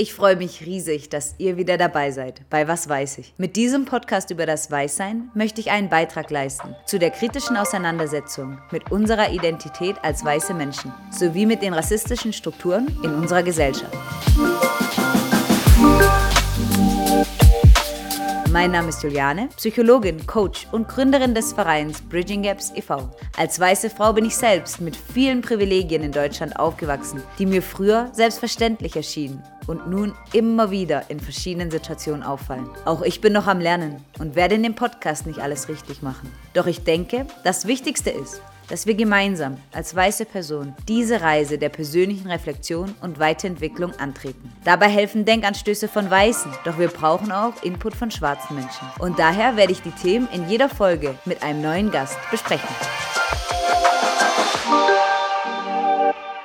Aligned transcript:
Ich 0.00 0.14
freue 0.14 0.36
mich 0.36 0.64
riesig, 0.64 1.10
dass 1.10 1.34
ihr 1.36 1.58
wieder 1.58 1.76
dabei 1.76 2.10
seid 2.10 2.40
bei 2.48 2.66
Was 2.66 2.88
weiß 2.88 3.18
ich. 3.18 3.34
Mit 3.36 3.54
diesem 3.54 3.84
Podcast 3.84 4.30
über 4.30 4.46
das 4.46 4.70
Weißsein 4.70 5.30
möchte 5.34 5.60
ich 5.60 5.70
einen 5.70 5.90
Beitrag 5.90 6.30
leisten 6.30 6.74
zu 6.86 6.98
der 6.98 7.10
kritischen 7.10 7.54
Auseinandersetzung 7.58 8.56
mit 8.70 8.90
unserer 8.90 9.30
Identität 9.30 9.96
als 10.02 10.24
weiße 10.24 10.54
Menschen 10.54 10.90
sowie 11.10 11.44
mit 11.44 11.60
den 11.60 11.74
rassistischen 11.74 12.32
Strukturen 12.32 12.86
in 13.02 13.12
unserer 13.12 13.42
Gesellschaft. 13.42 13.94
Mein 18.50 18.70
Name 18.70 18.88
ist 18.88 19.02
Juliane, 19.02 19.50
Psychologin, 19.58 20.26
Coach 20.26 20.66
und 20.72 20.88
Gründerin 20.88 21.34
des 21.34 21.52
Vereins 21.52 22.00
Bridging 22.00 22.44
Gaps 22.44 22.72
e.V. 22.74 23.10
Als 23.36 23.60
weiße 23.60 23.90
Frau 23.90 24.14
bin 24.14 24.24
ich 24.24 24.34
selbst 24.34 24.80
mit 24.80 24.96
vielen 24.96 25.42
Privilegien 25.42 26.02
in 26.02 26.10
Deutschland 26.10 26.58
aufgewachsen, 26.58 27.22
die 27.38 27.44
mir 27.44 27.60
früher 27.60 28.08
selbstverständlich 28.14 28.96
erschienen 28.96 29.42
und 29.70 29.88
nun 29.88 30.14
immer 30.32 30.72
wieder 30.72 31.04
in 31.10 31.20
verschiedenen 31.20 31.70
Situationen 31.70 32.24
auffallen. 32.24 32.68
Auch 32.84 33.02
ich 33.02 33.20
bin 33.20 33.32
noch 33.32 33.46
am 33.46 33.60
Lernen 33.60 34.04
und 34.18 34.34
werde 34.34 34.56
in 34.56 34.64
dem 34.64 34.74
Podcast 34.74 35.26
nicht 35.26 35.38
alles 35.38 35.68
richtig 35.68 36.02
machen. 36.02 36.28
Doch 36.54 36.66
ich 36.66 36.82
denke, 36.82 37.24
das 37.44 37.68
Wichtigste 37.68 38.10
ist, 38.10 38.42
dass 38.68 38.86
wir 38.86 38.94
gemeinsam 38.94 39.58
als 39.72 39.94
weiße 39.94 40.24
Person 40.24 40.74
diese 40.88 41.20
Reise 41.20 41.56
der 41.56 41.68
persönlichen 41.68 42.28
Reflexion 42.28 42.94
und 43.00 43.20
Weiterentwicklung 43.20 43.92
antreten. 44.00 44.52
Dabei 44.64 44.88
helfen 44.88 45.24
Denkanstöße 45.24 45.86
von 45.86 46.10
Weißen, 46.10 46.50
doch 46.64 46.78
wir 46.78 46.88
brauchen 46.88 47.30
auch 47.30 47.62
Input 47.62 47.94
von 47.94 48.10
schwarzen 48.10 48.56
Menschen. 48.56 48.88
Und 48.98 49.20
daher 49.20 49.56
werde 49.56 49.72
ich 49.72 49.82
die 49.82 49.92
Themen 49.92 50.28
in 50.32 50.48
jeder 50.48 50.68
Folge 50.68 51.14
mit 51.24 51.44
einem 51.44 51.62
neuen 51.62 51.90
Gast 51.92 52.18
besprechen. 52.32 52.68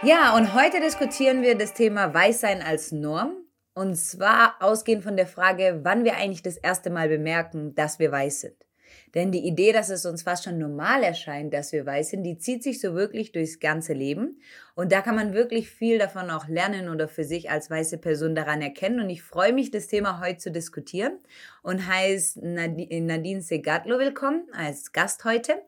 Ja, 0.06 0.36
und 0.36 0.54
heute 0.54 0.80
diskutieren 0.82 1.42
wir 1.42 1.58
das 1.58 1.74
Thema 1.74 2.14
Weißsein 2.14 2.62
als 2.62 2.92
Norm. 2.92 3.38
Und 3.74 3.96
zwar 3.96 4.56
ausgehend 4.60 5.04
von 5.04 5.18
der 5.18 5.26
Frage, 5.26 5.80
wann 5.82 6.04
wir 6.04 6.16
eigentlich 6.16 6.44
das 6.44 6.58
erste 6.58 6.92
Mal 6.92 7.10
bemerken, 7.10 7.74
dass 7.74 7.98
wir 7.98 8.12
weiß 8.12 8.42
sind. 8.42 8.65
Denn 9.16 9.32
die 9.32 9.48
Idee, 9.48 9.72
dass 9.72 9.90
es 9.90 10.06
uns 10.06 10.24
fast 10.24 10.44
schon 10.44 10.58
normal 10.58 11.02
erscheint, 11.02 11.54
dass 11.54 11.72
wir 11.72 11.86
weiß 11.86 12.10
sind, 12.10 12.24
die 12.24 12.38
zieht 12.38 12.62
sich 12.64 12.82
so 12.82 12.96
wirklich 12.96 13.32
durchs 13.32 13.62
ganze 13.62 13.94
Leben. 13.94 14.42
Und 14.76 14.92
da 14.92 15.00
kann 15.00 15.16
man 15.16 15.34
wirklich 15.34 15.70
viel 15.70 15.98
davon 15.98 16.30
auch 16.30 16.50
lernen 16.50 16.90
oder 16.90 17.08
für 17.08 17.24
sich 17.24 17.50
als 17.50 17.70
weiße 17.70 17.98
Person 17.98 18.36
daran 18.36 18.62
erkennen. 18.62 19.00
Und 19.00 19.10
ich 19.10 19.24
freue 19.24 19.54
mich, 19.54 19.72
das 19.72 19.88
Thema 19.88 20.20
heute 20.20 20.40
zu 20.40 20.52
diskutieren 20.52 21.18
und 21.64 21.88
heiße 21.88 22.46
Nadine 22.46 23.42
Segatlo 23.42 24.00
willkommen 24.00 24.48
als 24.52 24.92
Gast 24.92 25.24
heute. 25.24 25.62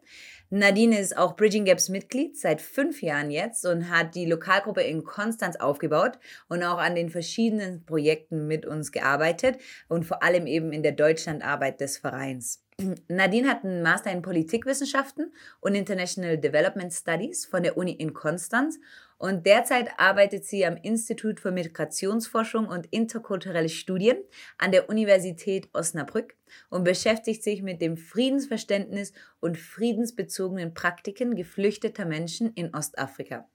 Nadine 0.50 1.00
ist 1.00 1.18
auch 1.18 1.38
Bridging 1.38 1.64
Gaps 1.64 1.88
Mitglied 1.88 2.38
seit 2.38 2.62
fünf 2.62 3.02
Jahren 3.02 3.32
jetzt 3.32 3.66
und 3.66 3.90
hat 3.90 4.16
die 4.16 4.26
Lokalgruppe 4.26 4.82
in 4.82 5.06
Konstanz 5.06 5.56
aufgebaut 5.56 6.20
und 6.50 6.64
auch 6.64 6.78
an 6.80 6.96
den 6.96 7.10
verschiedenen 7.10 7.86
Projekten 7.86 8.48
mit 8.48 8.66
uns 8.66 8.92
gearbeitet 8.92 9.58
und 9.88 10.06
vor 10.06 10.22
allem 10.22 10.48
eben 10.48 10.74
in 10.74 10.84
der 10.84 10.94
Deutschlandarbeit 10.94 11.80
des 11.80 11.98
Vereins. 11.98 12.67
Nadine 13.08 13.50
hat 13.50 13.64
einen 13.64 13.82
Master 13.82 14.12
in 14.12 14.22
Politikwissenschaften 14.22 15.34
und 15.62 15.74
International 15.74 16.38
Development 16.38 16.94
Studies 16.94 17.48
von 17.48 17.64
der 17.64 17.76
Uni 17.76 17.94
in 17.94 18.14
Konstanz 18.14 18.80
und 19.18 19.48
derzeit 19.48 19.90
arbeitet 19.98 20.46
sie 20.46 20.64
am 20.64 20.78
Institut 20.78 21.40
für 21.40 21.52
Migrationsforschung 21.52 22.68
und 22.68 22.86
interkulturelle 22.92 23.70
Studien 23.70 24.18
an 24.60 24.72
der 24.72 24.90
Universität 24.90 25.70
Osnabrück 25.74 26.36
und 26.70 26.84
beschäftigt 26.84 27.42
sich 27.42 27.64
mit 27.64 27.82
dem 27.82 27.98
Friedensverständnis 27.98 29.12
und 29.40 29.58
friedensbezogenen 29.58 30.76
Praktiken 30.76 31.36
geflüchteter 31.36 32.06
Menschen 32.06 32.54
in 32.54 32.76
Ostafrika. 32.76 33.50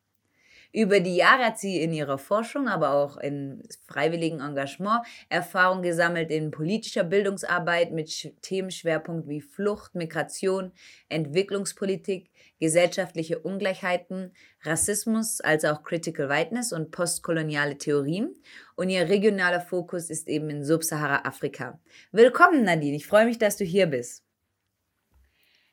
Über 0.75 1.01
die 1.01 1.17
Jahre 1.17 1.45
hat 1.45 1.59
sie 1.59 1.83
in 1.83 1.92
ihrer 1.92 2.17
Forschung, 2.17 2.67
aber 2.67 2.92
auch 2.95 3.19
in 3.19 3.62
freiwilligem 3.87 4.41
Engagement 4.41 5.05
Erfahrung 5.28 5.83
gesammelt 5.83 6.31
in 6.31 6.51
politischer 6.51 7.05
Bildungsarbeit 7.05 7.92
mit 7.92 8.34
Themenschwerpunkt 8.41 9.28
wie 9.28 9.43
Flucht, 9.43 9.95
Migration, 9.95 10.73
Entwicklungspolitik, 11.11 12.31
gesellschaftliche 12.59 13.38
Ungleichheiten, 13.38 14.33
Rassismus, 14.62 15.43
als 15.43 15.66
auch 15.66 15.83
Critical 15.83 16.31
Whiteness 16.31 16.72
und 16.72 16.91
postkoloniale 16.91 17.77
Theorien. 17.77 18.34
Und 18.75 18.89
ihr 18.89 19.09
regionaler 19.10 19.60
Fokus 19.60 20.09
ist 20.09 20.27
eben 20.27 20.49
in 20.49 20.65
Subsahara-Afrika. 20.65 21.78
Willkommen, 22.12 22.65
Nadine. 22.65 22.97
Ich 22.97 23.06
freue 23.06 23.27
mich, 23.27 23.37
dass 23.37 23.59
du 23.59 23.65
hier 23.65 23.89
bist. 23.89 24.25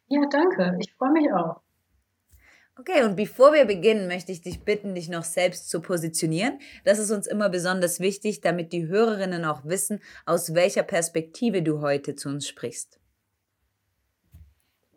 Ja, 0.10 0.22
danke. 0.30 0.76
Ich 0.82 0.94
freue 0.96 1.12
mich 1.12 1.32
auch. 1.32 1.62
Okay, 2.80 3.04
und 3.04 3.18
bevor 3.18 3.52
wir 3.52 3.66
beginnen, 3.66 4.08
möchte 4.08 4.32
ich 4.32 4.40
dich 4.42 4.64
bitten, 4.64 4.96
dich 4.96 5.10
noch 5.10 5.26
selbst 5.26 5.70
zu 5.70 5.82
positionieren. 5.82 6.60
Das 6.86 6.98
ist 6.98 7.12
uns 7.12 7.28
immer 7.28 7.50
besonders 7.50 8.00
wichtig, 8.00 8.40
damit 8.40 8.72
die 8.72 8.88
Hörerinnen 8.88 9.44
auch 9.44 9.66
wissen, 9.66 10.00
aus 10.26 10.54
welcher 10.54 10.84
Perspektive 10.84 11.62
du 11.62 11.82
heute 11.82 12.16
zu 12.16 12.30
uns 12.30 12.48
sprichst. 12.48 12.98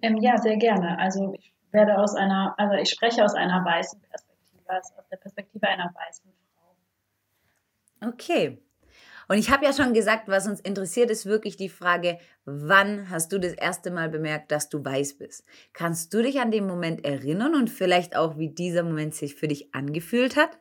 Ähm, 0.01 0.17
ja, 0.19 0.37
sehr 0.39 0.59
gerne. 0.59 0.97
Also 1.01 1.35
ich 1.35 1.53
werde 1.73 1.99
aus 1.99 2.15
einer, 2.15 2.55
also 2.57 2.75
ich 2.77 2.89
spreche 2.89 3.25
aus 3.25 3.35
einer 3.35 3.65
weißen 3.65 4.01
Perspektive, 4.01 4.71
also 4.71 4.95
aus 4.99 5.09
der 5.09 5.17
Perspektive 5.17 5.67
einer 5.67 5.93
weißen 5.93 6.31
Frau. 6.55 8.11
Okay. 8.11 8.59
Und 9.33 9.39
ich 9.39 9.51
habe 9.51 9.65
ja 9.65 9.73
schon 9.73 9.95
gesagt, 9.95 10.29
was 10.29 10.47
uns 10.47 10.61
interessiert, 10.61 11.11
ist 11.11 11.25
wirklich 11.25 11.57
die 11.57 11.71
Frage, 11.71 12.19
wann 12.45 13.09
hast 13.09 13.33
du 13.33 13.39
das 13.39 13.55
erste 13.55 13.91
Mal 13.91 14.11
bemerkt, 14.11 14.53
dass 14.53 14.69
du 14.69 14.85
weiß 14.85 15.17
bist? 15.17 15.47
Kannst 15.73 16.13
du 16.13 16.21
dich 16.21 16.39
an 16.43 16.51
den 16.51 16.67
Moment 16.67 17.03
erinnern 17.03 17.55
und 17.55 17.71
vielleicht 17.71 18.15
auch, 18.15 18.37
wie 18.37 18.51
dieser 18.51 18.83
Moment 18.83 19.15
sich 19.15 19.35
für 19.35 19.49
dich 19.49 19.75
angefühlt 19.75 20.37
hat? 20.37 20.59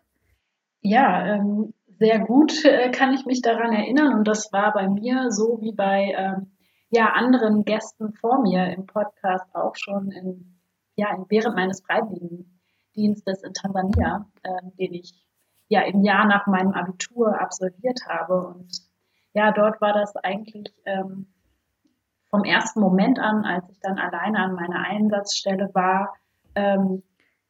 Ja, 0.80 1.36
ähm, 1.36 1.74
sehr 2.00 2.20
gut 2.20 2.64
äh, 2.64 2.92
kann 2.92 3.14
ich 3.14 3.26
mich 3.26 3.42
daran 3.42 3.74
erinnern 3.74 4.18
und 4.18 4.26
das 4.26 4.54
war 4.54 4.72
bei 4.72 4.88
mir 4.88 5.32
so 5.32 5.60
wie 5.60 5.74
bei 5.74 6.16
ähm, 6.18 6.54
ja, 6.92 7.08
anderen 7.08 7.66
Gästen 7.66 8.14
vor 8.14 8.42
mir 8.42 8.72
im 8.72 8.86
Podcast 8.86 9.54
auch 9.54 9.76
schon 9.76 10.12
in, 10.12 10.62
ja, 10.96 11.26
während 11.28 11.58
meines 11.58 11.82
Freiwilligendienstes 11.82 13.44
in 13.44 13.52
Tansania, 13.52 14.32
äh, 14.44 14.50
den 14.80 14.94
ich 14.94 15.28
ja 15.72 15.82
im 15.84 16.04
Jahr 16.04 16.28
nach 16.28 16.48
meinem 16.48 16.74
Abitur 16.74 17.40
absolviert 17.40 18.02
habe. 18.08 18.46
Und 18.46 18.70
ja, 19.34 19.54
dort 19.54 19.80
war 19.80 19.94
das 19.94 20.18
eigentlich 20.18 20.76
ähm, 20.86 21.28
vom 22.30 22.44
ersten 22.44 22.82
Moment 22.82 23.20
an, 23.20 23.46
als 23.46 23.70
ich 23.70 23.80
dann 23.80 23.98
alleine 23.98 24.40
an 24.40 24.54
meiner 24.54 24.86
Einsatzstelle 24.86 25.70
war, 25.74 26.14
ähm, 26.56 27.04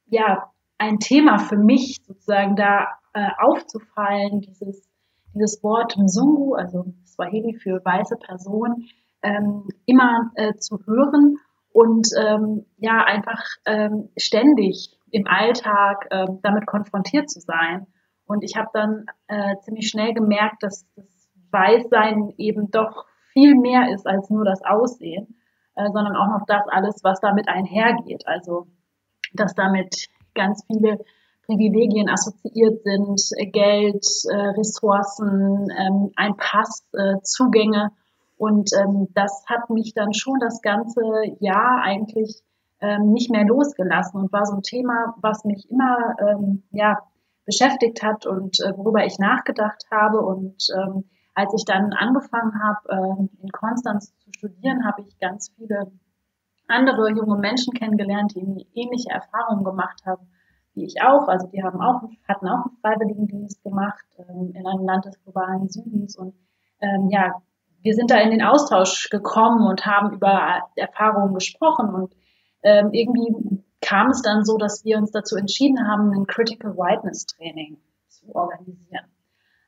ja, 0.05 0.51
ein 0.77 0.99
Thema 0.99 1.39
für 1.39 1.57
mich 1.57 1.97
sozusagen 2.05 2.55
da 2.55 2.89
äh, 3.13 3.27
aufzufallen, 3.39 4.41
dieses, 4.41 4.87
dieses 5.33 5.63
Wort 5.63 5.97
Mzungu, 5.97 6.53
also 6.53 6.93
Swahili 7.05 7.57
für 7.57 7.83
weiße 7.83 8.17
Person, 8.17 8.85
ähm, 9.23 9.67
immer 9.87 10.29
äh, 10.35 10.53
zu 10.55 10.79
hören 10.85 11.37
und 11.73 12.07
ähm, 12.19 12.65
ja, 12.77 13.03
einfach 13.03 13.41
ähm, 13.65 14.09
ständig 14.15 14.95
im 15.09 15.25
Alltag 15.25 16.05
äh, 16.11 16.27
damit 16.43 16.67
konfrontiert 16.67 17.31
zu 17.31 17.39
sein. 17.39 17.87
Und 18.25 18.43
ich 18.43 18.55
habe 18.55 18.69
dann 18.73 19.05
äh, 19.27 19.57
ziemlich 19.61 19.89
schnell 19.89 20.13
gemerkt, 20.13 20.63
dass 20.63 20.85
das 20.95 21.05
Weißsein 21.51 22.33
eben 22.37 22.71
doch 22.71 23.05
viel 23.33 23.55
mehr 23.55 23.93
ist 23.93 24.07
als 24.07 24.29
nur 24.29 24.45
das 24.45 24.61
Aussehen, 24.63 25.35
äh, 25.75 25.89
sondern 25.91 26.15
auch 26.15 26.27
noch 26.27 26.45
das 26.45 26.63
alles, 26.67 27.03
was 27.03 27.19
damit 27.19 27.47
einhergeht. 27.47 28.27
Also, 28.27 28.67
dass 29.33 29.53
damit 29.55 30.07
ganz 30.33 30.63
viele 30.67 30.99
Privilegien 31.45 32.09
assoziiert 32.09 32.83
sind, 32.83 33.21
äh, 33.37 33.47
Geld, 33.47 34.05
äh, 34.29 34.35
Ressourcen, 34.35 35.67
ähm, 35.77 36.11
ein 36.15 36.35
Pass, 36.37 36.85
äh, 36.93 37.21
Zugänge. 37.23 37.91
Und 38.37 38.71
ähm, 38.73 39.07
das 39.13 39.43
hat 39.47 39.69
mich 39.69 39.93
dann 39.93 40.13
schon 40.13 40.39
das 40.39 40.61
ganze 40.61 41.01
Jahr 41.39 41.81
eigentlich 41.83 42.41
ähm, 42.79 43.11
nicht 43.11 43.29
mehr 43.29 43.45
losgelassen 43.45 44.19
und 44.19 44.33
war 44.33 44.45
so 44.45 44.55
ein 44.55 44.63
Thema, 44.63 45.13
was 45.21 45.45
mich 45.45 45.69
immer 45.69 46.15
ähm, 46.19 46.63
ja, 46.71 46.97
beschäftigt 47.45 48.03
hat 48.03 48.25
und 48.25 48.59
äh, 48.59 48.77
worüber 48.77 49.05
ich 49.05 49.19
nachgedacht 49.19 49.83
habe. 49.91 50.19
Und 50.19 50.67
ähm, 50.75 51.05
als 51.33 51.53
ich 51.55 51.65
dann 51.65 51.93
angefangen 51.93 52.53
habe, 52.61 52.89
äh, 52.89 53.43
in 53.43 53.51
Konstanz 53.51 54.13
zu 54.17 54.31
studieren, 54.33 54.85
habe 54.85 55.01
ich 55.01 55.19
ganz 55.19 55.51
viele 55.57 55.91
andere 56.67 57.09
junge 57.09 57.37
Menschen 57.37 57.73
kennengelernt, 57.73 58.33
die 58.35 58.67
ähnliche 58.73 59.09
Erfahrungen 59.09 59.63
gemacht 59.63 60.01
haben 60.05 60.27
wie 60.73 60.85
ich 60.85 61.01
auch. 61.01 61.27
Also 61.27 61.47
die 61.47 61.63
haben 61.63 61.81
auch, 61.81 62.01
hatten 62.27 62.47
auch 62.47 62.65
einen 62.65 62.77
Freiwilligendienst 62.81 63.63
gemacht 63.63 64.05
ähm, 64.17 64.53
in 64.55 64.65
einem 64.65 64.85
Land 64.85 65.05
des 65.05 65.21
globalen 65.23 65.67
Südens. 65.69 66.17
Und 66.17 66.35
ähm, 66.81 67.09
ja, 67.09 67.41
wir 67.81 67.93
sind 67.93 68.11
da 68.11 68.17
in 68.17 68.31
den 68.31 68.43
Austausch 68.43 69.09
gekommen 69.09 69.67
und 69.67 69.85
haben 69.85 70.13
über 70.13 70.61
Erfahrungen 70.75 71.33
gesprochen. 71.33 71.93
Und 71.93 72.15
ähm, 72.63 72.89
irgendwie 72.91 73.63
kam 73.81 74.09
es 74.09 74.21
dann 74.21 74.45
so, 74.45 74.57
dass 74.57 74.85
wir 74.85 74.97
uns 74.97 75.11
dazu 75.11 75.35
entschieden 75.35 75.87
haben, 75.87 76.11
ein 76.13 76.27
Critical 76.27 76.75
Whiteness 76.77 77.25
Training 77.25 77.77
zu 78.07 78.33
organisieren. 78.35 79.05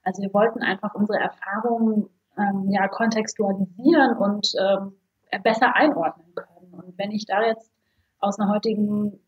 Also 0.04 0.22
wir 0.22 0.34
wollten 0.34 0.62
einfach 0.62 0.94
unsere 0.96 1.20
Erfahrungen 1.20 2.10
ähm, 2.38 2.70
ja 2.70 2.88
kontextualisieren 2.88 4.18
und 4.18 4.52
ähm, 4.60 4.94
besser 5.44 5.76
einordnen 5.76 6.34
können. 6.36 6.74
Und 6.74 6.98
wenn 6.98 7.12
ich 7.12 7.26
da 7.26 7.44
jetzt 7.46 7.72
aus 8.20 8.40
einer 8.40 8.54
heutigen 8.54 9.20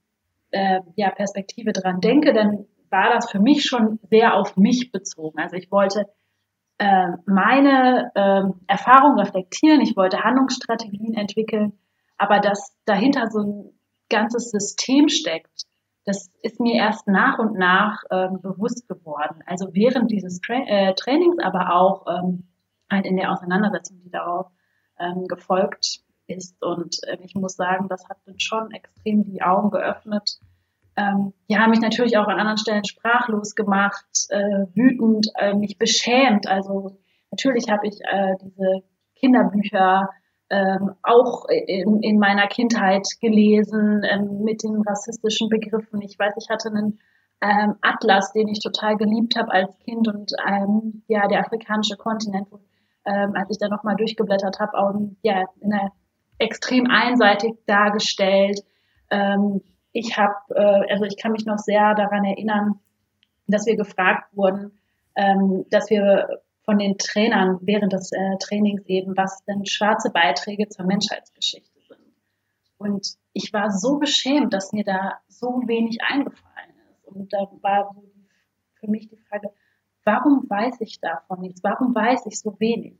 äh, 0.51 0.81
ja, 0.95 1.09
Perspektive 1.11 1.73
dran 1.73 2.01
denke, 2.01 2.33
dann 2.33 2.65
war 2.89 3.13
das 3.13 3.29
für 3.29 3.39
mich 3.39 3.63
schon 3.63 3.99
sehr 4.09 4.35
auf 4.35 4.55
mich 4.57 4.91
bezogen. 4.91 5.39
Also 5.39 5.55
ich 5.55 5.71
wollte 5.71 6.05
äh, 6.77 7.11
meine 7.25 8.11
äh, 8.15 8.43
Erfahrung 8.67 9.17
reflektieren, 9.17 9.81
ich 9.81 9.95
wollte 9.95 10.23
Handlungsstrategien 10.23 11.13
entwickeln, 11.13 11.73
aber 12.17 12.39
dass 12.39 12.75
dahinter 12.85 13.29
so 13.29 13.39
ein 13.39 13.74
ganzes 14.09 14.51
System 14.51 15.09
steckt, 15.09 15.65
das 16.05 16.29
ist 16.43 16.59
mir 16.59 16.75
erst 16.75 17.07
nach 17.07 17.39
und 17.39 17.57
nach 17.57 18.03
ähm, 18.11 18.39
bewusst 18.41 18.87
geworden. 18.87 19.41
Also 19.47 19.73
während 19.73 20.11
dieses 20.11 20.39
Tra 20.39 20.53
äh, 20.53 20.93
Trainings, 20.93 21.39
aber 21.39 21.73
auch 21.73 22.05
ähm, 22.07 22.47
halt 22.89 23.07
in 23.07 23.17
der 23.17 23.31
Auseinandersetzung, 23.31 23.99
die 24.03 24.11
darauf 24.11 24.47
ähm, 24.99 25.27
gefolgt 25.27 26.01
ist. 26.27 26.61
Und 26.61 26.97
äh, 27.07 27.17
ich 27.21 27.33
muss 27.33 27.55
sagen, 27.55 27.87
das 27.89 28.07
hat 28.07 28.17
dann 28.25 28.39
schon 28.39 28.71
extrem 28.71 29.23
die 29.23 29.41
Augen 29.41 29.71
geöffnet. 29.71 30.39
Ähm, 30.95 31.33
ja, 31.47 31.67
mich 31.67 31.81
natürlich 31.81 32.17
auch 32.17 32.27
an 32.27 32.39
anderen 32.39 32.57
Stellen 32.57 32.85
sprachlos 32.85 33.55
gemacht, 33.55 34.05
äh, 34.29 34.65
wütend, 34.75 35.27
äh, 35.37 35.53
mich 35.55 35.77
beschämt. 35.77 36.47
Also 36.47 36.99
natürlich 37.31 37.69
habe 37.69 37.87
ich 37.87 37.99
äh, 38.01 38.35
diese 38.41 38.83
Kinderbücher 39.15 40.09
ähm, 40.55 40.95
auch 41.03 41.45
in, 41.49 42.01
in 42.01 42.17
meiner 42.17 42.47
Kindheit 42.47 43.05
gelesen 43.19 44.03
ähm, 44.09 44.43
mit 44.43 44.63
den 44.63 44.81
rassistischen 44.81 45.49
Begriffen. 45.49 46.01
Ich 46.01 46.17
weiß, 46.17 46.33
ich 46.37 46.49
hatte 46.49 46.69
einen 46.69 46.99
ähm, 47.41 47.75
Atlas, 47.81 48.31
den 48.31 48.47
ich 48.47 48.59
total 48.59 48.95
geliebt 48.95 49.35
habe 49.35 49.51
als 49.51 49.77
Kind 49.79 50.07
und 50.07 50.31
ähm, 50.47 51.03
ja, 51.07 51.27
der 51.27 51.41
afrikanische 51.41 51.97
Kontinent, 51.97 52.47
ähm, 53.05 53.33
als 53.35 53.49
ich 53.51 53.57
da 53.57 53.67
nochmal 53.67 53.97
durchgeblättert 53.97 54.59
habe, 54.59 54.77
auch 54.77 54.93
ja, 55.23 55.43
in 55.59 55.73
einer 55.73 55.91
extrem 56.37 56.89
einseitig 56.89 57.55
dargestellt. 57.65 58.61
Ähm, 59.09 59.61
ich 59.91 60.17
habe, 60.17 60.35
äh, 60.55 60.91
also 60.91 61.03
ich 61.03 61.17
kann 61.17 61.33
mich 61.33 61.45
noch 61.45 61.57
sehr 61.57 61.95
daran 61.95 62.23
erinnern, 62.23 62.79
dass 63.47 63.65
wir 63.65 63.75
gefragt 63.75 64.35
wurden, 64.35 64.79
dass 65.69 65.89
wir 65.91 66.41
von 66.65 66.79
den 66.79 66.97
Trainern 66.97 67.59
während 67.61 67.93
des 67.93 68.11
äh, 68.11 68.37
Trainings 68.39 68.83
eben, 68.87 69.15
was 69.15 69.43
denn 69.45 69.65
schwarze 69.65 70.09
Beiträge 70.09 70.67
zur 70.67 70.85
Menschheitsgeschichte 70.85 71.79
sind. 71.87 71.99
Und 72.77 73.15
ich 73.33 73.53
war 73.53 73.71
so 73.71 73.97
beschämt, 73.99 74.53
dass 74.53 74.73
mir 74.73 74.83
da 74.83 75.19
so 75.27 75.61
wenig 75.65 75.99
eingefallen 76.01 76.73
ist. 76.91 77.07
Und 77.07 77.31
da 77.31 77.47
war 77.61 77.95
für 78.79 78.89
mich 78.89 79.07
die 79.07 79.17
Frage, 79.29 79.51
warum 80.03 80.49
weiß 80.49 80.81
ich 80.81 80.99
davon 80.99 81.41
nichts? 81.41 81.63
Warum 81.63 81.93
weiß 81.93 82.25
ich 82.25 82.39
so 82.39 82.59
wenig? 82.59 82.97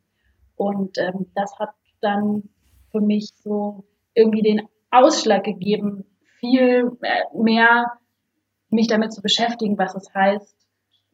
Und 0.55 0.97
ähm, 0.97 1.31
das 1.35 1.57
hat 1.59 1.73
dann 2.01 2.49
für 2.91 3.01
mich 3.01 3.33
so 3.43 3.83
irgendwie 4.13 4.41
den 4.41 4.67
Ausschlag 4.91 5.43
gegeben, 5.43 6.05
viel 6.39 6.97
äh, 7.01 7.23
mehr 7.37 7.91
mich 8.69 8.87
damit 8.87 9.13
zu 9.13 9.21
beschäftigen, 9.21 9.77
was 9.77 9.95
es 9.95 10.13
heißt, 10.13 10.55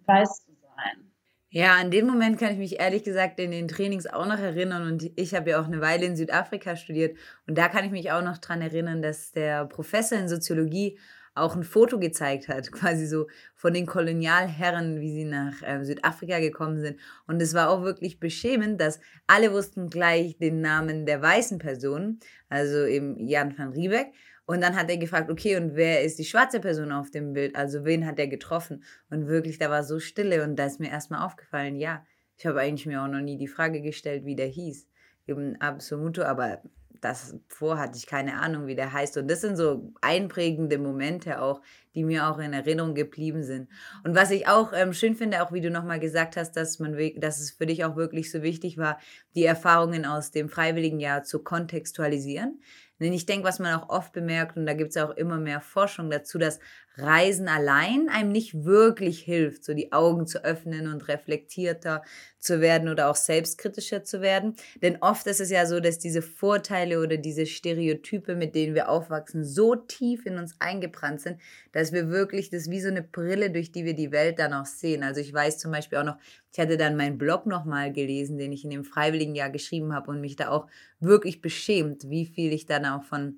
weiß 0.06 0.46
zu 0.46 0.52
sein. 0.54 1.11
Ja, 1.54 1.76
an 1.76 1.92
den 1.92 2.08
Moment 2.08 2.40
kann 2.40 2.54
ich 2.54 2.58
mich 2.58 2.80
ehrlich 2.80 3.04
gesagt 3.04 3.38
in 3.38 3.52
den 3.52 3.68
Trainings 3.68 4.08
auch 4.08 4.26
noch 4.26 4.40
erinnern. 4.40 4.88
Und 4.88 5.12
ich 5.18 5.36
habe 5.36 5.50
ja 5.50 5.62
auch 5.62 5.66
eine 5.66 5.82
Weile 5.82 6.06
in 6.06 6.16
Südafrika 6.16 6.78
studiert. 6.78 7.18
Und 7.46 7.58
da 7.58 7.68
kann 7.68 7.84
ich 7.84 7.92
mich 7.92 8.10
auch 8.10 8.24
noch 8.24 8.38
daran 8.38 8.62
erinnern, 8.62 9.02
dass 9.02 9.34
der 9.34 9.66
Professor 9.66 10.18
in 10.18 10.30
Soziologie 10.30 10.98
auch 11.36 11.54
ein 11.54 11.66
Foto 11.66 12.00
gezeigt 12.00 12.48
hat, 12.48 12.72
quasi 12.72 13.06
so 13.06 13.28
von 13.54 13.74
den 13.74 13.86
Kolonialherren, 13.86 15.02
wie 15.02 15.12
sie 15.12 15.26
nach 15.26 15.62
äh, 15.62 15.84
Südafrika 15.84 16.40
gekommen 16.40 16.80
sind. 16.80 16.98
Und 17.28 17.42
es 17.42 17.54
war 17.54 17.70
auch 17.70 17.84
wirklich 17.84 18.22
beschämend, 18.22 18.80
dass 18.80 19.02
alle 19.28 19.52
wussten 19.52 19.90
gleich 19.90 20.38
den 20.38 20.62
Namen 20.62 21.06
der 21.06 21.22
weißen 21.22 21.60
Person, 21.60 22.20
also 22.48 22.86
eben 22.86 23.28
Jan 23.28 23.58
van 23.58 23.74
Riebeck. 23.74 24.14
Und 24.52 24.60
dann 24.60 24.76
hat 24.76 24.90
er 24.90 24.98
gefragt, 24.98 25.32
okay, 25.32 25.56
und 25.56 25.76
wer 25.76 26.04
ist 26.04 26.20
die 26.20 26.26
schwarze 26.26 26.60
Person 26.60 26.92
auf 26.92 27.10
dem 27.10 27.32
Bild? 27.32 27.56
Also 27.56 27.86
wen 27.86 28.06
hat 28.06 28.20
er 28.20 28.28
getroffen? 28.28 28.84
Und 29.10 29.28
wirklich, 29.28 29.60
da 29.60 29.70
war 29.70 29.82
so 29.82 29.98
Stille 30.02 30.44
und 30.44 30.58
da 30.58 30.66
ist 30.66 30.82
mir 30.82 30.90
erstmal 30.90 31.26
aufgefallen, 31.26 31.78
ja, 31.78 32.06
ich 32.36 32.46
habe 32.46 32.60
eigentlich 32.60 32.86
mir 32.86 33.02
auch 33.02 33.08
noch 33.08 33.22
nie 33.22 33.38
die 33.38 33.48
Frage 33.48 33.82
gestellt, 33.82 34.26
wie 34.26 34.36
der 34.36 34.48
hieß. 34.48 34.90
Eben 35.26 35.56
Absoluto, 35.62 36.24
aber 36.24 36.62
das 37.00 37.38
vor 37.48 37.80
hatte 37.80 37.98
ich 37.98 38.08
keine 38.08 38.42
Ahnung, 38.42 38.68
wie 38.68 38.76
der 38.76 38.92
heißt. 38.92 39.16
Und 39.16 39.32
das 39.32 39.40
sind 39.40 39.56
so 39.56 39.94
einprägende 40.02 40.78
Momente 40.78 41.42
auch, 41.42 41.62
die 41.96 42.04
mir 42.04 42.28
auch 42.28 42.38
in 42.38 42.52
Erinnerung 42.52 42.94
geblieben 42.94 43.44
sind. 43.44 43.70
Und 44.04 44.16
was 44.16 44.32
ich 44.32 44.50
auch 44.50 44.74
ähm, 44.74 44.92
schön 44.92 45.16
finde, 45.16 45.44
auch 45.44 45.54
wie 45.54 45.62
du 45.62 45.72
nochmal 45.72 46.02
gesagt 46.02 46.36
hast, 46.36 46.58
dass 46.58 46.78
man, 46.80 46.98
dass 47.16 47.40
es 47.40 47.52
für 47.52 47.68
dich 47.68 47.86
auch 47.86 47.96
wirklich 47.96 48.30
so 48.30 48.42
wichtig 48.42 48.78
war, 48.78 49.00
die 49.34 49.46
Erfahrungen 49.46 50.06
aus 50.06 50.32
dem 50.32 50.50
Freiwilligenjahr 50.50 51.24
zu 51.24 51.42
kontextualisieren. 51.42 52.60
Denn 53.02 53.14
ich 53.14 53.26
denke, 53.26 53.46
was 53.48 53.60
man 53.60 53.74
auch 53.76 53.90
oft 53.90 54.14
bemerkt, 54.14 54.56
und 54.58 54.66
da 54.68 54.74
gibt 54.74 54.92
es 54.92 54.98
auch 54.98 55.10
immer 55.12 55.38
mehr 55.40 55.60
Forschung 55.62 56.10
dazu, 56.12 56.38
dass 56.38 56.60
Reisen 56.98 57.48
allein 57.48 58.10
einem 58.10 58.32
nicht 58.32 58.66
wirklich 58.66 59.20
hilft, 59.22 59.64
so 59.64 59.74
die 59.74 59.92
Augen 59.94 60.28
zu 60.28 60.44
öffnen 60.44 60.92
und 60.92 61.08
reflektierter 61.08 62.04
zu 62.38 62.60
werden 62.60 62.90
oder 62.90 63.10
auch 63.10 63.16
selbstkritischer 63.16 64.04
zu 64.04 64.22
werden. 64.22 64.56
Denn 64.82 64.98
oft 65.02 65.26
ist 65.28 65.40
es 65.40 65.50
ja 65.52 65.66
so, 65.66 65.80
dass 65.80 66.00
diese 66.00 66.22
Vorteile 66.22 67.00
oder 67.00 67.18
diese 67.18 67.46
Stereotype, 67.46 68.36
mit 68.36 68.56
denen 68.56 68.76
wir 68.76 68.90
aufwachsen, 68.90 69.46
so 69.46 69.76
tief 69.76 70.26
in 70.26 70.38
uns 70.38 70.56
eingebrannt 70.60 71.22
sind, 71.22 71.40
dass 71.72 71.94
wir 71.94 72.10
wirklich 72.10 72.50
das 72.50 72.70
wie 72.70 72.82
so 72.82 72.90
eine 72.90 73.04
Brille, 73.04 73.52
durch 73.52 73.72
die 73.72 73.86
wir 73.86 73.94
die 73.94 74.12
Welt 74.12 74.40
dann 74.40 74.54
auch 74.54 74.66
sehen. 74.66 75.04
Also 75.04 75.22
ich 75.22 75.34
weiß 75.34 75.60
zum 75.60 75.72
Beispiel 75.72 76.00
auch 76.00 76.04
noch, 76.06 76.18
ich 76.52 76.60
hatte 76.60 76.78
dann 76.78 76.98
meinen 76.98 77.18
Blog 77.18 77.46
nochmal 77.46 77.94
gelesen, 77.94 78.38
den 78.38 78.52
ich 78.52 78.64
in 78.66 78.72
dem 78.72 78.84
Freiwilligenjahr 78.84 79.50
geschrieben 79.50 79.94
habe 79.94 80.12
und 80.12 80.20
mich 80.20 80.36
da 80.36 80.50
auch 80.50 80.68
wirklich 81.00 81.42
beschämt, 81.42 82.10
wie 82.10 82.26
viel 82.26 82.52
ich 82.52 82.66
dann 82.66 82.86
auch 82.86 83.04
von 83.04 83.38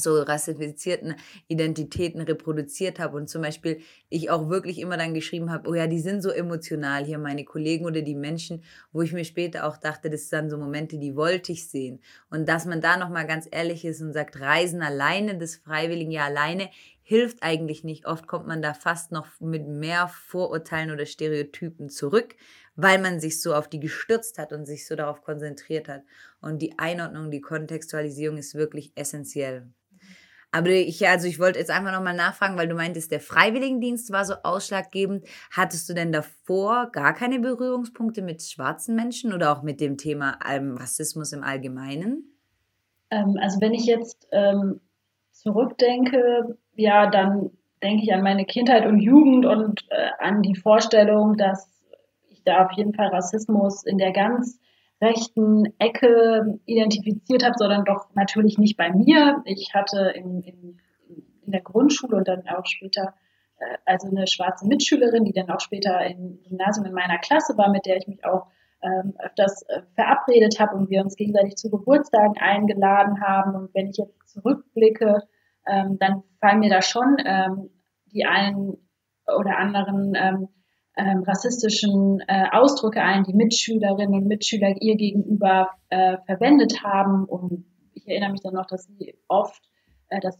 so 0.00 0.20
rassifizierten 0.22 1.14
Identitäten 1.48 2.20
reproduziert 2.20 2.98
habe 2.98 3.16
und 3.16 3.28
zum 3.28 3.42
Beispiel 3.42 3.80
ich 4.08 4.30
auch 4.30 4.48
wirklich 4.48 4.78
immer 4.78 4.96
dann 4.96 5.14
geschrieben 5.14 5.50
habe, 5.50 5.68
oh 5.68 5.74
ja, 5.74 5.86
die 5.86 6.00
sind 6.00 6.22
so 6.22 6.30
emotional 6.30 7.04
hier, 7.04 7.18
meine 7.18 7.44
Kollegen 7.44 7.84
oder 7.84 8.02
die 8.02 8.14
Menschen, 8.14 8.62
wo 8.92 9.02
ich 9.02 9.12
mir 9.12 9.24
später 9.24 9.66
auch 9.66 9.76
dachte, 9.76 10.10
das 10.10 10.28
sind 10.28 10.38
dann 10.38 10.50
so 10.50 10.58
Momente, 10.58 10.98
die 10.98 11.16
wollte 11.16 11.52
ich 11.52 11.68
sehen. 11.68 12.00
Und 12.30 12.48
dass 12.48 12.64
man 12.64 12.80
da 12.80 12.96
nochmal 12.96 13.26
ganz 13.26 13.48
ehrlich 13.50 13.84
ist 13.84 14.00
und 14.00 14.12
sagt, 14.12 14.40
Reisen 14.40 14.82
alleine, 14.82 15.36
das 15.36 15.56
Freiwilligen 15.56 16.12
ja 16.12 16.24
alleine, 16.24 16.70
hilft 17.02 17.42
eigentlich 17.42 17.84
nicht. 17.84 18.06
Oft 18.06 18.26
kommt 18.26 18.46
man 18.46 18.60
da 18.60 18.74
fast 18.74 19.12
noch 19.12 19.26
mit 19.40 19.66
mehr 19.66 20.08
Vorurteilen 20.08 20.90
oder 20.90 21.06
Stereotypen 21.06 21.88
zurück, 21.88 22.36
weil 22.76 22.98
man 22.98 23.18
sich 23.18 23.40
so 23.40 23.54
auf 23.54 23.66
die 23.66 23.80
gestürzt 23.80 24.38
hat 24.38 24.52
und 24.52 24.66
sich 24.66 24.86
so 24.86 24.94
darauf 24.94 25.22
konzentriert 25.22 25.88
hat. 25.88 26.02
Und 26.42 26.60
die 26.60 26.78
Einordnung, 26.78 27.30
die 27.30 27.40
Kontextualisierung 27.40 28.36
ist 28.36 28.54
wirklich 28.54 28.92
essentiell. 28.94 29.72
Aber 30.50 30.70
ich, 30.70 31.06
also 31.06 31.28
ich 31.28 31.38
wollte 31.38 31.58
jetzt 31.58 31.70
einfach 31.70 31.92
nochmal 31.92 32.16
nachfragen, 32.16 32.56
weil 32.56 32.68
du 32.68 32.74
meintest, 32.74 33.10
der 33.12 33.20
Freiwilligendienst 33.20 34.10
war 34.12 34.24
so 34.24 34.34
ausschlaggebend. 34.42 35.26
Hattest 35.50 35.88
du 35.88 35.94
denn 35.94 36.10
davor 36.10 36.90
gar 36.90 37.12
keine 37.12 37.38
Berührungspunkte 37.38 38.22
mit 38.22 38.42
schwarzen 38.42 38.96
Menschen 38.96 39.34
oder 39.34 39.52
auch 39.52 39.62
mit 39.62 39.80
dem 39.80 39.98
Thema 39.98 40.38
ähm, 40.48 40.76
Rassismus 40.76 41.32
im 41.32 41.42
Allgemeinen? 41.42 42.34
Ähm, 43.10 43.36
also 43.40 43.60
wenn 43.60 43.74
ich 43.74 43.84
jetzt 43.84 44.26
ähm, 44.32 44.80
zurückdenke, 45.32 46.56
ja, 46.76 47.10
dann 47.10 47.50
denke 47.82 48.02
ich 48.02 48.12
an 48.12 48.22
meine 48.22 48.46
Kindheit 48.46 48.86
und 48.86 49.00
Jugend 49.00 49.44
und 49.44 49.86
äh, 49.90 50.10
an 50.18 50.42
die 50.42 50.56
Vorstellung, 50.56 51.36
dass 51.36 51.70
ich 52.28 52.42
da 52.44 52.64
auf 52.64 52.72
jeden 52.72 52.94
Fall 52.94 53.08
Rassismus 53.08 53.84
in 53.84 53.98
der 53.98 54.12
ganz 54.12 54.58
rechten 55.00 55.74
Ecke 55.78 56.58
identifiziert 56.66 57.44
habe, 57.44 57.54
sondern 57.56 57.84
doch 57.84 58.08
natürlich 58.14 58.58
nicht 58.58 58.76
bei 58.76 58.90
mir. 58.90 59.42
Ich 59.44 59.72
hatte 59.74 60.12
in, 60.14 60.42
in, 60.42 60.80
in 61.44 61.52
der 61.52 61.60
Grundschule 61.60 62.16
und 62.16 62.28
dann 62.28 62.48
auch 62.48 62.66
später 62.66 63.14
äh, 63.58 63.78
also 63.84 64.08
eine 64.08 64.26
schwarze 64.26 64.66
Mitschülerin, 64.66 65.24
die 65.24 65.32
dann 65.32 65.50
auch 65.50 65.60
später 65.60 66.04
im 66.06 66.40
Gymnasium 66.42 66.86
in 66.86 66.92
meiner 66.92 67.18
Klasse 67.18 67.56
war, 67.56 67.70
mit 67.70 67.86
der 67.86 67.96
ich 67.96 68.06
mich 68.06 68.24
auch 68.24 68.46
ähm, 68.82 69.14
öfters 69.18 69.62
äh, 69.68 69.82
verabredet 69.94 70.60
habe 70.60 70.76
und 70.76 70.90
wir 70.90 71.02
uns 71.02 71.16
gegenseitig 71.16 71.56
zu 71.56 71.70
Geburtstagen 71.70 72.36
eingeladen 72.38 73.20
haben. 73.20 73.54
Und 73.54 73.74
wenn 73.74 73.88
ich 73.88 73.96
jetzt 73.96 74.28
zurückblicke, 74.28 75.22
ähm, 75.66 75.98
dann 75.98 76.22
fallen 76.40 76.60
mir 76.60 76.70
da 76.70 76.82
schon 76.82 77.16
ähm, 77.24 77.70
die 78.12 78.24
einen 78.24 78.78
oder 79.26 79.58
anderen 79.58 80.14
ähm, 80.14 80.48
ähm, 80.98 81.22
rassistischen 81.22 82.20
äh, 82.26 82.46
Ausdrücke 82.50 83.00
ein, 83.00 83.22
die 83.22 83.32
Mitschülerinnen 83.32 84.14
und 84.14 84.26
Mitschüler 84.26 84.74
ihr 84.80 84.96
gegenüber 84.96 85.70
äh, 85.90 86.18
verwendet 86.26 86.82
haben. 86.82 87.24
Und 87.24 87.64
ich 87.94 88.06
erinnere 88.08 88.32
mich 88.32 88.40
dann 88.42 88.54
noch, 88.54 88.66
dass 88.66 88.84
sie 88.84 89.14
oft 89.28 89.62
äh, 90.08 90.20
das 90.20 90.36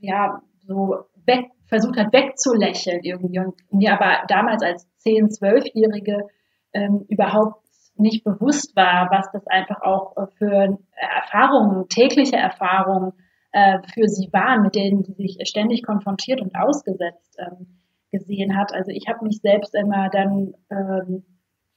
ja 0.00 0.42
so 0.66 0.96
weg, 1.24 1.46
versucht 1.66 1.96
hat 1.96 2.12
wegzulächeln 2.12 3.00
irgendwie 3.02 3.38
und 3.38 3.54
mir 3.70 3.92
aber 3.92 4.26
damals 4.28 4.62
als 4.62 4.88
10-, 5.04 5.38
12-Jährige 5.38 6.26
ähm, 6.72 7.04
überhaupt 7.08 7.64
nicht 7.96 8.24
bewusst 8.24 8.76
war, 8.76 9.08
was 9.10 9.30
das 9.32 9.46
einfach 9.46 9.82
auch 9.82 10.16
äh, 10.16 10.26
für 10.36 10.78
Erfahrungen, 10.96 11.88
tägliche 11.88 12.36
Erfahrungen 12.36 13.12
äh, 13.52 13.78
für 13.94 14.08
sie 14.08 14.28
waren, 14.32 14.62
mit 14.62 14.74
denen 14.74 15.04
sie 15.04 15.14
sich 15.14 15.38
ständig 15.48 15.84
konfrontiert 15.84 16.40
und 16.40 16.56
ausgesetzt 16.56 17.36
ähm, 17.38 17.78
gesehen 18.18 18.56
hat. 18.56 18.72
Also 18.72 18.90
ich 18.90 19.08
habe 19.08 19.24
mich 19.24 19.40
selbst 19.40 19.74
immer 19.74 20.08
dann 20.10 20.54
ähm, 20.70 21.24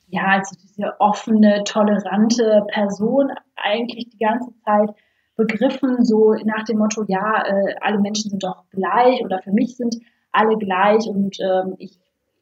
ja 0.08 0.24
als 0.26 0.52
diese 0.52 1.00
offene, 1.00 1.64
tolerante 1.64 2.64
Person 2.68 3.32
eigentlich 3.56 4.10
die 4.10 4.18
ganze 4.18 4.52
Zeit 4.66 4.90
begriffen, 5.36 6.04
so 6.04 6.34
nach 6.44 6.66
dem 6.66 6.80
Motto, 6.80 7.06
ja, 7.08 7.44
äh, 7.46 7.76
alle 7.80 8.00
Menschen 8.00 8.30
sind 8.30 8.44
doch 8.44 8.66
gleich 8.72 9.24
oder 9.24 9.42
für 9.42 9.52
mich 9.52 9.78
sind 9.78 9.96
alle 10.32 10.58
gleich 10.58 11.08
und 11.08 11.38
ähm, 11.40 11.76
ich, 11.78 11.98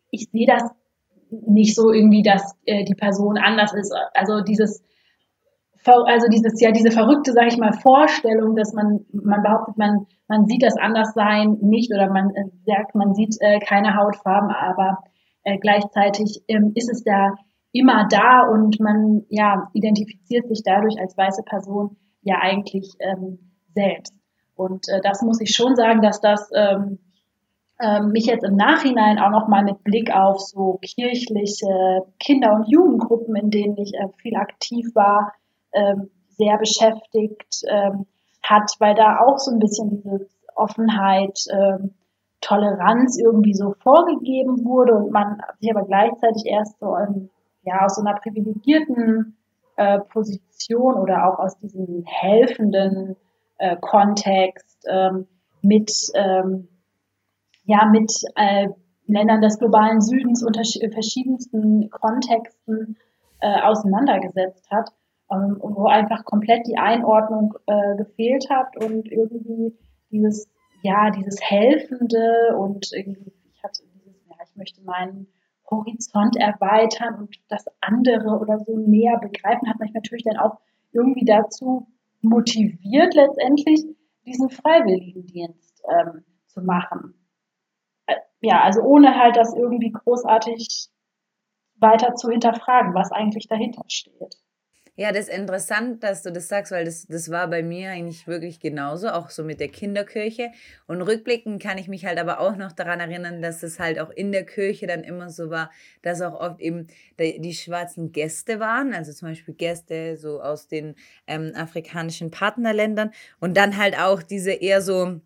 ich 0.10 0.30
sehe 0.32 0.48
das 0.48 0.64
nicht 1.30 1.76
so 1.76 1.92
irgendwie, 1.92 2.24
dass 2.24 2.56
äh, 2.66 2.86
die 2.86 2.96
Person 2.96 3.38
anders 3.38 3.74
ist. 3.74 3.94
Also 4.14 4.42
dieses 4.42 4.84
also 5.94 6.28
dieses 6.28 6.60
ja 6.62 6.72
diese 6.72 6.92
verrückte, 6.92 7.34
sage 7.34 7.48
ich 7.48 7.58
mal, 7.58 7.74
Vorstellung, 7.74 8.56
dass 8.56 8.74
man 8.74 9.06
man 9.12 9.42
behauptet, 9.42 9.78
man 9.78 10.06
man 10.28 10.46
sieht 10.46 10.64
das 10.64 10.78
Anderssein 10.78 11.58
nicht 11.62 11.92
oder 11.94 12.12
man 12.12 12.30
äh, 12.32 12.46
sagt, 12.66 12.96
man 12.96 13.14
sieht 13.14 13.36
äh, 13.40 13.60
keine 13.60 13.96
Hautfarben, 13.96 14.52
aber 14.52 15.00
äh, 15.44 15.58
gleichzeitig 15.58 16.44
ähm, 16.48 16.72
ist 16.76 16.92
es 16.92 17.04
da 17.04 17.34
immer 17.72 18.08
da 18.10 18.42
und 18.42 18.80
man 18.80 19.24
ja 19.30 19.70
identifiziert 19.74 20.48
sich 20.48 20.62
dadurch 20.64 21.00
als 21.00 21.18
weiße 21.18 21.44
Person 21.44 21.98
ja 22.22 22.40
eigentlich 22.42 22.94
ähm, 23.00 23.40
selbst. 23.74 24.14
Und 24.56 24.88
äh, 24.90 25.02
das 25.02 25.22
muss 25.22 25.40
ich 25.40 25.54
schon 25.54 25.76
sagen, 25.76 26.02
dass 26.02 26.20
das 26.20 26.50
ähm, 26.54 27.00
äh, 27.80 28.02
mich 28.02 28.26
jetzt 28.26 28.44
im 28.44 28.56
Nachhinein 28.56 29.20
auch 29.20 29.30
nochmal 29.30 29.64
mit 29.64 29.84
Blick 29.84 30.14
auf 30.14 30.40
so 30.40 30.80
kirchliche 30.82 32.02
Kinder- 32.20 32.54
und 32.54 32.68
Jugendgruppen, 32.68 33.36
in 33.36 33.52
denen 33.52 33.78
ich 33.78 33.94
äh, 33.94 34.08
viel 34.18 34.36
aktiv 34.36 34.88
war, 34.96 35.34
ähm, 35.74 36.10
sehr 36.30 36.58
beschäftigt 36.58 37.64
ähm, 37.68 38.06
hat, 38.44 38.72
weil 38.80 38.96
da 38.96 39.20
auch 39.20 39.38
so 39.38 39.52
ein 39.52 39.60
bisschen 39.60 39.90
diese 39.90 40.28
Offenheit, 40.56 41.40
ähm, 41.52 41.94
Toleranz 42.42 43.18
irgendwie 43.20 43.54
so 43.54 43.74
vorgegeben 43.80 44.64
wurde 44.64 44.94
und 44.94 45.12
man 45.12 45.42
sich 45.60 45.76
aber 45.76 45.86
gleichzeitig 45.86 46.44
erst 46.46 46.80
so 46.80 46.96
ähm, 46.96 47.30
ja, 47.64 47.84
aus 47.84 47.96
so 47.96 48.02
einer 48.02 48.18
privilegierten 48.20 49.38
äh, 49.76 50.00
Position 50.00 50.96
oder 50.96 51.28
auch 51.28 51.40
aus 51.40 51.58
diesem 51.58 52.04
helfenden 52.06 53.16
äh, 53.58 53.76
Kontext 53.82 54.86
ähm, 54.90 55.28
mit, 55.62 55.92
ähm, 56.14 56.68
ja, 57.66 57.86
mit 57.86 58.12
äh, 58.36 58.70
Ländern 59.08 59.42
des 59.42 59.58
globalen 59.58 60.02
Südens 60.02 60.44
unter 60.44 60.62
verschiedensten 60.64 61.90
Kontexten 61.90 62.98
äh, 63.40 63.62
auseinandergesetzt 63.62 64.70
hat 64.70 64.92
ähm, 65.32 65.58
und 65.60 65.76
wo 65.76 65.88
einfach 65.88 66.26
komplett 66.26 66.68
die 66.68 66.78
Einordnung 66.78 67.54
äh, 67.66 67.96
gefehlt 67.96 68.50
hat 68.50 68.78
und 68.78 69.12
irgendwie 69.12 69.78
dieses, 70.12 70.50
ja, 70.82 71.10
dieses 71.12 71.42
Helfende 71.42 72.56
und 72.58 72.92
irgendwie, 72.94 73.34
ich 73.54 73.64
hatte 73.64 73.84
dieses, 73.94 74.16
ja, 74.28 74.36
ich 74.44 74.56
möchte 74.56 74.82
meinen 74.84 75.28
Horizont 75.70 76.38
erweitern 76.38 77.16
und 77.16 77.36
das 77.50 77.66
andere 77.82 78.40
oder 78.40 78.60
so 78.60 78.78
näher 78.78 79.20
begreifen, 79.20 79.70
hat 79.70 79.80
mich 79.80 79.94
natürlich 79.94 80.24
dann 80.24 80.38
auch 80.38 80.60
irgendwie 80.92 81.26
dazu 81.26 81.88
motiviert, 82.22 83.14
letztendlich 83.14 83.84
diesen 84.26 84.50
Freiwilligendienst 84.50 85.84
ähm, 85.90 86.24
zu 86.48 86.62
machen. 86.62 87.14
Äh, 88.06 88.16
ja, 88.42 88.62
also 88.62 88.82
ohne 88.82 89.16
halt 89.18 89.36
das 89.36 89.54
irgendwie 89.54 89.92
großartig 89.92 90.90
weiter 91.80 92.16
zu 92.16 92.30
hinterfragen, 92.30 92.94
was 92.94 93.12
eigentlich 93.12 93.48
dahinter 93.48 93.84
steht. 93.88 94.38
Ja, 95.00 95.12
das 95.12 95.28
ist 95.28 95.38
interessant, 95.38 96.04
dass 96.04 96.24
du 96.24 96.32
das 96.32 96.48
sagst, 96.48 96.72
weil 96.72 96.84
das, 96.84 97.06
das 97.06 97.30
war 97.30 97.48
bei 97.48 97.62
mir 97.62 97.92
eigentlich 97.92 98.26
wirklich 98.26 98.60
genauso, 98.60 99.10
auch 99.10 99.30
so 99.30 99.44
mit 99.44 99.60
der 99.60 99.68
Kinderkirche. 99.68 100.50
Und 100.88 101.04
rückblickend 101.04 101.62
kann 101.62 101.78
ich 101.78 101.88
mich 101.88 102.04
halt 102.08 102.18
aber 102.18 102.40
auch 102.40 102.56
noch 102.56 102.72
daran 102.72 103.00
erinnern, 103.00 103.44
dass 103.44 103.62
es 103.62 103.80
halt 103.80 104.00
auch 104.00 104.10
in 104.10 104.32
der 104.32 104.44
Kirche 104.44 104.88
dann 104.88 105.04
immer 105.04 105.30
so 105.30 105.52
war, 105.52 105.70
dass 106.02 106.22
auch 106.24 106.40
oft 106.40 106.60
eben 106.62 106.88
die, 107.20 107.40
die 107.40 107.54
schwarzen 107.54 108.12
Gäste 108.12 108.60
waren, 108.60 108.92
also 108.96 109.14
zum 109.14 109.28
Beispiel 109.28 109.54
Gäste 109.54 110.18
so 110.18 110.42
aus 110.42 110.68
den 110.68 110.96
ähm, 111.28 111.52
afrikanischen 111.54 112.32
Partnerländern 112.32 113.12
und 113.40 113.56
dann 113.56 113.78
halt 113.78 114.00
auch 114.00 114.24
diese 114.24 114.52
eher 114.52 114.82
so 114.82 115.22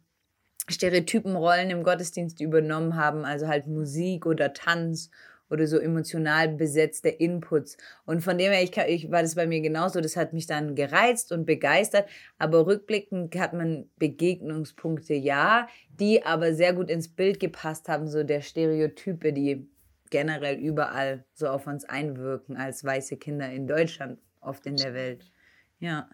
Stereotypenrollen 0.70 1.70
im 1.70 1.84
Gottesdienst 1.84 2.42
übernommen 2.42 2.98
haben, 2.98 3.24
also 3.24 3.48
halt 3.48 3.68
Musik 3.68 4.26
oder 4.26 4.52
Tanz 4.54 5.10
oder 5.52 5.68
so 5.68 5.78
emotional 5.78 6.50
besetzte 6.50 7.10
Inputs. 7.10 7.78
Und 8.06 8.22
von 8.22 8.38
dem 8.38 8.52
her, 8.52 8.64
ich, 8.64 8.76
ich 8.78 9.12
war 9.12 9.22
das 9.22 9.36
bei 9.36 9.46
mir 9.46 9.62
genauso, 9.62 10.02
das 10.02 10.16
hat 10.16 10.34
mich 10.34 10.48
dann 10.48 10.76
gereizt 10.76 11.32
und 11.32 11.46
begeistert, 11.46 12.08
aber 12.38 12.66
rückblickend 12.66 13.36
hat 13.38 13.54
man 13.54 13.90
Begegnungspunkte, 13.98 15.14
ja, 15.14 15.68
die 16.00 16.26
aber 16.26 16.54
sehr 16.54 16.74
gut 16.74 16.90
ins 16.90 17.10
Bild 17.10 17.40
gepasst 17.40 17.90
haben, 17.90 18.08
so 18.08 18.24
der 18.24 18.42
Stereotype, 18.42 19.34
die 19.34 19.68
generell 20.10 20.58
überall 20.58 21.26
so 21.34 21.48
auf 21.48 21.68
uns 21.68 21.86
einwirken 21.86 22.58
als 22.58 22.84
weiße 22.84 23.18
Kinder 23.18 23.52
in 23.52 23.68
Deutschland, 23.68 24.20
oft 24.40 24.66
in 24.66 24.76
der 24.76 24.94
Welt. 24.94 25.32
Ja. 25.80 26.10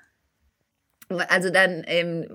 Also 1.29 1.49
dann 1.49 1.83
ähm, 1.87 2.25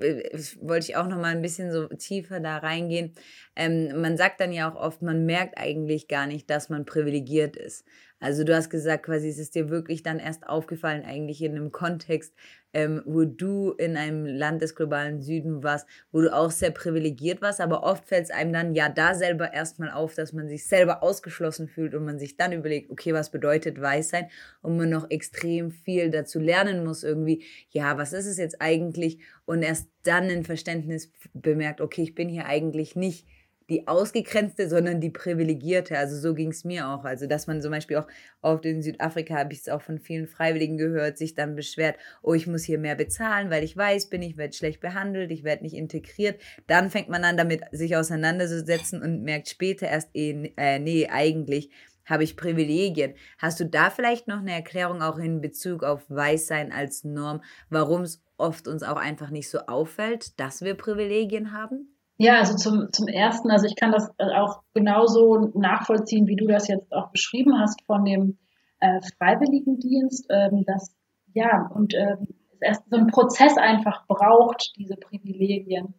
wollte 0.61 0.87
ich 0.89 0.97
auch 0.97 1.07
noch 1.07 1.19
mal 1.19 1.35
ein 1.35 1.43
bisschen 1.43 1.71
so 1.73 1.89
tiefer 1.89 2.41
da 2.41 2.57
reingehen. 2.57 3.13
Ähm, 3.55 4.01
man 4.01 4.17
sagt 4.17 4.41
dann 4.41 4.53
ja 4.53 4.71
auch 4.71 4.77
oft, 4.77 5.03
man 5.03 5.27
merkt 5.27 5.59
eigentlich 5.59 6.09
gar 6.09 6.27
nicht, 6.27 6.49
dass 6.49 6.71
man 6.71 6.87
privilegiert 6.87 7.57
ist. 7.57 7.85
Also 8.19 8.45
du 8.45 8.55
hast 8.55 8.71
gesagt, 8.71 9.05
quasi 9.05 9.29
es 9.29 9.39
ist 9.39 9.55
dir 9.55 9.69
wirklich 9.69 10.03
dann 10.03 10.19
erst 10.19 10.47
aufgefallen, 10.49 11.05
eigentlich 11.05 11.43
in 11.43 11.57
einem 11.57 11.73
Kontext, 11.73 12.35
ähm, 12.75 13.03
wo 13.05 13.25
du 13.25 13.73
in 13.73 13.97
einem 13.97 14.27
Land 14.27 14.63
des 14.63 14.75
globalen 14.75 15.21
Süden 15.21 15.63
warst, 15.63 15.87
wo 16.11 16.21
du 16.21 16.33
auch 16.33 16.51
sehr 16.51 16.71
privilegiert 16.71 17.43
warst, 17.43 17.61
aber 17.61 17.83
oft 17.83 18.07
fällt 18.07 18.25
es 18.25 18.31
einem 18.31 18.53
dann 18.53 18.75
ja 18.75 18.89
da 18.89 19.15
selber 19.15 19.53
erstmal 19.53 19.91
auf, 19.91 20.15
dass 20.15 20.33
man 20.33 20.49
sich 20.49 20.67
selber 20.67 21.03
ausgeschlossen 21.03 21.69
fühlt 21.69 21.95
und 21.95 22.05
man 22.05 22.19
sich 22.19 22.37
dann 22.37 22.53
überlegt, 22.53 22.91
okay, 22.91 23.13
was 23.13 23.31
bedeutet 23.31 23.81
weiß 23.81 24.11
sein 24.11 24.29
und 24.63 24.77
man 24.77 24.91
noch 24.91 25.11
extrem 25.11 25.71
viel 25.71 26.11
dazu 26.11 26.39
lernen 26.39 26.85
muss 26.85 27.05
irgendwie, 27.05 27.45
ja, 27.71 27.99
was 27.99 28.13
ist 28.13 28.27
es 28.27 28.39
jetzt 28.39 28.61
eigentlich? 28.61 29.19
Und 29.45 29.63
erst 29.63 29.89
dann 30.05 30.25
ein 30.25 30.45
Verständnis 30.45 31.13
bemerkt, 31.35 31.81
okay, 31.81 32.03
ich 32.03 32.15
bin 32.15 32.29
hier 32.29 32.47
eigentlich 32.47 32.97
nicht 32.97 33.27
die 33.69 33.87
Ausgegrenzte, 33.87 34.69
sondern 34.69 35.01
die 35.01 35.11
Privilegierte. 35.11 35.99
Also 35.99 36.17
so 36.17 36.35
ging 36.35 36.51
es 36.51 36.65
mir 36.65 36.89
auch. 36.89 37.05
Also 37.05 37.27
dass 37.27 37.47
man 37.47 37.61
zum 37.61 37.71
Beispiel 37.71 37.99
auch 37.99 38.07
oft 38.41 38.65
in 38.65 38.83
Südafrika, 38.83 39.37
habe 39.37 39.53
ich 39.53 39.61
es 39.61 39.69
auch 39.69 39.83
von 39.83 39.99
vielen 39.99 40.27
Freiwilligen 40.27 40.77
gehört, 40.77 41.19
sich 41.19 41.35
dann 41.35 41.55
beschwert, 41.55 41.97
oh, 42.23 42.35
ich 42.35 42.47
muss 42.47 42.65
hier 42.65 42.79
mehr 42.79 42.95
bezahlen, 42.95 43.51
weil 43.51 43.65
ich 43.65 43.77
weiß 43.77 44.09
bin, 44.09 44.23
ich 44.23 44.37
werde 44.37 44.55
schlecht 44.55 44.81
behandelt, 44.81 45.31
ich 45.31 45.45
werde 45.45 45.63
nicht 45.63 45.77
integriert. 45.77 46.41
Dann 46.67 46.91
fängt 46.91 47.09
man 47.09 47.25
an, 47.25 47.37
damit 47.37 47.63
sich 47.73 47.97
auseinanderzusetzen 47.97 49.03
und 49.03 49.23
merkt 49.23 49.49
später 49.49 49.89
erst, 49.89 50.11
eh, 50.15 50.53
äh, 50.57 50.79
nee, 50.79 51.09
eigentlich 51.09 51.71
habe 52.05 52.25
ich 52.25 52.37
Privilegien. 52.37 53.15
Hast 53.39 53.61
du 53.61 53.67
da 53.67 53.91
vielleicht 53.91 54.29
noch 54.29 54.41
eine 54.41 54.53
Erklärung 54.53 55.03
auch 55.03 55.19
in 55.19 55.41
Bezug 55.41 55.85
auf 55.85 56.03
Weißsein 56.09 56.73
als 56.73 57.05
Norm, 57.05 57.43
warum 57.71 58.03
es 58.03 58.23
oft 58.37 58.67
uns 58.67 58.83
auch 58.83 58.97
einfach 58.97 59.31
nicht 59.31 59.49
so 59.49 59.61
auffällt, 59.61 60.39
dass 60.41 60.63
wir 60.63 60.75
Privilegien 60.75 61.53
haben? 61.53 61.97
Ja, 62.23 62.39
also 62.39 62.55
zum, 62.55 62.93
zum 62.93 63.09
ersten, 63.09 63.51
also 63.51 63.67
ich 63.67 63.75
kann 63.75 63.91
das 63.91 64.09
äh, 64.19 64.31
auch 64.37 64.63
genauso 64.75 65.51
nachvollziehen, 65.57 66.29
wie 66.29 66.37
du 66.37 66.47
das 66.47 66.69
jetzt 66.69 66.93
auch 66.93 67.11
beschrieben 67.11 67.59
hast 67.59 67.83
von 67.85 68.05
dem 68.05 68.39
äh, 68.79 69.01
Freiwilligendienst, 69.19 70.27
ähm, 70.31 70.65
dass 70.65 70.95
ja 71.35 71.69
und 71.75 71.95
ähm, 71.95 72.29
es 72.53 72.61
erst 72.61 72.89
so 72.89 72.97
einen 72.97 73.09
Prozess 73.09 73.59
einfach 73.59 74.07
braucht, 74.07 74.73
diese 74.77 74.95
Privilegien 74.95 75.95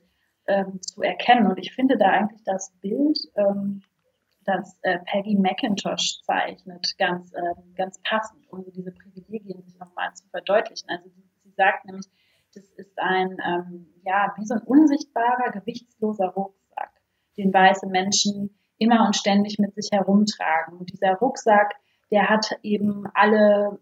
ähm, 0.48 0.82
zu 0.82 1.02
erkennen. 1.02 1.48
Und 1.48 1.60
ich 1.60 1.74
finde 1.74 1.98
da 1.98 2.12
eigentlich 2.12 2.44
das 2.46 2.72
Bild, 2.80 3.20
ähm, 3.36 3.82
das 4.46 4.80
äh, 4.84 5.00
Peggy 5.00 5.36
McIntosh 5.36 6.22
zeichnet, 6.24 6.88
ganz, 6.98 7.34
äh, 7.34 7.54
ganz 7.76 8.00
passend, 8.02 8.50
um 8.50 8.64
diese 8.72 8.94
Privilegien 8.94 9.62
sich 9.62 9.78
nochmal 9.78 10.14
zu 10.14 10.26
verdeutlichen. 10.30 10.90
Also 10.90 11.10
sie 11.44 11.52
sagt 11.58 11.84
nämlich, 11.84 12.08
das 12.56 12.70
ist 12.78 12.98
ein, 12.98 13.38
ähm, 13.46 13.88
ja, 14.04 14.34
wie 14.38 14.46
so 14.46 14.56
ein 14.56 14.62
unsichtbarer, 14.62 15.52
gewichtsloser 15.52 16.28
Rucksack, 16.28 16.92
den 17.38 17.54
weiße 17.54 17.88
Menschen 17.88 18.58
immer 18.78 19.06
und 19.06 19.16
ständig 19.16 19.60
mit 19.60 19.74
sich 19.76 19.90
herumtragen. 19.92 20.78
Und 20.78 20.92
dieser 20.92 21.16
Rucksack, 21.16 21.76
der 22.12 22.30
hat 22.30 22.58
eben 22.64 23.06
alle 23.14 23.80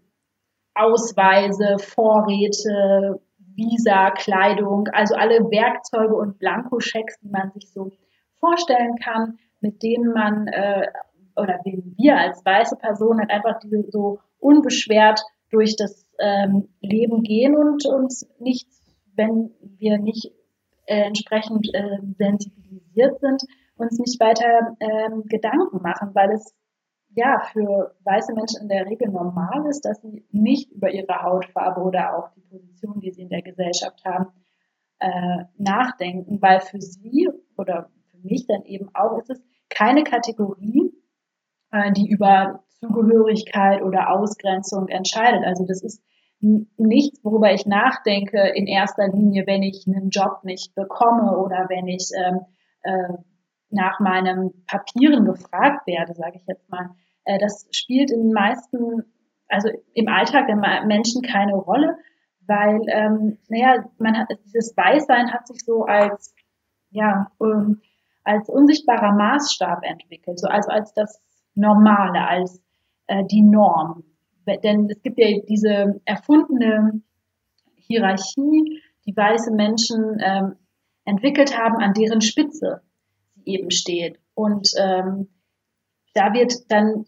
Ausweise, 0.74 1.78
Vorräte, 1.80 3.22
Visa, 3.38 4.12
Kleidung, 4.12 4.88
also 4.94 5.16
alle 5.16 5.40
Werkzeuge 5.40 6.16
und 6.16 6.40
Blankoschecks, 6.40 7.20
die 7.20 7.30
man 7.30 7.51
sich 7.51 7.72
so 7.72 7.92
vorstellen 8.40 8.96
kann, 8.96 9.38
mit 9.60 9.84
denen 9.84 10.13
man 10.13 10.48
äh, 10.48 10.88
oder 11.36 11.60
denen 11.66 11.96
wir 11.98 12.18
als 12.18 12.44
weiße 12.46 12.78
Person 12.78 13.20
halt 13.20 13.30
einfach 13.30 13.60
diese 13.60 13.84
so 13.90 14.20
unbeschwert 14.40 15.22
durch 15.50 15.75
das 15.75 16.00
ähm, 16.22 16.70
Leben 16.82 17.24
gehen 17.24 17.56
und 17.56 17.86
uns 17.86 18.28
nicht, 18.40 18.68
wenn 19.16 19.51
wir 19.62 19.98
nicht 19.98 20.32
äh, 20.86 21.01
entsprechend 21.04 21.68
äh, 21.74 21.98
sensibilisiert 22.18 23.20
sind, 23.20 23.44
uns 23.75 24.00
nicht 24.00 24.20
weiter 24.20 24.75
ähm, 24.80 25.24
Gedanken 25.25 25.82
machen, 25.82 26.12
weil 26.13 26.32
es 26.32 26.56
ja 27.16 27.40
für 27.51 27.96
weiße 28.04 28.34
Menschen 28.34 28.62
in 28.62 28.70
der 28.70 28.86
Regel 28.86 29.10
normal 29.10 29.66
ist, 29.70 29.82
dass 29.82 30.01
sie 30.01 30.25
nicht 30.32 30.72
über 30.72 30.92
ihre 30.92 31.22
Hautfarbe 31.22 31.82
oder 31.82 32.18
auch 32.18 32.30
die 32.34 32.42
Position, 32.42 33.00
die 33.00 33.12
sie 33.12 33.24
in 33.24 33.30
der 33.30 33.42
Gesellschaft 33.42 34.04
haben, 34.06 34.28
äh, 35.00 35.46
nachdenken, 35.58 36.42
weil 36.42 36.62
für 36.62 36.80
sie 36.80 37.30
oder 37.58 37.90
für 38.12 38.18
mich 38.20 38.46
dann 38.48 38.63
eben 38.63 38.90
auch 38.94 39.18
ist 39.18 39.30
es 39.30 39.42
keine 39.70 40.04
Kategorie, 40.04 40.94
äh, 41.72 41.92
die 41.92 42.10
über 42.10 42.63
Zugehörigkeit 42.80 43.82
oder 43.82 44.10
Ausgrenzung 44.10 44.88
entscheidet. 44.88 45.44
Also 45.46 45.66
das 45.66 45.84
ist 45.84 46.04
nichts, 46.42 47.24
worüber 47.24 47.54
ich 47.54 47.66
nachdenke 47.66 48.40
in 48.56 48.66
erster 48.66 49.08
Linie, 49.08 49.46
wenn 49.46 49.62
ich 49.62 49.86
einen 49.88 50.10
Job 50.10 50.44
nicht 50.44 50.74
bekomme 50.74 51.38
oder 51.38 51.68
wenn 51.70 51.88
ich 51.88 52.10
ähm, 52.18 52.40
äh, 52.82 53.13
nach 53.70 54.00
meinen 54.00 54.66
Papieren 54.66 55.25
gefragt 55.25 55.86
werde, 55.88 56.13
sage 56.13 56.38
ich 56.38 56.48
jetzt 56.48 56.70
mal. 56.70 56.90
äh, 57.25 57.38
das 57.38 57.68
spielt 57.72 58.12
in 58.12 58.24
den 58.24 58.34
meisten, 58.34 59.04
also 59.48 59.70
im 59.94 60.08
Alltag 60.08 60.48
der 60.48 60.56
Menschen 60.86 61.22
keine 61.22 61.54
Rolle, 61.54 61.96
weil, 62.48 62.82
ähm, 62.88 63.38
naja, 63.48 63.86
man 64.00 64.18
hat, 64.18 64.28
dieses 64.46 64.75
Weißsein 64.75 65.32
hat 65.32 65.48
sich 65.48 65.63
so 65.63 65.84
als, 65.86 66.34
ja, 66.90 67.32
ähm, 67.40 67.82
als 68.24 68.50
unsichtbarer 68.50 69.13
Maßstab 69.13 69.84
entwickelt, 69.84 70.40
so 70.40 70.48
also 70.48 70.70
als 70.70 70.94
das 70.94 71.22
Normale, 71.55 72.27
als 72.27 72.62
äh, 73.08 73.24
die 73.25 73.41
Norm. 73.41 74.03
Denn 74.63 74.89
es 74.89 75.01
gibt 75.01 75.20
ja 75.20 75.27
diese 75.48 76.01
erfundene 76.05 77.01
Hierarchie, 77.75 78.81
die 79.05 79.15
weiße 79.15 79.51
Menschen 79.51 80.17
ähm, 80.24 80.55
entwickelt 81.05 81.58
haben, 81.58 81.77
an 81.77 81.93
deren 81.93 82.22
Spitze 82.22 82.81
sie 83.36 83.43
eben 83.46 83.72
steht. 83.72 84.20
Und 84.34 84.70
ähm, 84.79 85.29
da 86.13 86.34
wird 86.34 86.72
dann 86.72 87.05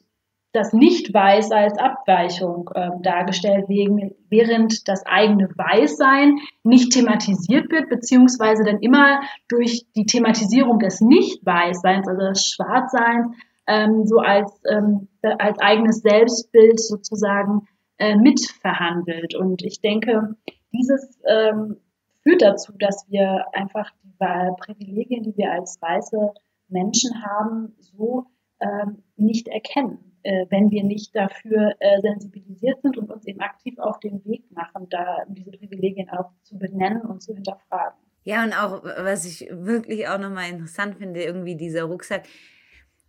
das 0.53 0.71
Nicht-Weiß 0.71 1.51
als 1.51 1.77
Abweichung 1.79 2.69
ähm, 2.75 3.01
dargestellt, 3.01 3.65
wegen, 3.69 4.13
während 4.29 4.87
das 4.87 5.03
eigene 5.05 5.49
Weißsein 5.49 6.37
nicht 6.63 6.93
thematisiert 6.93 7.71
wird, 7.71 7.89
beziehungsweise 7.89 8.63
dann 8.63 8.79
immer 8.79 9.21
durch 9.49 9.87
die 9.95 10.05
Thematisierung 10.05 10.77
des 10.77 11.01
Nicht-Weißseins, 11.01 12.07
also 12.07 12.29
des 12.29 12.45
Schwarzseins, 12.45 13.35
ähm, 13.67 14.05
so 14.05 14.17
als, 14.17 14.61
ähm, 14.69 15.07
als 15.21 15.59
eigenes 15.59 16.01
Selbstbild 16.01 16.79
sozusagen 16.79 17.67
äh, 17.97 18.15
mitverhandelt. 18.15 19.35
Und 19.35 19.63
ich 19.63 19.81
denke, 19.81 20.35
dieses 20.73 21.19
ähm, 21.27 21.77
führt 22.23 22.41
dazu, 22.41 22.73
dass 22.77 23.05
wir 23.09 23.45
einfach 23.53 23.91
die 24.03 24.13
Privilegien, 24.59 25.23
die 25.23 25.35
wir 25.37 25.51
als 25.51 25.81
weiße 25.81 26.33
Menschen 26.69 27.23
haben, 27.23 27.75
so 27.79 28.25
ähm, 28.59 29.03
nicht 29.15 29.47
erkennen, 29.47 30.17
äh, 30.23 30.45
wenn 30.49 30.71
wir 30.71 30.83
nicht 30.83 31.15
dafür 31.15 31.73
äh, 31.79 32.01
sensibilisiert 32.01 32.81
sind 32.81 32.97
und 32.97 33.11
uns 33.11 33.27
eben 33.27 33.41
aktiv 33.41 33.77
auf 33.79 33.99
den 33.99 34.23
Weg 34.25 34.49
machen, 34.51 34.87
da 34.89 35.23
diese 35.27 35.51
Privilegien 35.51 36.09
auch 36.09 36.31
zu 36.43 36.57
benennen 36.57 37.01
und 37.01 37.21
zu 37.21 37.33
hinterfragen. 37.33 37.99
Ja, 38.23 38.43
und 38.45 38.53
auch, 38.53 38.83
was 38.83 39.25
ich 39.25 39.49
wirklich 39.51 40.07
auch 40.07 40.17
nochmal 40.17 40.49
interessant 40.49 40.95
finde, 40.95 41.21
irgendwie 41.21 41.55
dieser 41.55 41.83
Rucksack, 41.83 42.23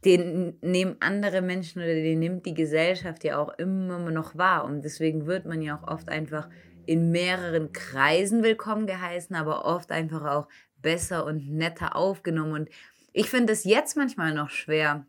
den 0.05 0.59
nehmen 0.61 0.97
andere 1.01 1.41
Menschen 1.41 1.81
oder 1.83 1.95
den 1.95 2.19
nimmt 2.19 2.47
die 2.47 2.55
Gesellschaft 2.55 3.25
ja 3.25 3.39
auch 3.39 3.59
immer 3.59 3.99
noch 4.11 4.37
wahr. 4.37 4.65
Und 4.65 4.83
deswegen 4.83 5.27
wird 5.27 5.47
man 5.47 5.63
ja 5.63 5.79
auch 5.79 5.89
oft 5.89 6.09
einfach 6.09 6.49
in 6.87 7.11
mehreren 7.11 7.73
Kreisen 7.73 8.43
willkommen 8.43 8.87
geheißen, 8.87 9.35
aber 9.35 9.65
oft 9.65 9.91
einfach 9.91 10.25
auch 10.25 10.49
besser 10.83 11.25
und 11.25 11.51
netter 11.51 11.97
aufgenommen. 11.97 12.53
Und 12.53 12.69
ich 13.13 13.31
finde 13.31 13.53
es 13.53 13.65
jetzt 13.65 13.97
manchmal 13.97 14.35
noch 14.35 14.51
schwer, 14.51 15.07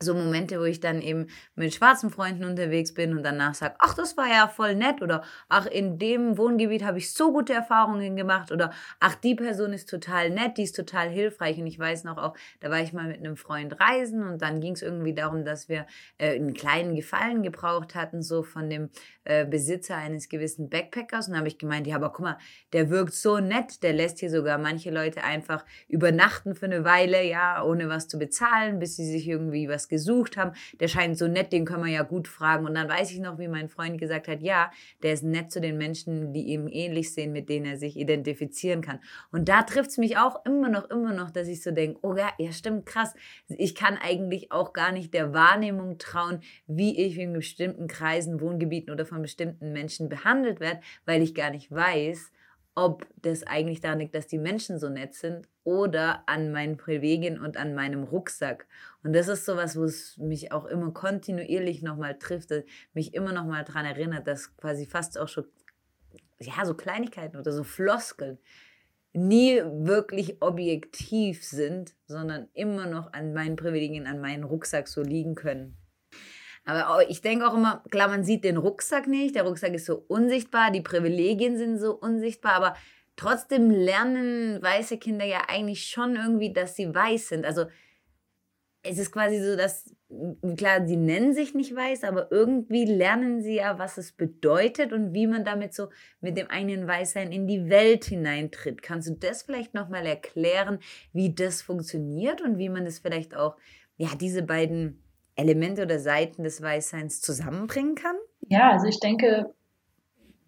so 0.00 0.14
Momente, 0.14 0.58
wo 0.58 0.64
ich 0.64 0.80
dann 0.80 1.00
eben 1.00 1.28
mit 1.54 1.72
schwarzen 1.72 2.10
Freunden 2.10 2.44
unterwegs 2.44 2.94
bin 2.94 3.16
und 3.16 3.22
danach 3.22 3.54
sage, 3.54 3.76
ach, 3.78 3.94
das 3.94 4.16
war 4.16 4.26
ja 4.26 4.48
voll 4.48 4.74
nett 4.74 5.02
oder 5.02 5.22
ach, 5.48 5.66
in 5.66 5.98
dem 5.98 6.36
Wohngebiet 6.36 6.84
habe 6.84 6.98
ich 6.98 7.12
so 7.12 7.32
gute 7.32 7.52
Erfahrungen 7.52 8.16
gemacht 8.16 8.50
oder 8.50 8.72
ach, 8.98 9.14
die 9.14 9.36
Person 9.36 9.72
ist 9.72 9.88
total 9.88 10.30
nett, 10.30 10.58
die 10.58 10.64
ist 10.64 10.74
total 10.74 11.08
hilfreich 11.08 11.58
und 11.58 11.66
ich 11.66 11.78
weiß 11.78 12.04
noch 12.04 12.18
auch, 12.18 12.34
da 12.60 12.70
war 12.70 12.80
ich 12.80 12.92
mal 12.92 13.06
mit 13.06 13.18
einem 13.18 13.36
Freund 13.36 13.80
reisen 13.80 14.24
und 14.24 14.42
dann 14.42 14.60
ging 14.60 14.72
es 14.72 14.82
irgendwie 14.82 15.14
darum, 15.14 15.44
dass 15.44 15.68
wir 15.68 15.86
äh, 16.18 16.34
einen 16.34 16.54
kleinen 16.54 16.96
Gefallen 16.96 17.42
gebraucht 17.42 17.94
hatten, 17.94 18.22
so 18.22 18.42
von 18.42 18.68
dem 18.68 18.90
äh, 19.22 19.46
Besitzer 19.46 19.96
eines 19.96 20.28
gewissen 20.28 20.68
Backpackers 20.68 21.28
und 21.28 21.34
da 21.34 21.38
habe 21.38 21.48
ich 21.48 21.58
gemeint, 21.58 21.86
ja, 21.86 21.96
aber 21.96 22.10
guck 22.10 22.24
mal, 22.24 22.38
der 22.72 22.90
wirkt 22.90 23.14
so 23.14 23.38
nett, 23.38 23.82
der 23.84 23.92
lässt 23.92 24.18
hier 24.18 24.30
sogar 24.30 24.58
manche 24.58 24.90
Leute 24.90 25.22
einfach 25.22 25.64
übernachten 25.88 26.56
für 26.56 26.66
eine 26.66 26.84
Weile, 26.84 27.22
ja, 27.24 27.62
ohne 27.62 27.88
was 27.88 28.08
zu 28.08 28.18
bezahlen, 28.18 28.80
bis 28.80 28.96
sie 28.96 29.06
sich 29.10 29.28
irgendwie 29.28 29.68
was 29.68 29.83
gesucht 29.88 30.36
haben. 30.36 30.52
Der 30.80 30.88
scheint 30.88 31.18
so 31.18 31.28
nett, 31.28 31.52
den 31.52 31.64
können 31.64 31.84
wir 31.84 31.92
ja 31.92 32.02
gut 32.02 32.28
fragen. 32.28 32.66
Und 32.66 32.74
dann 32.74 32.88
weiß 32.88 33.10
ich 33.12 33.20
noch, 33.20 33.38
wie 33.38 33.48
mein 33.48 33.68
Freund 33.68 33.98
gesagt 33.98 34.28
hat, 34.28 34.42
ja, 34.42 34.70
der 35.02 35.12
ist 35.12 35.24
nett 35.24 35.50
zu 35.50 35.60
den 35.60 35.78
Menschen, 35.78 36.32
die 36.32 36.42
ihm 36.42 36.68
ähnlich 36.68 37.12
sehen, 37.12 37.32
mit 37.32 37.48
denen 37.48 37.66
er 37.66 37.76
sich 37.76 37.96
identifizieren 37.96 38.80
kann. 38.80 39.00
Und 39.30 39.48
da 39.48 39.62
trifft 39.62 39.90
es 39.90 39.98
mich 39.98 40.16
auch 40.16 40.44
immer 40.44 40.68
noch, 40.68 40.90
immer 40.90 41.12
noch, 41.12 41.30
dass 41.30 41.48
ich 41.48 41.62
so 41.62 41.70
denke, 41.70 41.98
oh 42.02 42.14
ja, 42.16 42.30
ja, 42.38 42.52
stimmt, 42.52 42.86
krass. 42.86 43.14
Ich 43.48 43.74
kann 43.74 43.98
eigentlich 43.98 44.52
auch 44.52 44.72
gar 44.72 44.92
nicht 44.92 45.14
der 45.14 45.32
Wahrnehmung 45.32 45.98
trauen, 45.98 46.40
wie 46.66 46.98
ich 46.98 47.18
in 47.18 47.32
bestimmten 47.32 47.88
Kreisen, 47.88 48.40
Wohngebieten 48.40 48.92
oder 48.92 49.06
von 49.06 49.22
bestimmten 49.22 49.72
Menschen 49.72 50.08
behandelt 50.08 50.60
werde, 50.60 50.80
weil 51.04 51.22
ich 51.22 51.34
gar 51.34 51.50
nicht 51.50 51.70
weiß, 51.70 52.30
ob 52.74 53.06
das 53.22 53.44
eigentlich 53.44 53.80
daran 53.80 54.00
liegt, 54.00 54.14
dass 54.14 54.26
die 54.26 54.38
Menschen 54.38 54.78
so 54.78 54.88
nett 54.88 55.14
sind 55.14 55.48
oder 55.62 56.28
an 56.28 56.50
meinen 56.50 56.76
Privilegien 56.76 57.40
und 57.40 57.56
an 57.56 57.74
meinem 57.74 58.02
Rucksack. 58.02 58.66
Und 59.02 59.12
das 59.12 59.28
ist 59.28 59.44
sowas, 59.44 59.76
wo 59.76 59.84
es 59.84 60.16
mich 60.18 60.50
auch 60.52 60.64
immer 60.66 60.92
kontinuierlich 60.92 61.82
nochmal 61.82 62.18
trifft, 62.18 62.50
mich 62.92 63.14
immer 63.14 63.32
nochmal 63.32 63.64
daran 63.64 63.86
erinnert, 63.86 64.26
dass 64.26 64.56
quasi 64.56 64.86
fast 64.86 65.18
auch 65.18 65.28
schon, 65.28 65.44
ja, 66.40 66.64
so 66.64 66.74
Kleinigkeiten 66.74 67.36
oder 67.36 67.52
so 67.52 67.62
Floskeln 67.62 68.38
nie 69.12 69.62
wirklich 69.62 70.42
objektiv 70.42 71.44
sind, 71.44 71.94
sondern 72.06 72.48
immer 72.52 72.86
noch 72.86 73.12
an 73.12 73.32
meinen 73.32 73.54
Privilegien, 73.54 74.08
an 74.08 74.20
meinen 74.20 74.42
Rucksack 74.42 74.88
so 74.88 75.02
liegen 75.02 75.36
können. 75.36 75.76
Aber 76.64 77.10
ich 77.10 77.20
denke 77.20 77.46
auch 77.46 77.54
immer, 77.54 77.82
klar, 77.90 78.08
man 78.08 78.24
sieht 78.24 78.44
den 78.44 78.56
Rucksack 78.56 79.06
nicht, 79.06 79.34
der 79.34 79.44
Rucksack 79.44 79.74
ist 79.74 79.86
so 79.86 80.04
unsichtbar, 80.08 80.70
die 80.70 80.80
Privilegien 80.80 81.58
sind 81.58 81.78
so 81.78 81.94
unsichtbar, 81.94 82.54
aber 82.54 82.76
trotzdem 83.16 83.70
lernen 83.70 84.62
weiße 84.62 84.98
Kinder 84.98 85.26
ja 85.26 85.42
eigentlich 85.48 85.86
schon 85.86 86.16
irgendwie, 86.16 86.52
dass 86.52 86.74
sie 86.74 86.94
weiß 86.94 87.28
sind. 87.28 87.44
Also 87.44 87.66
es 88.82 88.98
ist 88.98 89.12
quasi 89.12 89.40
so, 89.40 89.56
dass, 89.56 89.94
klar, 90.56 90.86
sie 90.86 90.96
nennen 90.96 91.32
sich 91.32 91.54
nicht 91.54 91.74
weiß, 91.74 92.04
aber 92.04 92.30
irgendwie 92.30 92.84
lernen 92.84 93.42
sie 93.42 93.56
ja, 93.56 93.78
was 93.78 93.96
es 93.96 94.12
bedeutet 94.12 94.92
und 94.92 95.14
wie 95.14 95.26
man 95.26 95.44
damit 95.44 95.74
so 95.74 95.88
mit 96.20 96.36
dem 96.36 96.48
eigenen 96.48 96.86
Weißsein 96.86 97.32
in 97.32 97.46
die 97.46 97.68
Welt 97.70 98.04
hineintritt. 98.04 98.82
Kannst 98.82 99.08
du 99.08 99.14
das 99.14 99.42
vielleicht 99.42 99.74
nochmal 99.74 100.06
erklären, 100.06 100.78
wie 101.12 101.34
das 101.34 101.62
funktioniert 101.62 102.42
und 102.42 102.58
wie 102.58 102.68
man 102.68 102.84
das 102.84 102.98
vielleicht 102.98 103.34
auch, 103.34 103.56
ja, 103.96 104.08
diese 104.20 104.42
beiden 104.42 105.03
Elemente 105.36 105.82
oder 105.82 105.98
Seiten 105.98 106.44
des 106.44 106.62
Weißseins 106.62 107.20
zusammenbringen 107.20 107.94
kann? 107.94 108.16
Ja, 108.48 108.70
also 108.70 108.86
ich 108.86 109.00
denke, 109.00 109.54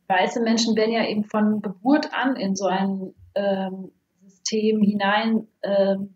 weiße 0.09 0.41
Menschen 0.41 0.77
werden 0.77 0.93
ja 0.93 1.07
eben 1.07 1.25
von 1.25 1.63
Geburt 1.63 2.13
an 2.13 2.37
in 2.37 2.55
so 2.55 2.67
ein 2.67 3.15
ähm, 3.35 3.91
System 4.23 4.81
hinein 4.81 5.49
ähm, 5.63 6.15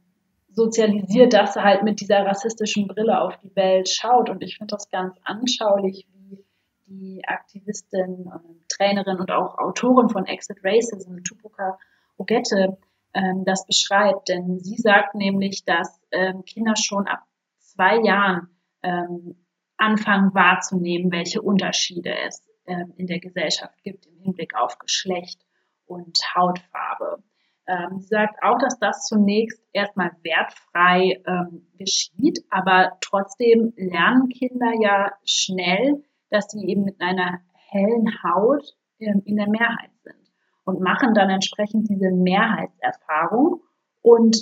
sozialisiert, 0.53 1.33
dass 1.33 1.57
er 1.57 1.65
halt 1.65 1.83
mit 1.83 2.01
dieser 2.01 2.25
rassistischen 2.25 2.87
Brille 2.87 3.21
auf 3.21 3.37
die 3.39 3.55
Welt 3.57 3.89
schaut. 3.89 4.31
Und 4.31 4.43
ich 4.43 4.57
finde 4.57 4.75
das 4.75 4.89
ganz 4.91 5.17
anschaulich, 5.25 6.07
wie 6.13 6.45
die 6.87 7.23
Aktivistin, 7.27 8.31
äh, 8.33 8.39
Trainerin 8.69 9.19
und 9.19 9.31
auch 9.31 9.59
Autorin 9.59 10.09
von 10.09 10.27
Exit 10.27 10.59
Racism, 10.65 11.19
Tupuka 11.25 11.79
Ogette, 12.17 12.79
ähm, 13.15 13.45
das 13.45 13.67
beschreibt. 13.67 14.29
Denn 14.29 14.61
sie 14.61 14.77
sagt 14.77 15.15
nämlich, 15.15 15.65
dass 15.65 16.01
ähm, 16.11 16.45
Kinder 16.45 16.77
schon 16.77 17.07
ab 17.07 17.25
zwei 17.59 18.01
Jahren 18.03 18.49
ähm, 18.83 19.37
anfangen 19.77 20.35
wahrzunehmen, 20.35 21.11
welche 21.11 21.43
Unterschiede 21.43 22.15
es 22.27 22.47
ähm, 22.67 22.93
in 22.97 23.07
der 23.07 23.21
Gesellschaft 23.21 23.83
gibt 23.83 24.07
im 24.07 24.19
Hinblick 24.19 24.55
auf 24.55 24.79
Geschlecht 24.79 25.41
und 25.87 26.19
Hautfarbe. 26.35 27.23
Ähm, 27.67 28.01
sie 28.01 28.09
sagt 28.09 28.43
auch, 28.43 28.59
dass 28.59 28.79
das 28.79 29.07
zunächst 29.07 29.63
erstmal 29.73 30.11
wertfrei 30.23 31.23
ähm, 31.27 31.67
geschieht, 31.79 32.45
aber 32.51 32.97
trotzdem 33.01 33.73
lernen 33.77 34.29
Kinder 34.29 34.73
ja 34.81 35.13
schnell, 35.25 36.03
dass 36.31 36.49
sie 36.51 36.67
eben 36.67 36.85
mit 36.85 37.01
einer 37.01 37.41
hellen 37.53 38.23
Haut 38.23 38.77
ähm, 38.99 39.23
in 39.25 39.37
der 39.37 39.49
Mehrheit 39.49 39.91
sind 40.03 40.31
und 40.65 40.81
machen 40.81 41.15
dann 41.15 41.31
entsprechend 41.31 41.89
diese 41.89 42.11
Mehrheitserfahrung 42.11 43.63
und 44.03 44.37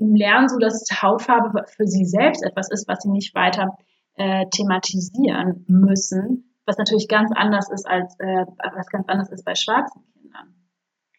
lernen 0.00 0.48
so, 0.48 0.58
dass 0.58 0.84
Hautfarbe 1.02 1.64
für 1.68 1.86
sie 1.86 2.04
selbst 2.04 2.42
etwas 2.44 2.70
ist, 2.70 2.88
was 2.88 3.02
sie 3.02 3.10
nicht 3.10 3.34
weiter 3.34 3.76
äh, 4.14 4.46
thematisieren 4.50 5.64
müssen, 5.68 6.54
was 6.66 6.78
natürlich 6.78 7.08
ganz 7.08 7.30
anders 7.34 7.70
ist 7.70 7.86
als 7.86 8.18
äh, 8.18 8.46
was 8.74 8.88
ganz 8.88 9.08
anders 9.08 9.30
ist 9.30 9.44
bei 9.44 9.54
schwarzen 9.54 10.02
Kindern. 10.12 10.54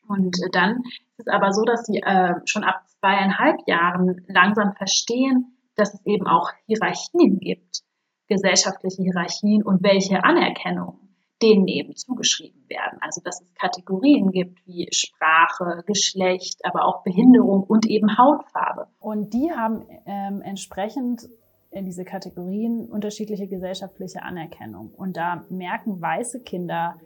Und 0.07 0.35
äh, 0.43 0.49
dann 0.51 0.81
ist 1.17 1.27
es 1.27 1.27
aber 1.27 1.51
so, 1.51 1.63
dass 1.63 1.85
sie 1.85 1.99
äh, 1.99 2.33
schon 2.45 2.63
ab 2.63 2.83
zweieinhalb 2.99 3.57
Jahren 3.67 4.25
langsam 4.27 4.73
verstehen, 4.73 5.57
dass 5.75 5.93
es 5.93 6.05
eben 6.05 6.27
auch 6.27 6.51
Hierarchien 6.65 7.39
gibt, 7.39 7.81
gesellschaftliche 8.27 9.03
Hierarchien 9.03 9.63
und 9.63 9.83
welche 9.83 10.23
Anerkennung 10.23 11.10
denen 11.41 11.67
eben 11.67 11.95
zugeschrieben 11.95 12.63
werden. 12.69 12.99
Also 13.01 13.21
dass 13.23 13.41
es 13.41 13.53
Kategorien 13.55 14.31
gibt 14.31 14.65
wie 14.65 14.87
Sprache, 14.91 15.83
Geschlecht, 15.85 16.59
aber 16.63 16.85
auch 16.85 17.03
Behinderung 17.03 17.63
und 17.63 17.85
eben 17.85 18.17
Hautfarbe. 18.17 18.87
Und 18.99 19.33
die 19.33 19.51
haben 19.51 19.85
ähm, 20.05 20.41
entsprechend 20.41 21.29
in 21.71 21.85
diese 21.85 22.03
Kategorien 22.03 22.89
unterschiedliche 22.89 23.47
gesellschaftliche 23.47 24.23
Anerkennung. 24.23 24.93
Und 24.95 25.17
da 25.17 25.45
merken 25.49 26.01
weiße 26.01 26.41
Kinder 26.41 26.97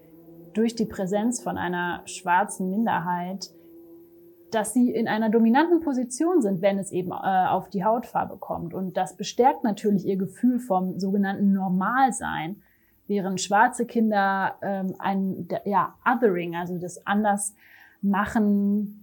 durch 0.54 0.76
die 0.76 0.86
Präsenz 0.86 1.42
von 1.42 1.58
einer 1.58 2.02
schwarzen 2.06 2.70
Minderheit, 2.70 3.52
dass 4.52 4.74
sie 4.74 4.90
in 4.90 5.08
einer 5.08 5.30
dominanten 5.30 5.82
Position 5.82 6.42
sind, 6.42 6.62
wenn 6.62 6.80
es 6.80 6.92
eben 6.92 7.12
äh, 7.12 7.48
auf 7.48 7.70
die 7.70 7.84
Hautfarbe 7.84 8.38
kommt. 8.38 8.74
Und 8.74 8.96
das 8.98 9.18
bestärkt 9.18 9.64
natürlich 9.64 10.06
ihr 10.06 10.18
Gefühl 10.18 10.60
vom 10.60 11.00
sogenannten 11.00 11.52
Normalsein, 11.52 12.62
während 13.08 13.42
schwarze 13.42 13.86
Kinder 13.86 14.56
ähm, 14.62 14.96
ein 15.00 15.48
ja, 15.66 15.96
Othering, 16.06 16.56
also 16.56 16.78
das 16.78 17.06
Andersmachen, 17.06 19.02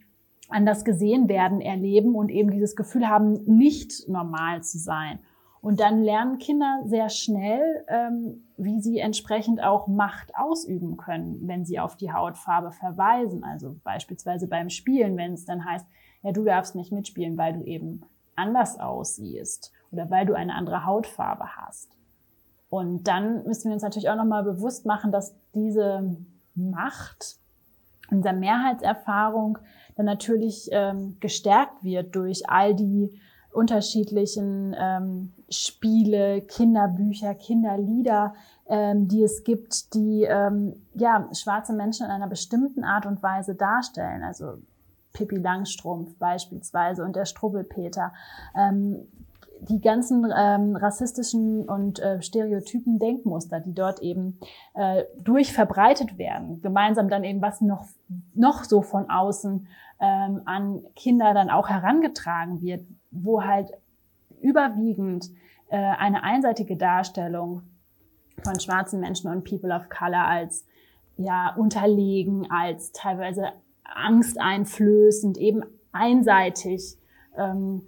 anders 0.48 0.84
gesehen 0.84 1.28
werden, 1.28 1.60
erleben 1.60 2.14
und 2.14 2.30
eben 2.30 2.50
dieses 2.50 2.76
Gefühl 2.76 3.08
haben, 3.08 3.42
nicht 3.44 4.08
normal 4.08 4.62
zu 4.62 4.78
sein. 4.78 5.18
Und 5.62 5.78
dann 5.78 6.02
lernen 6.02 6.38
Kinder 6.38 6.80
sehr 6.84 7.08
schnell, 7.08 7.84
ähm, 7.88 8.42
wie 8.56 8.80
sie 8.80 8.98
entsprechend 8.98 9.62
auch 9.62 9.86
Macht 9.86 10.34
ausüben 10.34 10.96
können, 10.96 11.46
wenn 11.46 11.64
sie 11.64 11.78
auf 11.78 11.96
die 11.96 12.12
Hautfarbe 12.12 12.72
verweisen. 12.72 13.44
Also 13.44 13.76
beispielsweise 13.84 14.48
beim 14.48 14.70
Spielen, 14.70 15.16
wenn 15.16 15.34
es 15.34 15.44
dann 15.44 15.64
heißt, 15.64 15.86
ja, 16.22 16.32
du 16.32 16.44
darfst 16.44 16.74
nicht 16.74 16.92
mitspielen, 16.92 17.38
weil 17.38 17.52
du 17.54 17.62
eben 17.64 18.02
anders 18.34 18.78
aussiehst 18.78 19.72
oder 19.92 20.10
weil 20.10 20.26
du 20.26 20.34
eine 20.34 20.54
andere 20.54 20.84
Hautfarbe 20.84 21.56
hast. 21.56 21.96
Und 22.72 23.06
dann 23.06 23.44
müssen 23.44 23.68
wir 23.68 23.74
uns 23.74 23.82
natürlich 23.82 24.08
auch 24.08 24.16
nochmal 24.16 24.44
bewusst 24.44 24.86
machen, 24.86 25.12
dass 25.12 25.34
diese 25.54 26.16
Macht, 26.54 27.36
unsere 28.10 28.34
Mehrheitserfahrung 28.34 29.58
dann 29.94 30.06
natürlich 30.06 30.70
ähm, 30.72 31.18
gestärkt 31.20 31.84
wird 31.84 32.16
durch 32.16 32.48
all 32.48 32.74
die 32.74 33.20
unterschiedlichen 33.52 34.74
ähm, 34.78 35.34
Spiele, 35.50 36.40
Kinderbücher, 36.40 37.34
Kinderlieder, 37.34 38.32
ähm, 38.66 39.06
die 39.06 39.22
es 39.22 39.44
gibt, 39.44 39.92
die 39.92 40.22
ähm, 40.22 40.72
ja 40.94 41.28
schwarze 41.34 41.74
Menschen 41.74 42.06
in 42.06 42.10
einer 42.10 42.26
bestimmten 42.26 42.84
Art 42.84 43.04
und 43.04 43.22
Weise 43.22 43.54
darstellen. 43.54 44.22
Also 44.22 44.54
Pippi 45.12 45.36
Langstrumpf 45.36 46.16
beispielsweise 46.16 47.04
und 47.04 47.16
der 47.16 47.26
Strubbelpeter. 47.26 48.14
Ähm, 48.56 49.08
die 49.68 49.80
ganzen 49.80 50.24
ähm, 50.36 50.76
rassistischen 50.76 51.68
und 51.68 52.00
äh, 52.00 52.20
stereotypen 52.20 52.98
Denkmuster, 52.98 53.60
die 53.60 53.74
dort 53.74 54.00
eben 54.00 54.38
äh, 54.74 55.04
durchverbreitet 55.20 56.18
werden, 56.18 56.60
gemeinsam 56.62 57.08
dann 57.08 57.22
eben 57.22 57.40
was 57.40 57.60
noch 57.60 57.84
noch 58.34 58.64
so 58.64 58.82
von 58.82 59.08
außen 59.08 59.68
ähm, 60.00 60.42
an 60.46 60.82
Kinder 60.96 61.32
dann 61.32 61.48
auch 61.48 61.68
herangetragen 61.68 62.60
wird, 62.60 62.84
wo 63.10 63.44
halt 63.44 63.70
überwiegend 64.40 65.30
äh, 65.68 65.76
eine 65.76 66.24
einseitige 66.24 66.76
Darstellung 66.76 67.62
von 68.42 68.58
schwarzen 68.58 69.00
Menschen 69.00 69.30
und 69.30 69.44
People 69.44 69.72
of 69.74 69.88
Color 69.88 70.26
als 70.26 70.66
ja 71.16 71.54
unterlegen, 71.56 72.50
als 72.50 72.90
teilweise 72.90 73.52
angsteinflößend, 73.84 75.38
eben 75.38 75.62
einseitig 75.92 76.96
ähm, 77.36 77.82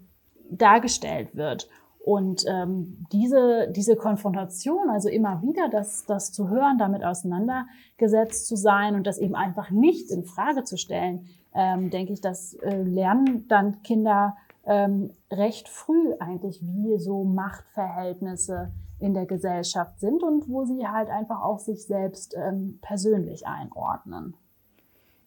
dargestellt 0.51 1.35
wird. 1.35 1.69
Und 2.05 2.45
ähm, 2.47 3.07
diese, 3.13 3.69
diese 3.75 3.97
Konfrontation, 3.97 4.91
also 4.91 5.09
immer 5.09 5.41
wieder 5.43 5.71
das, 5.71 6.05
das 6.05 6.33
zu 6.33 6.51
hören, 6.51 6.77
damit 6.77 7.03
auseinandergesetzt 7.03 8.47
zu 8.47 8.57
sein 8.57 8.95
und 8.95 9.07
das 9.07 9.17
eben 9.17 9.35
einfach 9.35 9.71
nicht 9.71 10.11
in 10.11 10.25
Frage 10.25 10.65
zu 10.65 10.77
stellen, 10.77 11.27
ähm, 11.55 11.89
denke 11.89 12.13
ich, 12.13 12.21
das 12.21 12.55
äh, 12.55 12.83
lernen 12.83 13.49
dann 13.49 13.83
Kinder 13.83 14.37
ähm, 14.67 15.15
recht 15.31 15.69
früh 15.69 16.13
eigentlich, 16.19 16.61
wie 16.63 16.99
so 16.99 17.25
Machtverhältnisse 17.25 18.71
in 18.99 19.15
der 19.15 19.27
Gesellschaft 19.27 19.99
sind 19.99 20.23
und 20.23 20.49
wo 20.49 20.65
sie 20.65 20.87
halt 20.87 21.09
einfach 21.09 21.43
auch 21.43 21.59
sich 21.59 21.87
selbst 21.87 22.35
ähm, 22.37 22.79
persönlich 22.83 23.47
einordnen. 23.47 24.35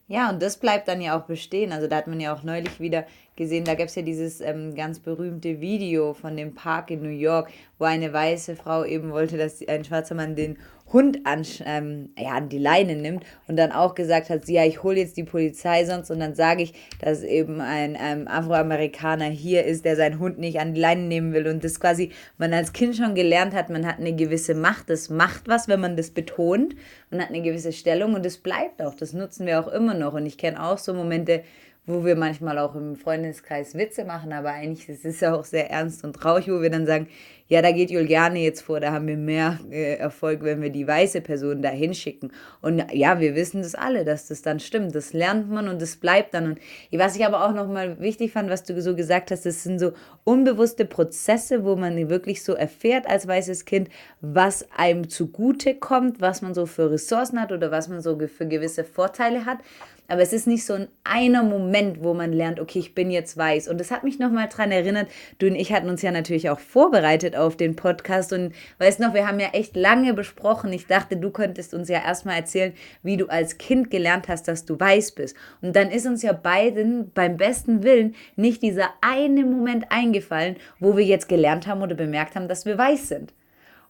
Ja, 0.10 0.30
und 0.30 0.42
das 0.42 0.58
bleibt 0.58 0.88
dann 0.88 1.02
ja 1.02 1.20
auch 1.20 1.26
bestehen. 1.26 1.74
Also 1.74 1.88
da 1.88 1.98
hat 1.98 2.08
man 2.08 2.20
ja 2.22 2.34
auch 2.34 2.44
neulich 2.44 2.80
wieder 2.80 3.06
gesehen, 3.36 3.66
da 3.66 3.76
gab 3.76 3.88
es 3.88 3.96
ja 3.96 4.02
dieses 4.02 4.42
ähm, 4.42 4.74
ganz 4.74 5.00
berühmte 5.00 5.60
Video 5.60 6.14
von 6.14 6.36
dem 6.38 6.56
Park 6.56 6.92
in 6.92 7.04
New 7.04 7.10
York, 7.10 7.52
wo 7.80 7.86
eine 7.86 8.12
weiße 8.12 8.56
Frau 8.56 8.84
eben 8.84 9.12
wollte, 9.12 9.38
dass 9.38 9.66
ein 9.68 9.84
schwarzer 9.84 10.16
Mann 10.16 10.36
den 10.36 10.58
Hund 10.92 11.20
an, 11.26 11.46
ähm, 11.66 12.10
ja, 12.18 12.32
an 12.32 12.48
die 12.48 12.60
Leine 12.60 12.96
nimmt 12.96 13.26
und 13.48 13.58
dann 13.58 13.74
auch 13.74 13.94
gesagt 13.94 14.30
hat, 14.30 14.48
ja, 14.48 14.64
ich 14.64 14.84
hole 14.84 15.00
jetzt 15.00 15.18
die 15.18 15.26
Polizei 15.26 15.84
sonst. 15.84 16.10
Und 16.12 16.20
dann 16.20 16.34
sage 16.34 16.64
ich, 16.64 16.74
dass 17.02 17.24
eben 17.24 17.60
ein 17.60 17.98
ähm, 18.00 18.28
Afroamerikaner 18.28 19.26
hier 19.26 19.66
ist, 19.66 19.84
der 19.84 19.98
seinen 19.98 20.20
Hund 20.20 20.40
nicht 20.40 20.60
an 20.60 20.74
die 20.74 20.80
Leine 20.80 21.02
nehmen 21.02 21.34
will. 21.34 21.48
Und 21.48 21.64
das 21.64 21.80
quasi 21.80 22.12
man 22.38 22.54
als 22.54 22.72
Kind 22.72 22.96
schon 22.96 23.16
gelernt 23.16 23.54
hat, 23.54 23.70
man 23.70 23.86
hat 23.86 24.00
eine 24.00 24.16
gewisse 24.16 24.56
Macht, 24.56 24.90
das 24.90 25.10
macht 25.10 25.50
was, 25.50 25.68
wenn 25.68 25.82
man 25.82 25.98
das 25.98 26.12
betont, 26.12 26.76
man 27.10 27.22
hat 27.22 27.30
eine 27.30 27.42
gewisse 27.42 27.74
Stellung 27.74 28.14
und 28.14 28.26
das 28.26 28.38
bleibt 28.38 28.82
auch, 28.82 28.96
das 28.96 29.12
nutzen 29.12 29.46
wir 29.46 29.60
auch 29.60 29.68
immer 29.68 29.94
noch. 29.94 30.14
Und 30.14 30.26
ich 30.26 30.38
kenne 30.38 30.64
auch 30.64 30.78
so 30.78 30.94
Momente, 30.94 31.44
wo 31.88 32.04
wir 32.04 32.18
manchmal 32.18 32.60
auch 32.60 32.76
im 32.76 32.98
Freundeskreis 32.98 33.74
Witze 33.74 34.04
machen, 34.04 34.34
aber 34.34 34.52
eigentlich 34.52 34.90
ist 34.90 35.06
es 35.06 35.22
ja 35.22 35.34
auch 35.34 35.46
sehr 35.46 35.72
ernst 35.72 36.04
und 36.04 36.18
traurig, 36.18 36.50
wo 36.50 36.62
wir 36.62 36.70
dann 36.70 36.86
sagen, 36.86 37.08
ja, 37.50 37.62
da 37.62 37.72
geht 37.72 37.90
Juliane 37.90 38.40
jetzt 38.40 38.62
vor, 38.62 38.82
da 38.82 38.92
haben 38.92 39.08
wir 39.08 39.16
mehr 39.16 39.58
äh, 39.72 39.96
Erfolg, 39.96 40.44
wenn 40.44 40.62
wir 40.62 40.70
die 40.70 40.86
weiße 40.86 41.22
Person 41.22 41.62
da 41.62 41.70
hinschicken. 41.70 42.34
Und 42.62 42.84
ja, 42.92 43.22
wir 43.22 43.36
wissen 43.36 43.62
das 43.62 43.74
alle, 43.74 44.04
dass 44.04 44.28
das 44.28 44.42
dann 44.42 44.60
stimmt. 44.60 44.94
Das 44.94 45.14
lernt 45.14 45.50
man 45.50 45.70
und 45.70 45.82
das 45.82 45.96
bleibt 45.96 46.34
dann. 46.34 46.52
Und 46.52 46.60
was 46.92 47.16
ich 47.16 47.26
aber 47.26 47.46
auch 47.46 47.54
nochmal 47.54 48.02
wichtig 48.02 48.34
fand, 48.34 48.50
was 48.50 48.64
du 48.64 48.82
so 48.82 48.98
gesagt 48.98 49.32
hast, 49.32 49.46
das 49.46 49.64
sind 49.64 49.80
so 49.80 49.94
unbewusste 50.26 50.84
Prozesse, 50.84 51.64
wo 51.64 51.78
man 51.78 52.10
wirklich 52.10 52.44
so 52.44 52.54
erfährt 52.54 53.08
als 53.08 53.28
weißes 53.28 53.64
Kind, 53.64 53.88
was 54.20 54.68
einem 54.76 55.08
zugute 55.10 55.74
kommt, 55.74 56.20
was 56.20 56.42
man 56.42 56.54
so 56.54 56.66
für 56.66 56.92
Ressourcen 56.92 57.40
hat 57.40 57.54
oder 57.54 57.72
was 57.72 57.88
man 57.88 58.02
so 58.02 58.20
für 58.28 58.46
gewisse 58.46 58.84
Vorteile 58.84 59.46
hat. 59.46 59.60
Aber 60.08 60.22
es 60.22 60.34
ist 60.34 60.48
nicht 60.48 60.66
so 60.66 60.74
ein 60.74 60.88
einer 61.04 61.44
Moment, 61.44 62.04
wo 62.04 62.14
man 62.14 62.34
lernt, 62.34 62.60
okay, 62.60 62.80
ich 62.80 62.96
bin 62.96 63.12
jetzt 63.12 63.38
weiß. 63.38 63.68
Und 63.68 63.80
das 63.80 63.92
hat 63.92 64.04
mich 64.04 64.20
nochmal 64.20 64.48
dran 64.50 64.72
erinnert, 64.72 65.08
du 65.40 65.48
und 65.48 65.56
ich 65.56 65.72
hatten 65.74 65.90
uns 65.90 66.02
ja 66.02 66.12
natürlich 66.12 66.50
auch 66.50 66.60
vorbereitet 66.60 67.36
auf 67.36 67.58
den 67.58 67.76
Podcast. 67.76 68.34
Und 68.34 68.54
weißt 68.80 69.00
noch, 69.00 69.14
wir 69.14 69.28
haben 69.28 69.40
ja 69.40 69.50
echt 69.54 69.76
lange 69.76 70.14
besprochen. 70.14 70.72
Ich 70.74 70.88
dachte, 70.88 71.18
du 71.18 71.32
könntest 71.32 71.74
uns 71.74 71.90
ja 71.90 72.04
erstmal 72.04 72.38
erzählen, 72.38 72.74
wie 73.04 73.18
du 73.18 73.28
als 73.28 73.58
Kind 73.58 73.90
gelernt 73.90 74.28
hast, 74.28 74.48
dass 74.48 74.66
du 74.66 74.80
weiß 74.80 75.12
bist. 75.14 75.36
Und 75.62 75.76
dann 75.76 75.90
ist 75.90 76.06
uns 76.06 76.22
ja 76.24 76.34
beiden 76.34 77.12
beim 77.14 77.38
besten 77.38 77.84
Willen 77.84 78.16
nicht 78.36 78.62
dieser 78.62 78.90
eine 79.02 79.46
Moment 79.46 79.86
eingefallen, 79.90 80.58
wo 80.80 80.98
wir 80.98 81.06
jetzt 81.06 81.30
gelernt 81.30 81.68
haben 81.68 81.82
oder 81.82 81.96
bemerkt 81.96 82.36
haben, 82.36 82.48
dass 82.48 82.66
wir 82.66 82.78
weiß 82.78 83.08
sind. 83.10 83.34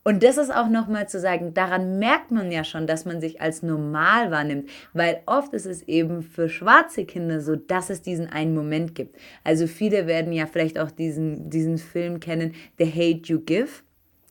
Und 0.07 0.23
das 0.23 0.37
ist 0.37 0.55
auch 0.55 0.69
nochmal 0.69 1.09
zu 1.09 1.19
sagen, 1.19 1.53
daran 1.53 1.99
merkt 1.99 2.31
man 2.31 2.49
ja 2.49 2.63
schon, 2.63 2.87
dass 2.87 3.03
man 3.03 3.19
sich 3.19 3.41
als 3.41 3.61
normal 3.61 4.31
wahrnimmt, 4.31 4.69
weil 4.93 5.19
oft 5.25 5.53
ist 5.53 5.65
es 5.65 5.83
eben 5.83 6.21
für 6.21 6.47
schwarze 6.47 7.03
Kinder 7.03 7.41
so, 7.41 7.57
dass 7.57 7.89
es 7.89 8.03
diesen 8.03 8.25
einen 8.27 8.55
Moment 8.55 8.95
gibt. 8.95 9.17
Also 9.43 9.67
viele 9.67 10.07
werden 10.07 10.31
ja 10.31 10.45
vielleicht 10.45 10.79
auch 10.79 10.91
diesen, 10.91 11.49
diesen 11.49 11.77
Film 11.77 12.21
kennen, 12.21 12.55
The 12.77 12.85
Hate 12.85 13.23
You 13.25 13.41
Give. 13.41 13.67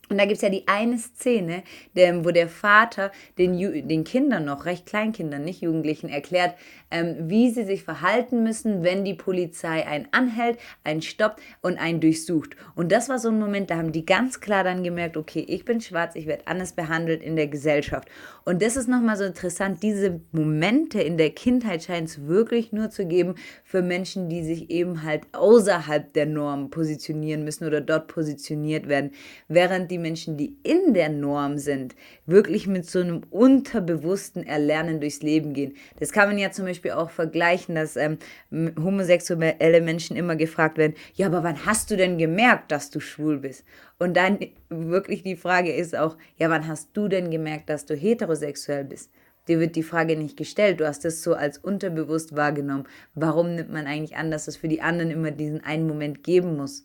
Und 0.09 0.17
da 0.17 0.23
gibt 0.23 0.37
es 0.37 0.41
ja 0.41 0.49
die 0.49 0.67
eine 0.67 0.97
Szene, 0.97 1.61
wo 1.93 2.31
der 2.31 2.47
Vater 2.47 3.11
den, 3.37 3.87
den 3.87 4.03
Kindern 4.03 4.45
noch, 4.45 4.65
recht 4.65 4.87
Kleinkindern, 4.87 5.43
nicht 5.43 5.61
Jugendlichen, 5.61 6.09
erklärt, 6.09 6.55
wie 6.89 7.49
sie 7.49 7.65
sich 7.65 7.83
verhalten 7.83 8.43
müssen, 8.43 8.81
wenn 8.81 9.03
die 9.03 9.13
Polizei 9.13 9.85
einen 9.85 10.07
anhält, 10.11 10.57
einen 10.83 11.01
stoppt 11.01 11.41
und 11.61 11.77
einen 11.77 11.99
durchsucht. 11.99 12.55
Und 12.75 12.91
das 12.91 13.09
war 13.09 13.19
so 13.19 13.29
ein 13.29 13.39
Moment, 13.39 13.69
da 13.69 13.75
haben 13.75 13.91
die 13.91 14.05
ganz 14.05 14.39
klar 14.39 14.63
dann 14.63 14.83
gemerkt, 14.83 15.17
okay, 15.17 15.43
ich 15.47 15.65
bin 15.65 15.81
schwarz, 15.81 16.15
ich 16.15 16.27
werde 16.27 16.47
anders 16.47 16.73
behandelt 16.73 17.21
in 17.21 17.35
der 17.35 17.47
Gesellschaft. 17.47 18.07
Und 18.45 18.61
das 18.61 18.77
ist 18.77 18.87
nochmal 18.87 19.17
so 19.17 19.25
interessant, 19.25 19.83
diese 19.83 20.21
Momente 20.31 21.01
in 21.01 21.17
der 21.17 21.31
Kindheit 21.31 21.83
scheint 21.83 22.07
es 22.07 22.25
wirklich 22.25 22.71
nur 22.71 22.89
zu 22.89 23.05
geben 23.05 23.35
für 23.65 23.81
Menschen, 23.81 24.29
die 24.29 24.43
sich 24.43 24.69
eben 24.69 25.03
halt 25.03 25.23
außerhalb 25.33 26.13
der 26.13 26.25
Norm 26.25 26.69
positionieren 26.69 27.43
müssen 27.43 27.67
oder 27.67 27.81
dort 27.81 28.07
positioniert 28.07 28.87
werden, 28.87 29.11
während 29.49 29.91
die 29.91 29.97
Menschen, 29.97 30.37
die 30.37 30.55
in 30.63 30.93
der 30.93 31.09
Norm 31.09 31.57
sind, 31.57 31.95
wirklich 32.25 32.65
mit 32.67 32.89
so 32.89 32.99
einem 32.99 33.23
unterbewussten 33.29 34.43
Erlernen 34.43 35.01
durchs 35.01 35.21
Leben 35.21 35.53
gehen. 35.53 35.75
Das 35.99 36.13
kann 36.13 36.29
man 36.29 36.37
ja 36.37 36.49
zum 36.49 36.63
Beispiel 36.63 36.76
Beispiel 36.77 36.91
auch 36.91 37.09
vergleichen, 37.09 37.75
dass 37.75 37.95
ähm, 37.95 38.17
homosexuelle 38.51 39.81
Menschen 39.81 40.15
immer 40.15 40.35
gefragt 40.35 40.77
werden, 40.77 40.93
ja, 41.15 41.27
aber 41.27 41.43
wann 41.43 41.65
hast 41.65 41.89
du 41.89 41.97
denn 41.97 42.17
gemerkt, 42.17 42.71
dass 42.71 42.89
du 42.89 42.99
schwul 42.99 43.39
bist? 43.39 43.65
Und 43.97 44.15
dann 44.15 44.39
wirklich 44.69 45.23
die 45.23 45.35
Frage 45.35 45.73
ist 45.73 45.95
auch, 45.95 46.17
ja, 46.37 46.49
wann 46.49 46.67
hast 46.67 46.89
du 46.93 47.07
denn 47.07 47.31
gemerkt, 47.31 47.69
dass 47.69 47.85
du 47.85 47.95
heterosexuell 47.95 48.85
bist? 48.85 49.11
Dir 49.47 49.59
wird 49.59 49.75
die 49.75 49.83
Frage 49.83 50.17
nicht 50.17 50.37
gestellt. 50.37 50.79
Du 50.79 50.85
hast 50.85 51.05
es 51.05 51.23
so 51.23 51.33
als 51.33 51.57
unterbewusst 51.57 52.35
wahrgenommen. 52.35 52.83
Warum 53.15 53.55
nimmt 53.55 53.71
man 53.71 53.87
eigentlich 53.87 54.17
an, 54.17 54.29
dass 54.29 54.47
es 54.47 54.57
für 54.57 54.67
die 54.67 54.81
anderen 54.81 55.09
immer 55.09 55.31
diesen 55.31 55.63
einen 55.63 55.87
Moment 55.87 56.23
geben 56.23 56.57
muss? 56.57 56.83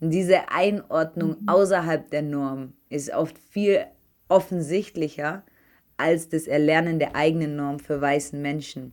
Und 0.00 0.10
diese 0.10 0.50
Einordnung 0.50 1.36
mhm. 1.40 1.48
außerhalb 1.48 2.10
der 2.10 2.22
Norm 2.22 2.72
ist 2.88 3.12
oft 3.12 3.38
viel 3.50 3.84
offensichtlicher 4.28 5.44
als 5.98 6.28
das 6.28 6.46
Erlernen 6.46 6.98
der 6.98 7.14
eigenen 7.14 7.56
Norm 7.56 7.78
für 7.78 8.00
weißen 8.00 8.40
Menschen. 8.40 8.92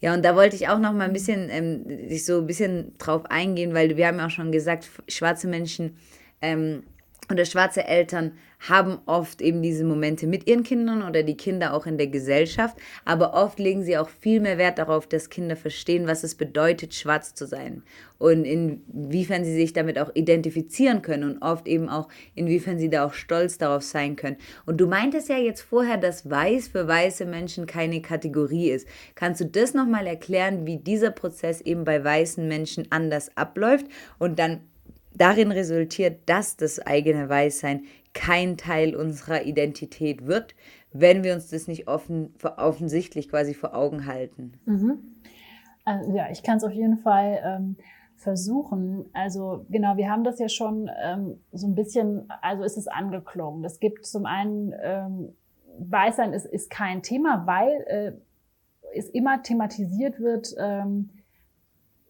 Ja, 0.00 0.14
und 0.14 0.24
da 0.24 0.34
wollte 0.34 0.56
ich 0.56 0.68
auch 0.68 0.78
noch 0.78 0.92
mal 0.92 1.04
ein 1.04 1.12
bisschen, 1.12 1.48
ähm, 1.50 2.08
sich 2.08 2.24
so 2.24 2.38
ein 2.38 2.46
bisschen 2.46 2.96
drauf 2.98 3.26
eingehen, 3.26 3.74
weil 3.74 3.96
wir 3.96 4.06
haben 4.06 4.18
ja 4.18 4.26
auch 4.26 4.30
schon 4.30 4.50
gesagt, 4.52 4.88
schwarze 5.08 5.46
Menschen 5.46 5.96
ähm, 6.40 6.84
oder 7.30 7.44
schwarze 7.44 7.84
Eltern 7.84 8.32
haben 8.68 8.98
oft 9.06 9.40
eben 9.40 9.62
diese 9.62 9.84
Momente 9.84 10.26
mit 10.26 10.46
ihren 10.46 10.62
Kindern 10.62 11.02
oder 11.02 11.22
die 11.22 11.36
Kinder 11.36 11.72
auch 11.72 11.86
in 11.86 11.96
der 11.96 12.08
Gesellschaft, 12.08 12.76
aber 13.04 13.32
oft 13.32 13.58
legen 13.58 13.82
sie 13.82 13.96
auch 13.96 14.10
viel 14.10 14.40
mehr 14.40 14.58
Wert 14.58 14.78
darauf, 14.78 15.06
dass 15.06 15.30
Kinder 15.30 15.56
verstehen, 15.56 16.06
was 16.06 16.24
es 16.24 16.34
bedeutet, 16.34 16.94
schwarz 16.94 17.34
zu 17.34 17.46
sein 17.46 17.82
und 18.18 18.44
inwiefern 18.44 19.44
sie 19.44 19.54
sich 19.54 19.72
damit 19.72 19.98
auch 19.98 20.14
identifizieren 20.14 21.00
können 21.00 21.24
und 21.24 21.42
oft 21.42 21.66
eben 21.66 21.88
auch, 21.88 22.08
inwiefern 22.34 22.78
sie 22.78 22.90
da 22.90 23.06
auch 23.06 23.14
stolz 23.14 23.56
darauf 23.56 23.82
sein 23.82 24.14
können. 24.14 24.36
Und 24.66 24.78
du 24.78 24.86
meintest 24.86 25.30
ja 25.30 25.38
jetzt 25.38 25.62
vorher, 25.62 25.96
dass 25.96 26.28
weiß 26.28 26.68
für 26.68 26.86
weiße 26.86 27.24
Menschen 27.24 27.66
keine 27.66 28.02
Kategorie 28.02 28.70
ist. 28.70 28.86
Kannst 29.14 29.40
du 29.40 29.46
das 29.46 29.72
nochmal 29.72 30.06
erklären, 30.06 30.66
wie 30.66 30.76
dieser 30.76 31.10
Prozess 31.10 31.62
eben 31.62 31.84
bei 31.84 32.04
weißen 32.04 32.46
Menschen 32.46 32.86
anders 32.90 33.34
abläuft 33.36 33.86
und 34.18 34.38
dann 34.38 34.60
darin 35.14 35.52
resultiert, 35.52 36.20
dass 36.26 36.56
das 36.56 36.78
eigene 36.80 37.28
Weißsein 37.28 37.84
kein 38.12 38.56
Teil 38.56 38.96
unserer 38.96 39.44
Identität 39.44 40.26
wird, 40.26 40.54
wenn 40.92 41.22
wir 41.22 41.34
uns 41.34 41.48
das 41.48 41.68
nicht 41.68 41.88
offen, 41.88 42.34
offensichtlich 42.42 43.28
quasi 43.28 43.54
vor 43.54 43.74
Augen 43.74 44.06
halten. 44.06 44.52
Mhm. 44.66 44.98
Also, 45.84 46.14
ja, 46.14 46.30
ich 46.30 46.42
kann 46.42 46.58
es 46.58 46.64
auf 46.64 46.72
jeden 46.72 46.98
Fall 46.98 47.40
ähm, 47.44 47.76
versuchen. 48.16 49.06
Also 49.12 49.64
genau, 49.70 49.96
wir 49.96 50.10
haben 50.10 50.24
das 50.24 50.38
ja 50.38 50.48
schon 50.48 50.90
ähm, 51.02 51.40
so 51.52 51.66
ein 51.66 51.74
bisschen, 51.74 52.30
also 52.42 52.64
ist 52.64 52.76
es 52.76 52.86
angeklungen. 52.86 53.64
Es 53.64 53.80
gibt 53.80 54.04
zum 54.04 54.26
einen, 54.26 54.74
ähm, 54.82 55.32
Weißsein 55.78 56.32
ist, 56.32 56.46
ist 56.46 56.70
kein 56.70 57.02
Thema, 57.02 57.46
weil 57.46 57.84
äh, 57.86 58.12
es 58.94 59.08
immer 59.08 59.42
thematisiert 59.42 60.20
wird, 60.20 60.54
ähm, 60.58 61.10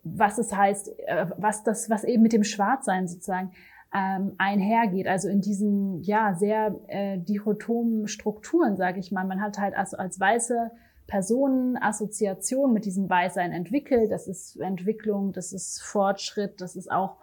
was 0.02 0.38
es 0.38 0.54
heißt, 0.54 0.98
äh, 1.06 1.26
was 1.36 1.62
das, 1.62 1.90
was 1.90 2.04
eben 2.04 2.22
mit 2.22 2.32
dem 2.32 2.44
Schwarzsein 2.44 3.08
sozusagen 3.08 3.52
ähm, 3.92 4.34
einhergeht. 4.38 5.06
Also 5.06 5.28
in 5.28 5.40
diesen 5.40 6.02
ja 6.02 6.34
sehr 6.34 6.74
äh, 6.88 7.18
dichotomen 7.18 8.08
Strukturen, 8.08 8.76
sage 8.76 9.00
ich 9.00 9.12
mal. 9.12 9.26
Man 9.26 9.40
hat 9.40 9.58
halt 9.58 9.74
als, 9.76 9.94
als 9.94 10.18
weiße 10.20 10.70
Personen 11.06 11.76
Assoziation 11.76 12.72
mit 12.72 12.84
diesem 12.84 13.10
Weißsein 13.10 13.52
entwickelt. 13.52 14.12
Das 14.12 14.28
ist 14.28 14.56
Entwicklung, 14.60 15.32
das 15.32 15.52
ist 15.52 15.82
Fortschritt, 15.82 16.60
das 16.60 16.76
ist 16.76 16.90
auch 16.90 17.16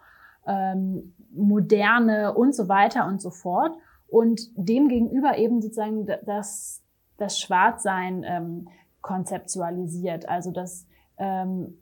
ähm, 0.46 1.14
moderne 1.32 2.34
und 2.34 2.54
so 2.54 2.68
weiter 2.68 3.06
und 3.06 3.20
so 3.20 3.30
fort. 3.30 3.72
Und 4.06 4.40
dem 4.56 4.88
gegenüber 4.88 5.38
eben 5.38 5.62
sozusagen 5.62 6.06
das, 6.26 6.82
das 7.16 7.40
Schwarzsein 7.40 8.24
ähm, 8.26 8.68
konzeptualisiert. 9.00 10.28
Also 10.28 10.50
das 10.50 10.86
ähm, 11.16 11.78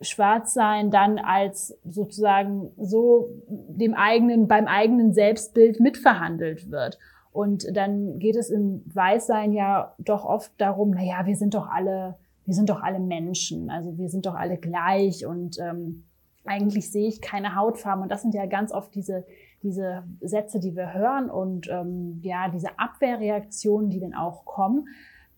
Schwarzsein 0.00 0.90
dann 0.90 1.18
als 1.18 1.78
sozusagen 1.84 2.70
so 2.76 3.30
dem 3.48 3.94
eigenen, 3.94 4.46
beim 4.46 4.66
eigenen 4.66 5.14
Selbstbild 5.14 5.80
mitverhandelt 5.80 6.70
wird. 6.70 6.98
Und 7.32 7.76
dann 7.76 8.18
geht 8.18 8.36
es 8.36 8.50
im 8.50 8.82
Weißsein 8.86 9.52
ja 9.52 9.94
doch 9.98 10.24
oft 10.24 10.52
darum, 10.58 10.92
na 10.92 11.02
ja, 11.02 11.26
wir 11.26 11.36
sind 11.36 11.54
doch 11.54 11.68
alle, 11.68 12.16
wir 12.44 12.54
sind 12.54 12.70
doch 12.70 12.82
alle 12.82 12.98
Menschen, 12.98 13.70
also 13.70 13.98
wir 13.98 14.08
sind 14.08 14.26
doch 14.26 14.34
alle 14.34 14.56
gleich 14.56 15.26
und 15.26 15.58
ähm, 15.58 16.04
eigentlich 16.46 16.90
sehe 16.90 17.08
ich 17.08 17.20
keine 17.20 17.54
Hautfarben. 17.54 18.02
Und 18.02 18.10
das 18.10 18.22
sind 18.22 18.34
ja 18.34 18.46
ganz 18.46 18.72
oft 18.72 18.94
diese, 18.94 19.24
diese 19.62 20.04
Sätze, 20.20 20.60
die 20.60 20.76
wir 20.76 20.94
hören 20.94 21.30
und 21.30 21.68
ähm, 21.68 22.20
ja, 22.22 22.48
diese 22.48 22.78
Abwehrreaktionen, 22.78 23.90
die 23.90 24.00
dann 24.00 24.14
auch 24.14 24.44
kommen. 24.44 24.88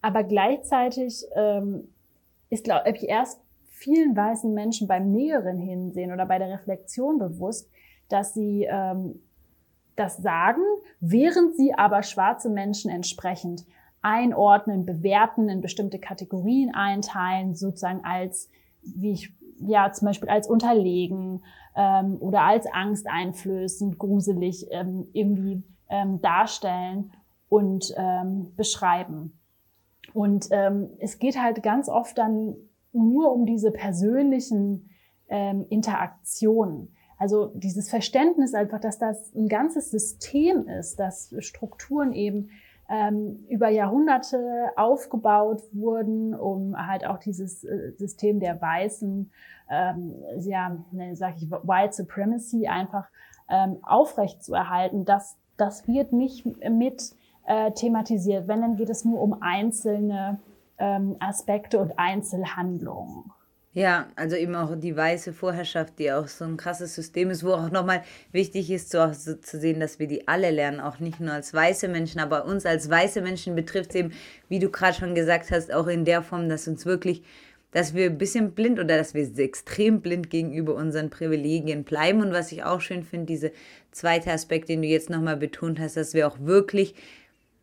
Aber 0.00 0.22
gleichzeitig 0.22 1.24
ähm, 1.34 1.88
ist, 2.50 2.64
glaube 2.64 2.90
ich, 2.90 3.08
erst 3.08 3.40
vielen 3.78 4.16
weißen 4.16 4.52
Menschen 4.52 4.88
beim 4.88 5.10
näheren 5.12 5.58
Hinsehen 5.58 6.12
oder 6.12 6.26
bei 6.26 6.38
der 6.38 6.50
Reflexion 6.50 7.18
bewusst, 7.18 7.70
dass 8.08 8.34
sie 8.34 8.66
ähm, 8.68 9.20
das 9.96 10.16
sagen, 10.18 10.62
während 11.00 11.56
sie 11.56 11.74
aber 11.74 12.02
schwarze 12.02 12.50
Menschen 12.50 12.90
entsprechend 12.90 13.64
einordnen, 14.02 14.84
bewerten, 14.86 15.48
in 15.48 15.60
bestimmte 15.60 15.98
Kategorien 15.98 16.74
einteilen, 16.74 17.54
sozusagen 17.54 18.04
als, 18.04 18.48
wie 18.82 19.12
ich, 19.12 19.32
ja, 19.60 19.92
zum 19.92 20.06
Beispiel 20.06 20.28
als 20.28 20.48
unterlegen 20.48 21.42
ähm, 21.76 22.16
oder 22.20 22.42
als 22.42 22.66
angsteinflößend, 22.66 23.98
gruselig 23.98 24.66
ähm, 24.70 25.08
irgendwie 25.12 25.64
ähm, 25.88 26.20
darstellen 26.20 27.12
und 27.48 27.92
ähm, 27.96 28.54
beschreiben. 28.56 29.38
Und 30.14 30.48
ähm, 30.50 30.90
es 31.00 31.18
geht 31.18 31.40
halt 31.40 31.62
ganz 31.62 31.88
oft 31.88 32.16
dann 32.18 32.54
nur 32.92 33.32
um 33.32 33.46
diese 33.46 33.70
persönlichen 33.70 34.90
ähm, 35.28 35.66
Interaktionen. 35.68 36.94
Also 37.18 37.52
dieses 37.54 37.90
Verständnis 37.90 38.54
einfach, 38.54 38.80
dass 38.80 38.98
das 38.98 39.34
ein 39.34 39.48
ganzes 39.48 39.90
System 39.90 40.68
ist, 40.68 41.00
dass 41.00 41.34
Strukturen 41.40 42.12
eben 42.12 42.50
ähm, 42.88 43.44
über 43.48 43.68
Jahrhunderte 43.68 44.70
aufgebaut 44.76 45.62
wurden, 45.72 46.34
um 46.34 46.74
halt 46.76 47.04
auch 47.04 47.18
dieses 47.18 47.64
äh, 47.64 47.92
System 47.96 48.40
der 48.40 48.60
Weißen, 48.60 49.30
ähm, 49.68 50.14
ja, 50.40 50.76
ne, 50.92 51.14
sag 51.14 51.36
ich, 51.36 51.50
White 51.50 51.94
Supremacy 51.94 52.66
einfach 52.66 53.08
ähm, 53.50 53.78
aufrecht 53.82 54.42
zu 54.42 54.54
erhalten. 54.54 55.04
Das, 55.04 55.36
das 55.56 55.86
wird 55.86 56.12
nicht 56.12 56.46
mit 56.46 57.14
äh, 57.46 57.72
thematisiert. 57.72 58.48
Wenn, 58.48 58.62
dann 58.62 58.76
geht 58.76 58.90
es 58.90 59.04
nur 59.04 59.20
um 59.20 59.42
einzelne 59.42 60.38
ähm, 60.78 61.16
Aspekte 61.20 61.78
und 61.78 61.98
Einzelhandlungen. 61.98 63.32
Ja, 63.74 64.08
also 64.16 64.34
eben 64.34 64.56
auch 64.56 64.74
die 64.76 64.96
weiße 64.96 65.32
Vorherrschaft, 65.32 65.98
die 65.98 66.10
auch 66.10 66.26
so 66.26 66.44
ein 66.44 66.56
krasses 66.56 66.94
System 66.94 67.30
ist, 67.30 67.44
wo 67.44 67.52
auch 67.52 67.70
nochmal 67.70 68.02
wichtig 68.32 68.70
ist 68.70 68.90
zu, 68.90 69.12
zu 69.40 69.60
sehen, 69.60 69.78
dass 69.78 69.98
wir 69.98 70.08
die 70.08 70.26
alle 70.26 70.50
lernen, 70.50 70.80
auch 70.80 70.98
nicht 70.98 71.20
nur 71.20 71.32
als 71.34 71.54
weiße 71.54 71.86
Menschen, 71.86 72.20
aber 72.20 72.46
uns 72.46 72.66
als 72.66 72.90
weiße 72.90 73.20
Menschen 73.20 73.54
betrifft 73.54 73.90
es 73.90 73.96
eben, 73.96 74.12
wie 74.48 74.58
du 74.58 74.70
gerade 74.70 74.98
schon 74.98 75.14
gesagt 75.14 75.50
hast, 75.50 75.72
auch 75.72 75.86
in 75.86 76.04
der 76.04 76.22
Form, 76.22 76.48
dass 76.48 76.66
uns 76.66 76.86
wirklich, 76.86 77.22
dass 77.70 77.94
wir 77.94 78.06
ein 78.06 78.18
bisschen 78.18 78.52
blind 78.52 78.80
oder 78.80 78.96
dass 78.96 79.14
wir 79.14 79.28
extrem 79.38 80.00
blind 80.00 80.30
gegenüber 80.30 80.74
unseren 80.74 81.10
Privilegien 81.10 81.84
bleiben. 81.84 82.22
Und 82.22 82.32
was 82.32 82.50
ich 82.50 82.64
auch 82.64 82.80
schön 82.80 83.04
finde, 83.04 83.26
diese 83.26 83.52
zweite 83.92 84.32
Aspekt, 84.32 84.70
den 84.70 84.82
du 84.82 84.88
jetzt 84.88 85.10
nochmal 85.10 85.36
betont 85.36 85.78
hast, 85.78 85.96
dass 85.96 86.14
wir 86.14 86.26
auch 86.26 86.40
wirklich 86.40 86.94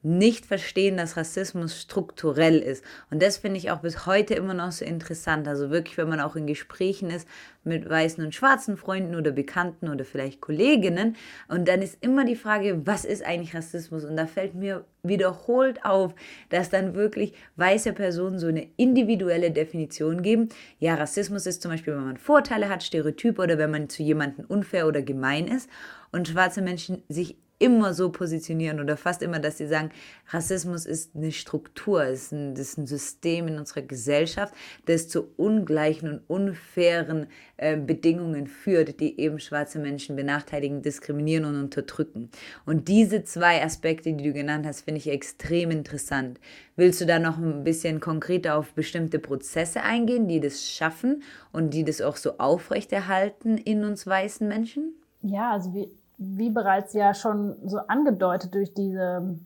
nicht 0.05 0.45
verstehen, 0.45 0.97
dass 0.97 1.17
Rassismus 1.17 1.81
strukturell 1.81 2.59
ist. 2.59 2.85
Und 3.09 3.23
das 3.23 3.37
finde 3.37 3.57
ich 3.57 3.71
auch 3.71 3.79
bis 3.79 4.05
heute 4.05 4.35
immer 4.35 4.53
noch 4.53 4.71
so 4.71 4.85
interessant. 4.85 5.47
Also 5.47 5.71
wirklich, 5.71 5.97
wenn 5.97 6.07
man 6.07 6.19
auch 6.19 6.35
in 6.35 6.45
Gesprächen 6.45 7.09
ist 7.09 7.27
mit 7.63 7.89
weißen 7.89 8.23
und 8.23 8.35
schwarzen 8.35 8.77
Freunden 8.77 9.15
oder 9.15 9.31
Bekannten 9.31 9.89
oder 9.89 10.05
vielleicht 10.05 10.41
Kolleginnen. 10.41 11.15
Und 11.47 11.67
dann 11.67 11.81
ist 11.81 11.97
immer 12.01 12.23
die 12.23 12.35
Frage, 12.35 12.85
was 12.85 13.03
ist 13.03 13.25
eigentlich 13.25 13.55
Rassismus? 13.55 14.05
Und 14.05 14.15
da 14.15 14.27
fällt 14.27 14.53
mir 14.53 14.85
wiederholt 15.01 15.83
auf, 15.83 16.13
dass 16.49 16.69
dann 16.69 16.93
wirklich 16.93 17.33
weiße 17.55 17.93
Personen 17.93 18.37
so 18.37 18.45
eine 18.45 18.67
individuelle 18.77 19.49
Definition 19.49 20.21
geben. 20.21 20.49
Ja, 20.77 20.93
Rassismus 20.93 21.47
ist 21.47 21.63
zum 21.63 21.71
Beispiel, 21.71 21.95
wenn 21.95 22.05
man 22.05 22.17
Vorteile 22.17 22.69
hat, 22.69 22.83
Stereotype 22.83 23.41
oder 23.41 23.57
wenn 23.57 23.71
man 23.71 23.89
zu 23.89 24.03
jemandem 24.03 24.45
unfair 24.45 24.87
oder 24.87 25.01
gemein 25.01 25.47
ist. 25.47 25.67
Und 26.11 26.27
schwarze 26.27 26.61
Menschen 26.61 27.01
sich 27.09 27.37
immer 27.57 27.93
so 27.93 28.11
positionieren 28.11 28.79
oder 28.79 28.97
fast 28.97 29.21
immer, 29.21 29.39
dass 29.39 29.57
sie 29.57 29.67
sagen, 29.67 29.91
Rassismus 30.29 30.85
ist 30.85 31.15
eine 31.15 31.31
Struktur, 31.31 32.05
ist 32.05 32.31
ein, 32.31 32.55
ist 32.55 32.77
ein 32.77 32.87
System 32.87 33.47
in 33.47 33.57
unserer 33.57 33.81
Gesellschaft, 33.81 34.53
das 34.85 35.07
zu 35.07 35.29
ungleichen 35.37 36.09
und 36.09 36.21
unfairen 36.27 37.27
äh, 37.57 37.77
Bedingungen 37.77 38.47
führt, 38.47 38.99
die 38.99 39.19
eben 39.19 39.39
schwarze 39.39 39.79
Menschen 39.79 40.15
benachteiligen, 40.15 40.81
diskriminieren 40.81 41.45
und 41.45 41.55
unterdrücken. 41.55 42.29
Und 42.65 42.87
diese 42.87 43.23
zwei 43.23 43.63
Aspekte, 43.63 44.13
die 44.13 44.23
du 44.23 44.33
genannt 44.33 44.65
hast, 44.65 44.81
finde 44.81 44.99
ich 44.99 45.09
extrem 45.09 45.71
interessant. 45.71 46.39
Willst 46.75 47.01
du 47.01 47.05
da 47.05 47.19
noch 47.19 47.37
ein 47.37 47.63
bisschen 47.63 47.99
konkreter 47.99 48.57
auf 48.57 48.73
bestimmte 48.73 49.19
Prozesse 49.19 49.81
eingehen, 49.81 50.27
die 50.27 50.39
das 50.39 50.69
schaffen 50.69 51.23
und 51.51 51.73
die 51.73 51.83
das 51.83 52.01
auch 52.01 52.17
so 52.17 52.37
aufrechterhalten 52.37 53.57
in 53.57 53.83
uns 53.83 54.05
weißen 54.05 54.47
Menschen? 54.47 54.93
Ja, 55.21 55.53
also 55.53 55.73
wie 55.73 55.89
wie 56.17 56.49
bereits 56.49 56.93
ja 56.93 57.13
schon 57.13 57.55
so 57.65 57.77
angedeutet 57.79 58.53
durch 58.53 58.73
diese, 58.73 59.37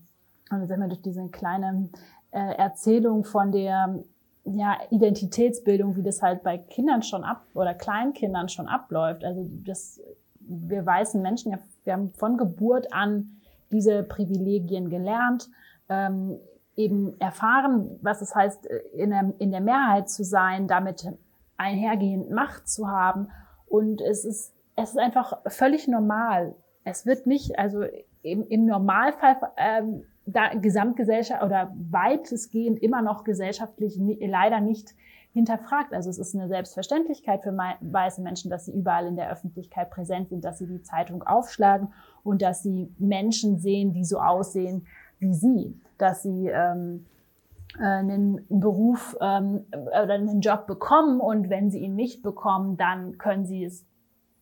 sag 0.50 0.78
mal, 0.78 0.90
durch 0.90 1.02
diese 1.02 1.28
kleine 1.30 1.90
äh, 2.32 2.56
Erzählung 2.56 3.24
von 3.24 3.52
der 3.52 4.04
ja, 4.46 4.78
Identitätsbildung, 4.90 5.96
wie 5.96 6.04
das 6.04 6.22
halt 6.22 6.44
bei 6.44 6.58
Kindern 6.58 7.04
schon 7.04 7.24
ab 7.24 7.46
oder 7.54 7.74
Kleinkindern 7.74 8.50
schon 8.50 8.68
abläuft. 8.68 9.24
Also 9.24 9.48
das, 9.66 10.00
wir 10.40 10.86
weißen 10.86 11.22
Menschen, 11.22 11.52
ja, 11.52 11.60
wir 11.84 11.94
haben 11.94 12.10
von 12.10 12.38
Geburt 12.38 12.94
an 12.94 13.38
diese 13.72 14.04
Privilegien 14.04 14.90
gelernt, 14.90 15.50
ähm, 15.90 16.40
eben 16.76 17.20
erfahren, 17.20 18.00
was 18.02 18.22
es 18.22 18.34
heißt, 18.34 18.66
in 18.94 19.10
der, 19.10 19.34
in 19.38 19.52
der 19.52 19.62
Mehrheit 19.62 20.10
zu 20.10 20.24
sein, 20.24 20.68
damit 20.68 21.08
einhergehend 21.58 22.32
Macht 22.32 22.70
zu 22.70 22.88
haben. 22.88 23.28
Und 23.68 24.02
es 24.02 24.24
ist 24.24 24.54
es 24.82 24.92
ist 24.92 25.00
einfach 25.00 25.40
völlig 25.48 25.88
normal. 25.88 26.56
Es 26.84 27.06
wird 27.06 27.28
nicht, 27.28 27.58
also 27.60 27.84
im, 28.22 28.48
im 28.48 28.66
Normalfall 28.66 29.38
ähm, 29.58 30.04
da 30.26 30.54
Gesamtgesellschaft 30.54 31.44
oder 31.44 31.74
weitestgehend 31.90 32.82
immer 32.82 33.02
noch 33.02 33.24
gesellschaftlich 33.24 34.00
leider 34.20 34.62
nicht 34.62 34.94
hinterfragt. 35.34 35.94
Also 35.94 36.10
es 36.10 36.18
ist 36.18 36.36
eine 36.36 36.48
Selbstverständlichkeit 36.48 37.44
für 37.44 37.56
weiße 37.82 38.22
Menschen, 38.22 38.50
dass 38.50 38.66
sie 38.66 38.74
überall 38.74 39.08
in 39.08 39.16
der 39.16 39.32
Öffentlichkeit 39.32 39.90
präsent 39.90 40.30
sind, 40.30 40.44
dass 40.44 40.60
sie 40.60 40.68
die 40.68 40.82
Zeitung 40.82 41.24
aufschlagen 41.24 41.94
und 42.24 42.42
dass 42.42 42.64
sie 42.64 42.94
Menschen 42.98 43.60
sehen, 43.60 43.94
die 43.94 44.06
so 44.06 44.20
aussehen 44.20 44.88
wie 45.20 45.34
sie, 45.34 45.80
dass 45.98 46.24
sie 46.24 46.48
ähm, 46.48 47.06
äh, 47.78 47.84
einen 47.84 48.46
Beruf 48.50 49.18
ähm, 49.20 49.66
oder 49.72 50.14
einen 50.14 50.42
Job 50.42 50.66
bekommen 50.66 51.20
und 51.20 51.50
wenn 51.50 51.70
sie 51.70 51.80
ihn 51.80 51.96
nicht 51.96 52.24
bekommen, 52.24 52.78
dann 52.78 53.18
können 53.18 53.46
sie 53.46 53.66
es 53.66 53.86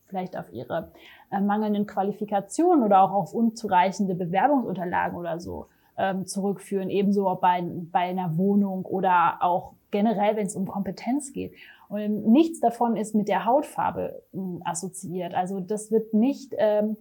vielleicht 0.08 0.38
auf 0.38 0.52
ihre 0.52 0.92
äh, 1.32 1.40
mangelnden 1.40 1.86
Qualifikationen 1.86 2.84
oder 2.84 3.02
auch 3.02 3.12
auf 3.12 3.34
unzureichende 3.34 4.16
Bewerbungsunterlagen 4.16 5.18
oder 5.18 5.40
so 5.40 5.68
ähm, 5.98 6.26
zurückführen. 6.26 6.90
Ebenso 6.90 7.24
bei, 7.42 7.64
bei 7.92 8.00
einer 8.00 8.38
Wohnung 8.38 8.86
oder 8.86 9.38
auch 9.42 9.74
generell, 9.92 10.36
wenn 10.36 10.48
es 10.48 10.56
um 10.56 10.68
Kompetenz 10.68 11.34
geht. 11.34 11.54
Und 11.90 12.28
nichts 12.28 12.60
davon 12.60 12.98
ist 12.98 13.16
mit 13.16 13.28
der 13.28 13.46
Hautfarbe 13.46 14.22
äh, 14.34 14.38
assoziiert. 14.64 15.34
Also 15.34 15.60
das 15.60 15.92
wird 15.92 16.14
nicht 16.14 16.54
ähm, 16.58 16.98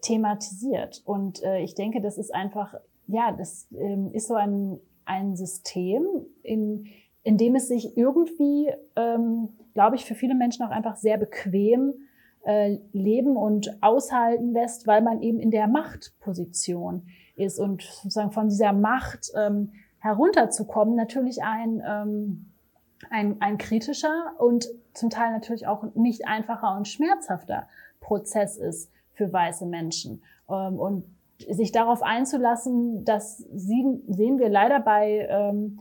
thematisiert. 0.00 1.02
Und 1.04 1.42
äh, 1.42 1.60
ich 1.60 1.74
denke, 1.74 2.00
das 2.00 2.18
ist 2.18 2.34
einfach, 2.34 2.74
ja, 3.06 3.32
das 3.32 3.68
ähm, 3.76 4.10
ist 4.12 4.28
so 4.28 4.34
ein, 4.34 4.78
ein 5.04 5.36
System, 5.36 6.04
in, 6.42 6.86
in 7.24 7.36
dem 7.36 7.56
es 7.56 7.68
sich 7.68 7.96
irgendwie, 7.96 8.70
ähm, 8.96 9.48
glaube 9.74 9.96
ich, 9.96 10.04
für 10.04 10.14
viele 10.14 10.34
Menschen 10.34 10.64
auch 10.64 10.70
einfach 10.70 10.96
sehr 10.96 11.18
bequem 11.18 11.94
äh, 12.44 12.78
leben 12.92 13.36
und 13.36 13.82
aushalten 13.82 14.52
lässt, 14.52 14.86
weil 14.86 15.02
man 15.02 15.22
eben 15.22 15.38
in 15.38 15.50
der 15.50 15.68
Machtposition 15.68 17.06
ist 17.36 17.58
und 17.58 17.82
sozusagen 17.82 18.32
von 18.32 18.48
dieser 18.48 18.72
Macht 18.72 19.30
ähm, 19.36 19.72
herunterzukommen, 19.98 20.96
natürlich 20.96 21.42
ein, 21.42 21.82
ähm, 21.86 22.46
ein, 23.10 23.40
ein 23.40 23.58
kritischer 23.58 24.32
und 24.38 24.68
zum 24.92 25.10
Teil 25.10 25.32
natürlich 25.32 25.66
auch 25.66 25.84
nicht 25.94 26.26
einfacher 26.26 26.76
und 26.76 26.88
schmerzhafter 26.88 27.68
Prozess 28.00 28.56
ist 28.56 28.90
für 29.12 29.32
weiße 29.32 29.66
Menschen. 29.66 30.22
Ähm, 30.50 30.78
und 30.78 31.04
sich 31.48 31.72
darauf 31.72 32.02
einzulassen, 32.02 33.04
das 33.04 33.38
sehen, 33.38 34.02
wir 34.38 34.48
leider 34.48 34.80
bei 34.80 35.26
ähm, 35.30 35.80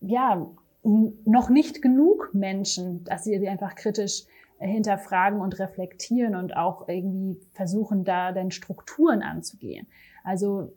ja, 0.00 0.46
noch 0.82 1.48
nicht 1.48 1.82
genug 1.82 2.30
Menschen, 2.32 3.04
dass 3.04 3.24
sie 3.24 3.48
einfach 3.48 3.74
kritisch 3.74 4.24
hinterfragen 4.58 5.40
und 5.40 5.58
reflektieren 5.58 6.34
und 6.34 6.56
auch 6.56 6.88
irgendwie 6.88 7.38
versuchen, 7.52 8.04
da 8.04 8.32
dann 8.32 8.50
Strukturen 8.50 9.22
anzugehen. 9.22 9.86
Also 10.24 10.72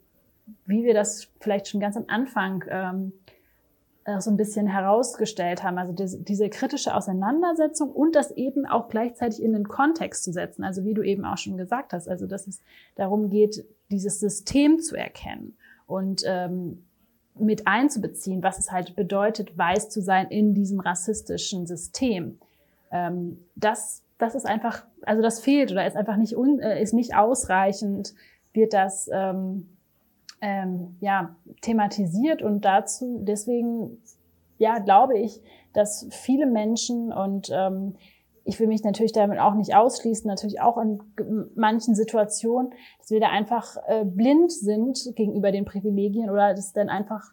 wie 0.66 0.84
wir 0.84 0.94
das 0.94 1.28
vielleicht 1.40 1.68
schon 1.68 1.80
ganz 1.80 1.96
am 1.96 2.04
Anfang 2.08 2.64
ähm, 2.68 3.12
äh, 4.04 4.20
so 4.20 4.30
ein 4.30 4.36
bisschen 4.36 4.66
herausgestellt 4.66 5.62
haben, 5.62 5.78
also 5.78 5.92
diese, 5.92 6.18
diese 6.18 6.48
kritische 6.48 6.94
Auseinandersetzung 6.94 7.90
und 7.90 8.16
das 8.16 8.30
eben 8.32 8.66
auch 8.66 8.88
gleichzeitig 8.88 9.42
in 9.42 9.52
den 9.52 9.68
Kontext 9.68 10.24
zu 10.24 10.32
setzen. 10.32 10.64
Also 10.64 10.84
wie 10.84 10.94
du 10.94 11.02
eben 11.02 11.24
auch 11.24 11.38
schon 11.38 11.56
gesagt 11.56 11.92
hast, 11.92 12.08
also 12.08 12.26
dass 12.26 12.46
es 12.46 12.62
darum 12.96 13.30
geht, 13.30 13.64
dieses 13.90 14.20
System 14.20 14.80
zu 14.80 14.96
erkennen 14.96 15.56
und 15.86 16.22
ähm, 16.26 16.84
mit 17.38 17.66
einzubeziehen, 17.66 18.42
was 18.42 18.58
es 18.58 18.70
halt 18.72 18.96
bedeutet, 18.96 19.56
weiß 19.56 19.88
zu 19.88 20.02
sein 20.02 20.28
in 20.28 20.54
diesem 20.54 20.80
rassistischen 20.80 21.66
System. 21.66 22.38
Ähm, 22.90 23.44
das, 23.54 24.02
das 24.18 24.34
ist 24.34 24.46
einfach, 24.46 24.84
also 25.02 25.22
das 25.22 25.40
fehlt 25.40 25.72
oder 25.72 25.86
ist 25.86 25.96
einfach 25.96 26.16
nicht, 26.16 26.36
un, 26.36 26.58
äh, 26.60 26.82
ist 26.82 26.94
nicht 26.94 27.14
ausreichend, 27.14 28.14
wird 28.52 28.72
das 28.72 29.08
ähm, 29.12 29.76
ähm, 30.40 30.96
ja, 31.00 31.36
thematisiert 31.60 32.42
und 32.42 32.64
dazu, 32.64 33.20
deswegen, 33.22 34.02
ja, 34.58 34.78
glaube 34.78 35.18
ich, 35.18 35.40
dass 35.72 36.06
viele 36.10 36.46
Menschen 36.46 37.12
und 37.12 37.50
ähm, 37.52 37.94
ich 38.44 38.58
will 38.58 38.66
mich 38.66 38.82
natürlich 38.82 39.12
damit 39.12 39.38
auch 39.38 39.54
nicht 39.54 39.74
ausschließen, 39.74 40.26
natürlich 40.26 40.60
auch 40.60 40.78
in 40.78 41.00
manchen 41.54 41.94
Situationen, 41.94 42.72
dass 42.98 43.10
wir 43.10 43.20
da 43.20 43.28
einfach 43.28 43.76
äh, 43.86 44.04
blind 44.04 44.50
sind 44.50 45.12
gegenüber 45.14 45.52
den 45.52 45.64
Privilegien 45.64 46.30
oder 46.30 46.54
das 46.54 46.72
dann 46.72 46.88
einfach 46.88 47.32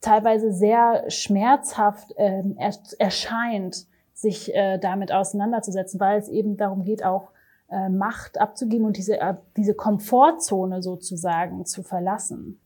teilweise 0.00 0.52
sehr 0.52 1.10
schmerzhaft 1.10 2.12
äh, 2.16 2.42
erscheint, 2.98 3.86
sich 4.14 4.54
äh, 4.54 4.78
damit 4.78 5.12
auseinanderzusetzen, 5.12 5.98
weil 6.00 6.18
es 6.18 6.28
eben 6.28 6.56
darum 6.56 6.84
geht, 6.84 7.04
auch 7.04 7.30
äh, 7.70 7.88
Macht 7.88 8.38
abzugeben 8.38 8.86
und 8.86 8.96
diese, 8.96 9.20
äh, 9.20 9.34
diese 9.56 9.74
Komfortzone 9.74 10.82
sozusagen 10.82 11.64
zu 11.64 11.82
verlassen. 11.82 12.60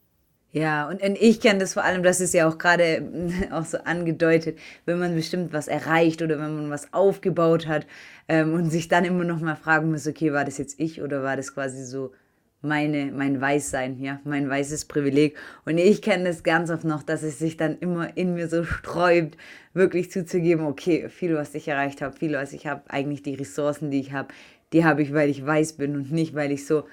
Ja, 0.52 0.88
und, 0.88 1.02
ich 1.02 1.40
kenne 1.40 1.58
das 1.58 1.74
vor 1.74 1.84
allem, 1.84 2.02
das 2.02 2.20
ist 2.20 2.32
ja 2.32 2.48
auch 2.48 2.56
gerade 2.56 3.06
auch 3.52 3.64
so 3.64 3.78
angedeutet, 3.78 4.58
wenn 4.84 4.98
man 4.98 5.14
bestimmt 5.14 5.52
was 5.52 5.68
erreicht 5.68 6.22
oder 6.22 6.38
wenn 6.38 6.56
man 6.56 6.70
was 6.70 6.92
aufgebaut 6.94 7.66
hat 7.66 7.86
ähm, 8.26 8.54
und 8.54 8.70
sich 8.70 8.88
dann 8.88 9.04
immer 9.04 9.24
noch 9.24 9.40
mal 9.40 9.56
fragen 9.56 9.90
muss, 9.90 10.06
okay, 10.06 10.32
war 10.32 10.44
das 10.44 10.58
jetzt 10.58 10.80
ich 10.80 11.02
oder 11.02 11.22
war 11.22 11.36
das 11.36 11.54
quasi 11.54 11.84
so 11.84 12.12
meine, 12.62 13.12
mein 13.12 13.40
Weißsein, 13.40 13.98
ja, 14.00 14.20
mein 14.24 14.48
weißes 14.48 14.86
Privileg. 14.86 15.36
Und 15.64 15.78
ich 15.78 16.02
kenne 16.02 16.24
das 16.24 16.42
ganz 16.42 16.70
oft 16.70 16.84
noch, 16.84 17.02
dass 17.02 17.22
es 17.22 17.38
sich 17.38 17.56
dann 17.56 17.78
immer 17.78 18.16
in 18.16 18.34
mir 18.34 18.48
so 18.48 18.64
sträubt, 18.64 19.36
wirklich 19.74 20.10
zuzugeben, 20.10 20.66
okay, 20.66 21.08
viel, 21.08 21.34
was 21.34 21.54
ich 21.54 21.68
erreicht 21.68 22.02
habe, 22.02 22.16
viel, 22.16 22.32
was 22.32 22.52
ich 22.52 22.66
habe, 22.66 22.82
eigentlich 22.88 23.22
die 23.22 23.34
Ressourcen, 23.34 23.90
die 23.90 24.00
ich 24.00 24.12
habe, 24.12 24.28
die 24.72 24.84
habe 24.84 25.02
ich, 25.02 25.12
weil 25.12 25.30
ich 25.30 25.44
weiß 25.44 25.74
bin 25.74 25.94
und 25.94 26.10
nicht, 26.10 26.34
weil 26.34 26.50
ich 26.50 26.66
so 26.66 26.84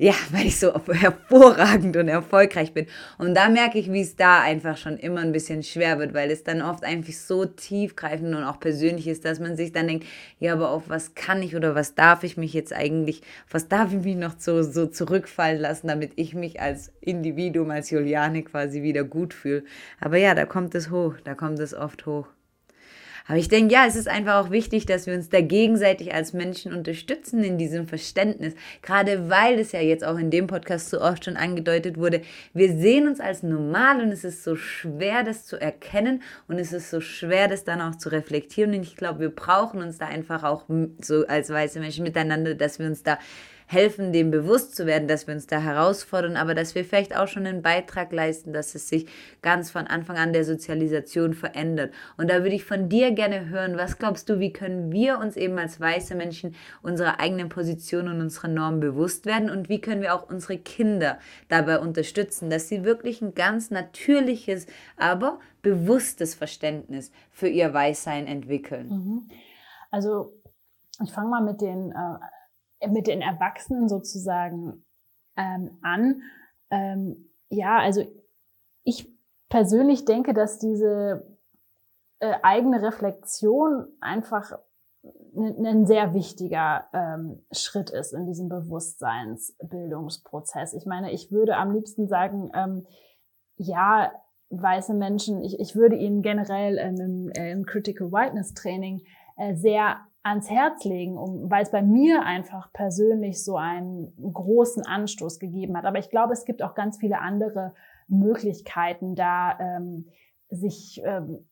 ja, 0.00 0.14
weil 0.30 0.46
ich 0.46 0.58
so 0.58 0.72
hervorragend 0.88 1.96
und 1.96 2.08
erfolgreich 2.08 2.72
bin. 2.72 2.86
Und 3.18 3.34
da 3.34 3.50
merke 3.50 3.78
ich, 3.78 3.92
wie 3.92 4.00
es 4.00 4.16
da 4.16 4.40
einfach 4.40 4.78
schon 4.78 4.96
immer 4.96 5.20
ein 5.20 5.32
bisschen 5.32 5.62
schwer 5.62 5.98
wird, 5.98 6.14
weil 6.14 6.30
es 6.30 6.42
dann 6.42 6.62
oft 6.62 6.84
einfach 6.84 7.12
so 7.12 7.44
tiefgreifend 7.44 8.34
und 8.34 8.44
auch 8.44 8.58
persönlich 8.58 9.06
ist, 9.06 9.26
dass 9.26 9.40
man 9.40 9.56
sich 9.56 9.72
dann 9.72 9.88
denkt, 9.88 10.06
ja, 10.38 10.54
aber 10.54 10.70
auf 10.70 10.88
was 10.88 11.14
kann 11.14 11.42
ich 11.42 11.54
oder 11.54 11.74
was 11.74 11.94
darf 11.94 12.24
ich 12.24 12.38
mich 12.38 12.54
jetzt 12.54 12.72
eigentlich, 12.72 13.20
was 13.50 13.68
darf 13.68 13.92
ich 13.92 14.02
mich 14.02 14.16
noch 14.16 14.36
so, 14.38 14.62
so 14.62 14.86
zurückfallen 14.86 15.60
lassen, 15.60 15.88
damit 15.88 16.12
ich 16.16 16.34
mich 16.34 16.60
als 16.62 16.92
Individuum, 17.02 17.70
als 17.70 17.90
Juliane 17.90 18.42
quasi 18.42 18.82
wieder 18.82 19.04
gut 19.04 19.34
fühle. 19.34 19.64
Aber 20.00 20.16
ja, 20.16 20.34
da 20.34 20.46
kommt 20.46 20.74
es 20.74 20.90
hoch, 20.90 21.16
da 21.22 21.34
kommt 21.34 21.58
es 21.58 21.74
oft 21.74 22.06
hoch. 22.06 22.26
Aber 23.26 23.38
ich 23.38 23.48
denke, 23.48 23.72
ja, 23.72 23.86
es 23.86 23.96
ist 23.96 24.08
einfach 24.08 24.44
auch 24.44 24.50
wichtig, 24.50 24.86
dass 24.86 25.06
wir 25.06 25.14
uns 25.14 25.28
da 25.28 25.40
gegenseitig 25.40 26.14
als 26.14 26.32
Menschen 26.32 26.72
unterstützen 26.72 27.44
in 27.44 27.58
diesem 27.58 27.86
Verständnis. 27.86 28.54
Gerade 28.82 29.28
weil 29.30 29.58
es 29.58 29.72
ja 29.72 29.80
jetzt 29.80 30.04
auch 30.04 30.18
in 30.18 30.30
dem 30.30 30.46
Podcast 30.46 30.90
so 30.90 31.00
oft 31.00 31.24
schon 31.24 31.36
angedeutet 31.36 31.96
wurde, 31.96 32.22
wir 32.54 32.72
sehen 32.76 33.06
uns 33.06 33.20
als 33.20 33.42
normal 33.42 34.02
und 34.02 34.08
es 34.12 34.24
ist 34.24 34.44
so 34.44 34.56
schwer, 34.56 35.22
das 35.24 35.46
zu 35.46 35.60
erkennen 35.60 36.22
und 36.48 36.58
es 36.58 36.72
ist 36.72 36.90
so 36.90 37.00
schwer, 37.00 37.48
das 37.48 37.64
dann 37.64 37.80
auch 37.80 37.96
zu 37.96 38.10
reflektieren. 38.10 38.74
Und 38.74 38.82
ich 38.82 38.96
glaube, 38.96 39.20
wir 39.20 39.30
brauchen 39.30 39.82
uns 39.82 39.98
da 39.98 40.06
einfach 40.06 40.42
auch 40.44 40.64
so 41.00 41.26
als 41.26 41.50
weiße 41.50 41.80
Menschen 41.80 42.04
miteinander, 42.04 42.54
dass 42.54 42.78
wir 42.78 42.86
uns 42.86 43.02
da 43.02 43.18
helfen, 43.70 44.12
dem 44.12 44.32
bewusst 44.32 44.74
zu 44.74 44.84
werden, 44.84 45.06
dass 45.06 45.28
wir 45.28 45.34
uns 45.34 45.46
da 45.46 45.60
herausfordern, 45.60 46.36
aber 46.36 46.56
dass 46.56 46.74
wir 46.74 46.84
vielleicht 46.84 47.16
auch 47.16 47.28
schon 47.28 47.46
einen 47.46 47.62
Beitrag 47.62 48.12
leisten, 48.12 48.52
dass 48.52 48.74
es 48.74 48.88
sich 48.88 49.06
ganz 49.42 49.70
von 49.70 49.86
Anfang 49.86 50.16
an 50.16 50.32
der 50.32 50.44
Sozialisation 50.44 51.34
verändert. 51.34 51.94
Und 52.16 52.28
da 52.28 52.42
würde 52.42 52.56
ich 52.56 52.64
von 52.64 52.88
dir 52.88 53.12
gerne 53.12 53.48
hören, 53.48 53.76
was 53.76 53.98
glaubst 53.98 54.28
du, 54.28 54.40
wie 54.40 54.52
können 54.52 54.90
wir 54.90 55.20
uns 55.20 55.36
eben 55.36 55.56
als 55.56 55.78
weiße 55.78 56.16
Menschen 56.16 56.56
unserer 56.82 57.20
eigenen 57.20 57.48
Position 57.48 58.08
und 58.08 58.20
unserer 58.20 58.48
Normen 58.48 58.80
bewusst 58.80 59.24
werden 59.24 59.50
und 59.50 59.68
wie 59.68 59.80
können 59.80 60.02
wir 60.02 60.16
auch 60.16 60.28
unsere 60.28 60.58
Kinder 60.58 61.20
dabei 61.48 61.78
unterstützen, 61.78 62.50
dass 62.50 62.68
sie 62.68 62.82
wirklich 62.82 63.22
ein 63.22 63.34
ganz 63.34 63.70
natürliches, 63.70 64.66
aber 64.96 65.38
bewusstes 65.62 66.34
Verständnis 66.34 67.12
für 67.30 67.46
ihr 67.46 67.72
Weißsein 67.72 68.26
entwickeln? 68.26 68.88
Mhm. 68.88 69.28
Also 69.92 70.34
ich 71.00 71.12
fange 71.12 71.30
mal 71.30 71.42
mit 71.44 71.60
den 71.60 71.92
äh, 71.92 72.18
mit 72.88 73.06
den 73.06 73.22
Erwachsenen 73.22 73.88
sozusagen 73.88 74.84
ähm, 75.36 75.78
an. 75.82 76.22
Ähm, 76.70 77.30
ja, 77.48 77.78
also 77.78 78.04
ich 78.84 79.10
persönlich 79.48 80.04
denke, 80.04 80.34
dass 80.34 80.58
diese 80.58 81.38
äh, 82.20 82.34
eigene 82.42 82.82
Reflexion 82.82 83.88
einfach 84.00 84.58
ein 85.34 85.86
sehr 85.86 86.12
wichtiger 86.12 86.86
ähm, 86.92 87.42
Schritt 87.52 87.88
ist 87.90 88.12
in 88.12 88.26
diesem 88.26 88.48
Bewusstseinsbildungsprozess. 88.48 90.74
Ich 90.74 90.86
meine, 90.86 91.12
ich 91.12 91.30
würde 91.32 91.56
am 91.56 91.72
liebsten 91.72 92.08
sagen, 92.08 92.50
ähm, 92.54 92.86
ja, 93.56 94.12
weiße 94.50 94.94
Menschen, 94.94 95.42
ich, 95.42 95.58
ich 95.60 95.76
würde 95.76 95.94
ihnen 95.96 96.22
generell 96.22 96.76
im, 96.76 97.30
im 97.30 97.64
Critical 97.64 98.12
Whiteness 98.12 98.52
Training 98.54 99.02
äh, 99.36 99.54
sehr 99.54 99.98
ans 100.22 100.50
Herz 100.50 100.84
legen, 100.84 101.16
um, 101.16 101.50
weil 101.50 101.62
es 101.62 101.70
bei 101.70 101.82
mir 101.82 102.22
einfach 102.22 102.72
persönlich 102.72 103.42
so 103.42 103.56
einen 103.56 104.12
großen 104.32 104.84
Anstoß 104.84 105.38
gegeben 105.38 105.76
hat. 105.76 105.84
Aber 105.84 105.98
ich 105.98 106.10
glaube, 106.10 106.32
es 106.32 106.44
gibt 106.44 106.62
auch 106.62 106.74
ganz 106.74 106.98
viele 106.98 107.20
andere 107.20 107.74
Möglichkeiten, 108.08 109.14
da 109.14 109.58
ähm, 109.58 110.06
sich 110.50 111.00
ähm, 111.04 111.48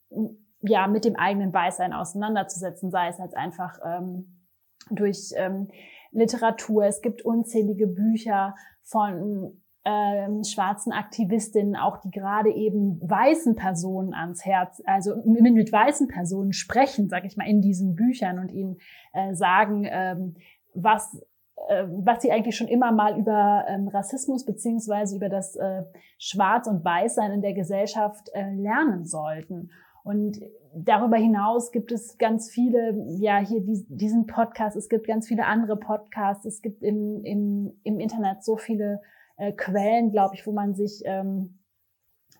ja 0.60 0.86
mit 0.86 1.04
dem 1.04 1.16
eigenen 1.16 1.52
Weißsein 1.52 1.92
auseinanderzusetzen, 1.92 2.90
sei 2.90 3.08
es 3.08 3.20
als 3.20 3.34
einfach 3.34 3.78
ähm, 3.84 4.44
durch 4.90 5.32
ähm, 5.36 5.68
Literatur. 6.10 6.84
Es 6.84 7.00
gibt 7.00 7.22
unzählige 7.22 7.86
Bücher 7.86 8.54
von 8.82 9.62
ähm, 9.88 10.44
schwarzen 10.44 10.92
Aktivistinnen, 10.92 11.74
auch 11.74 11.96
die 11.96 12.10
gerade 12.10 12.50
eben 12.50 13.00
weißen 13.00 13.56
Personen 13.56 14.12
ans 14.12 14.44
Herz, 14.44 14.82
also 14.84 15.16
mit, 15.24 15.42
mit 15.54 15.72
weißen 15.72 16.08
Personen 16.08 16.52
sprechen, 16.52 17.08
sag 17.08 17.24
ich 17.24 17.38
mal, 17.38 17.48
in 17.48 17.62
diesen 17.62 17.94
Büchern 17.94 18.38
und 18.38 18.52
ihnen 18.52 18.76
äh, 19.14 19.34
sagen, 19.34 19.86
ähm, 19.90 20.34
was 20.74 21.22
äh, 21.68 21.84
was 21.88 22.20
sie 22.20 22.30
eigentlich 22.30 22.56
schon 22.56 22.68
immer 22.68 22.92
mal 22.92 23.18
über 23.18 23.64
ähm, 23.66 23.88
Rassismus 23.88 24.44
beziehungsweise 24.44 25.16
über 25.16 25.30
das 25.30 25.56
äh, 25.56 25.84
Schwarz- 26.18 26.68
und 26.68 26.84
Weißsein 26.84 27.32
in 27.32 27.40
der 27.40 27.54
Gesellschaft 27.54 28.28
äh, 28.34 28.54
lernen 28.54 29.06
sollten. 29.06 29.70
Und 30.04 30.38
darüber 30.74 31.16
hinaus 31.16 31.72
gibt 31.72 31.92
es 31.92 32.18
ganz 32.18 32.50
viele, 32.50 32.94
ja, 33.18 33.38
hier 33.38 33.62
diesen 33.64 34.26
Podcast, 34.26 34.76
es 34.76 34.88
gibt 34.88 35.06
ganz 35.06 35.26
viele 35.28 35.46
andere 35.46 35.76
Podcasts, 35.76 36.44
es 36.44 36.60
gibt 36.60 36.82
im, 36.82 37.24
im, 37.24 37.72
im 37.84 38.00
Internet 38.00 38.44
so 38.44 38.56
viele 38.56 39.00
äh, 39.38 39.52
Quellen, 39.52 40.10
glaube 40.10 40.34
ich, 40.34 40.46
wo 40.46 40.52
man 40.52 40.74
sich 40.74 41.02
ähm, 41.04 41.58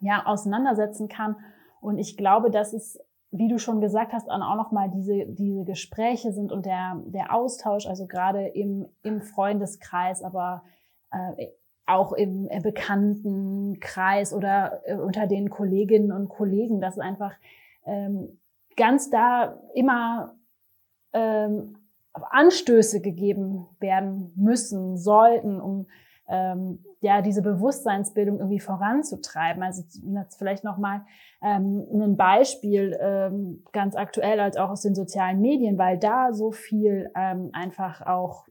ja 0.00 0.26
auseinandersetzen 0.26 1.08
kann. 1.08 1.36
Und 1.80 1.98
ich 1.98 2.16
glaube, 2.16 2.50
dass 2.50 2.72
es, 2.72 3.00
wie 3.30 3.48
du 3.48 3.58
schon 3.58 3.80
gesagt 3.80 4.12
hast, 4.12 4.28
auch 4.28 4.56
noch 4.56 4.72
mal 4.72 4.90
diese 4.90 5.26
diese 5.26 5.64
Gespräche 5.64 6.32
sind 6.32 6.52
und 6.52 6.66
der 6.66 7.00
der 7.06 7.34
Austausch, 7.34 7.86
also 7.86 8.06
gerade 8.06 8.46
im 8.46 8.88
im 9.02 9.20
Freundeskreis, 9.22 10.22
aber 10.22 10.62
äh, 11.10 11.48
auch 11.86 12.12
im 12.12 12.48
äh, 12.50 12.60
Bekanntenkreis 12.60 14.34
oder 14.34 14.82
äh, 14.84 14.94
unter 14.94 15.26
den 15.26 15.50
Kolleginnen 15.50 16.12
und 16.12 16.28
Kollegen, 16.28 16.80
dass 16.80 16.98
einfach 16.98 17.32
ähm, 17.86 18.38
ganz 18.76 19.08
da 19.10 19.58
immer 19.74 20.36
ähm, 21.12 21.76
Anstöße 22.12 23.00
gegeben 23.00 23.68
werden 23.80 24.32
müssen, 24.36 24.96
sollten, 24.96 25.60
um 25.60 25.86
ähm, 26.28 26.84
ja 27.00 27.22
diese 27.22 27.42
Bewusstseinsbildung 27.42 28.38
irgendwie 28.38 28.60
voranzutreiben. 28.60 29.62
Also 29.62 29.82
jetzt 30.14 30.36
vielleicht 30.36 30.64
noch 30.64 30.78
mal 30.78 31.04
ähm, 31.42 31.86
ein 31.92 32.16
Beispiel 32.16 32.98
ähm, 33.00 33.64
ganz 33.72 33.96
aktuell 33.96 34.40
als 34.40 34.56
auch 34.56 34.70
aus 34.70 34.82
den 34.82 34.94
sozialen 34.94 35.40
Medien, 35.40 35.78
weil 35.78 35.98
da 35.98 36.32
so 36.32 36.52
viel 36.52 37.10
ähm, 37.14 37.50
einfach 37.52 38.06
auch 38.06 38.46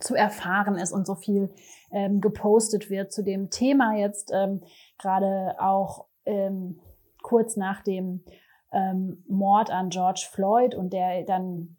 zu 0.00 0.14
erfahren 0.14 0.76
ist 0.76 0.92
und 0.92 1.06
so 1.06 1.14
viel 1.14 1.50
ähm, 1.90 2.20
gepostet 2.20 2.90
wird 2.90 3.12
zu 3.12 3.22
dem 3.22 3.50
Thema 3.50 3.94
jetzt 3.96 4.32
ähm, 4.34 4.62
gerade 4.98 5.56
auch 5.58 6.06
ähm, 6.24 6.80
kurz 7.22 7.56
nach 7.56 7.82
dem 7.82 8.24
ähm, 8.72 9.22
Mord 9.28 9.70
an 9.70 9.90
George 9.90 10.26
Floyd 10.30 10.74
und 10.74 10.92
der 10.92 11.24
dann 11.24 11.76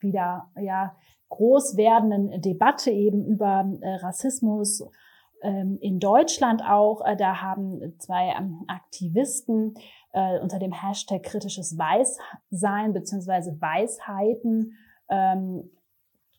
wieder 0.00 0.50
ja 0.60 0.96
groß 1.32 1.76
werdenden 1.76 2.40
Debatte 2.42 2.90
eben 2.90 3.24
über 3.24 3.64
äh, 3.80 3.94
Rassismus 3.96 4.84
ähm, 5.42 5.78
in 5.80 5.98
Deutschland 5.98 6.62
auch. 6.62 7.04
Äh, 7.04 7.16
da 7.16 7.40
haben 7.40 7.98
zwei 7.98 8.34
ähm, 8.38 8.64
Aktivisten 8.68 9.74
äh, 10.12 10.38
unter 10.40 10.58
dem 10.58 10.72
Hashtag 10.72 11.22
kritisches 11.22 11.76
Weißsein 11.78 12.92
beziehungsweise 12.92 13.60
Weisheiten 13.60 14.76
ähm, 15.08 15.70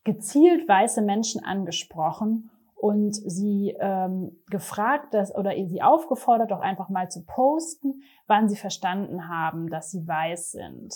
gezielt 0.04 0.68
weiße 0.68 1.02
Menschen 1.02 1.44
angesprochen 1.44 2.52
und 2.76 3.16
sie 3.16 3.76
ähm, 3.80 4.44
gefragt, 4.50 5.14
dass, 5.14 5.34
oder 5.34 5.54
sie 5.56 5.82
aufgefordert, 5.82 6.52
doch 6.52 6.60
einfach 6.60 6.90
mal 6.90 7.10
zu 7.10 7.26
posten, 7.26 8.04
wann 8.28 8.50
sie 8.50 8.58
verstanden 8.58 9.30
haben, 9.30 9.70
dass 9.70 9.90
sie 9.90 10.06
weiß 10.06 10.52
sind. 10.52 10.94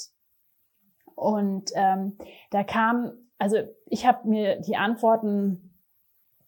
Und 1.15 1.71
ähm, 1.73 2.17
da 2.51 2.63
kam, 2.63 3.11
also 3.37 3.57
ich 3.85 4.05
habe 4.05 4.27
mir 4.27 4.59
die 4.61 4.75
Antworten 4.75 5.75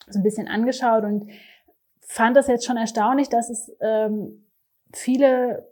so 0.07 0.19
ein 0.19 0.23
bisschen 0.23 0.47
angeschaut 0.47 1.03
und 1.03 1.29
fand 2.01 2.35
das 2.35 2.47
jetzt 2.47 2.65
schon 2.65 2.77
erstaunlich, 2.77 3.29
dass 3.29 3.49
es 3.49 3.71
ähm, 3.81 4.45
viele 4.93 5.69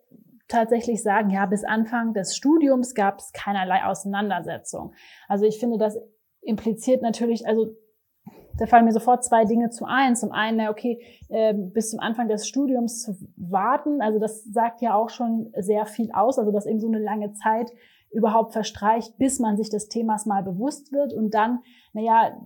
tatsächlich 0.47 1.03
sagen, 1.03 1.29
ja, 1.29 1.45
bis 1.45 1.63
Anfang 1.63 2.13
des 2.13 2.35
Studiums 2.35 2.93
gab 2.93 3.19
es 3.19 3.31
keinerlei 3.33 3.83
Auseinandersetzung. 3.83 4.93
Also 5.27 5.45
ich 5.45 5.59
finde, 5.59 5.77
das 5.77 5.97
impliziert 6.41 7.01
natürlich, 7.01 7.45
also 7.47 7.75
da 8.57 8.65
fallen 8.65 8.85
mir 8.85 8.91
sofort 8.91 9.23
zwei 9.23 9.45
Dinge 9.45 9.69
zu 9.69 9.85
ein. 9.85 10.15
Zum 10.15 10.31
einen, 10.31 10.69
okay, 10.69 10.99
äh, 11.29 11.53
bis 11.53 11.91
zum 11.91 11.99
Anfang 11.99 12.27
des 12.27 12.47
Studiums 12.47 13.03
zu 13.03 13.15
warten, 13.35 14.01
also 14.01 14.19
das 14.19 14.43
sagt 14.45 14.81
ja 14.81 14.95
auch 14.95 15.09
schon 15.09 15.51
sehr 15.57 15.85
viel 15.85 16.11
aus, 16.11 16.39
also 16.39 16.51
dass 16.51 16.65
eben 16.65 16.79
so 16.79 16.87
eine 16.87 16.99
lange 16.99 17.33
Zeit 17.33 17.71
überhaupt 18.11 18.53
verstreicht, 18.53 19.17
bis 19.17 19.39
man 19.39 19.57
sich 19.57 19.69
des 19.69 19.89
Themas 19.89 20.25
mal 20.25 20.43
bewusst 20.43 20.91
wird 20.91 21.13
und 21.13 21.33
dann, 21.33 21.59
naja, 21.93 22.37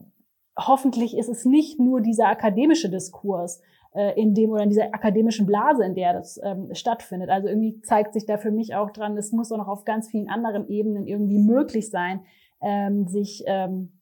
hoffentlich 0.57 1.17
ist 1.17 1.29
es 1.29 1.45
nicht 1.45 1.79
nur 1.79 2.01
dieser 2.01 2.27
akademische 2.27 2.89
Diskurs, 2.89 3.61
äh, 3.93 4.19
in 4.19 4.33
dem 4.33 4.51
oder 4.51 4.63
in 4.63 4.69
dieser 4.69 4.93
akademischen 4.93 5.45
Blase, 5.45 5.83
in 5.83 5.95
der 5.95 6.13
das 6.13 6.39
ähm, 6.43 6.73
stattfindet. 6.73 7.29
Also 7.29 7.47
irgendwie 7.47 7.81
zeigt 7.81 8.13
sich 8.13 8.25
da 8.25 8.37
für 8.37 8.51
mich 8.51 8.75
auch 8.75 8.91
dran, 8.91 9.17
es 9.17 9.31
muss 9.31 9.51
auch 9.51 9.57
noch 9.57 9.67
auf 9.67 9.85
ganz 9.85 10.09
vielen 10.09 10.29
anderen 10.29 10.67
Ebenen 10.67 11.07
irgendwie 11.07 11.39
möglich 11.39 11.89
sein, 11.89 12.21
ähm, 12.61 13.07
sich 13.07 13.43
ähm, 13.47 13.99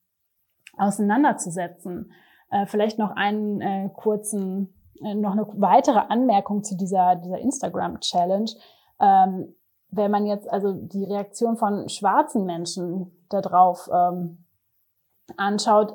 auseinanderzusetzen. 0.77 2.11
Äh, 2.51 2.65
vielleicht 2.65 2.99
noch 2.99 3.11
einen 3.11 3.61
äh, 3.61 3.89
kurzen, 3.93 4.73
äh, 5.03 5.15
noch 5.15 5.31
eine 5.31 5.47
weitere 5.53 5.99
Anmerkung 5.99 6.63
zu 6.63 6.75
dieser, 6.75 7.15
dieser 7.15 7.39
Instagram-Challenge. 7.39 8.51
Ähm, 9.01 9.55
wenn 9.91 10.11
man 10.11 10.25
jetzt 10.25 10.49
also 10.49 10.73
die 10.73 11.03
Reaktion 11.03 11.57
von 11.57 11.89
schwarzen 11.89 12.45
Menschen 12.45 13.11
darauf 13.29 13.89
ähm, 13.93 14.45
anschaut, 15.37 15.93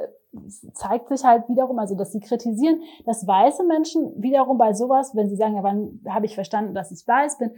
zeigt 0.72 1.09
sich 1.09 1.24
halt 1.24 1.49
wiederum, 1.49 1.78
also 1.78 1.95
dass 1.95 2.12
sie 2.12 2.20
kritisieren, 2.20 2.82
dass 3.07 3.26
weiße 3.26 3.64
Menschen 3.64 4.20
wiederum 4.20 4.59
bei 4.59 4.72
sowas, 4.72 5.14
wenn 5.14 5.28
sie 5.28 5.36
sagen, 5.36 5.55
ja, 5.55 5.62
wann 5.62 6.01
habe 6.09 6.26
ich 6.26 6.34
verstanden, 6.34 6.74
dass 6.74 6.90
ich 6.90 7.07
weiß 7.07 7.38
bin, 7.38 7.53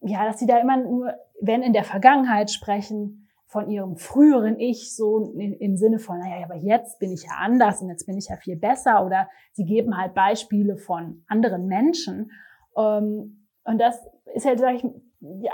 ja, 0.00 0.24
dass 0.24 0.38
sie 0.38 0.46
da 0.46 0.58
immer 0.58 0.76
nur, 0.76 1.14
wenn 1.40 1.62
in 1.62 1.72
der 1.72 1.84
Vergangenheit 1.84 2.50
sprechen, 2.50 3.26
von 3.48 3.70
ihrem 3.70 3.96
früheren 3.96 4.58
Ich 4.58 4.94
so 4.94 5.32
im 5.38 5.76
Sinne 5.76 6.00
von, 6.00 6.18
naja, 6.18 6.44
aber 6.44 6.56
jetzt 6.56 6.98
bin 6.98 7.12
ich 7.12 7.22
ja 7.22 7.30
anders 7.38 7.80
und 7.80 7.88
jetzt 7.88 8.04
bin 8.04 8.18
ich 8.18 8.28
ja 8.28 8.36
viel 8.36 8.56
besser 8.56 9.06
oder 9.06 9.28
sie 9.52 9.64
geben 9.64 9.96
halt 9.96 10.14
Beispiele 10.14 10.76
von 10.76 11.24
anderen 11.28 11.66
Menschen. 11.66 12.32
Ähm, 12.76 13.46
und 13.64 13.78
das 13.78 14.04
ist 14.34 14.46
halt, 14.46 14.58
sage 14.58 14.76
ich, 14.76 14.84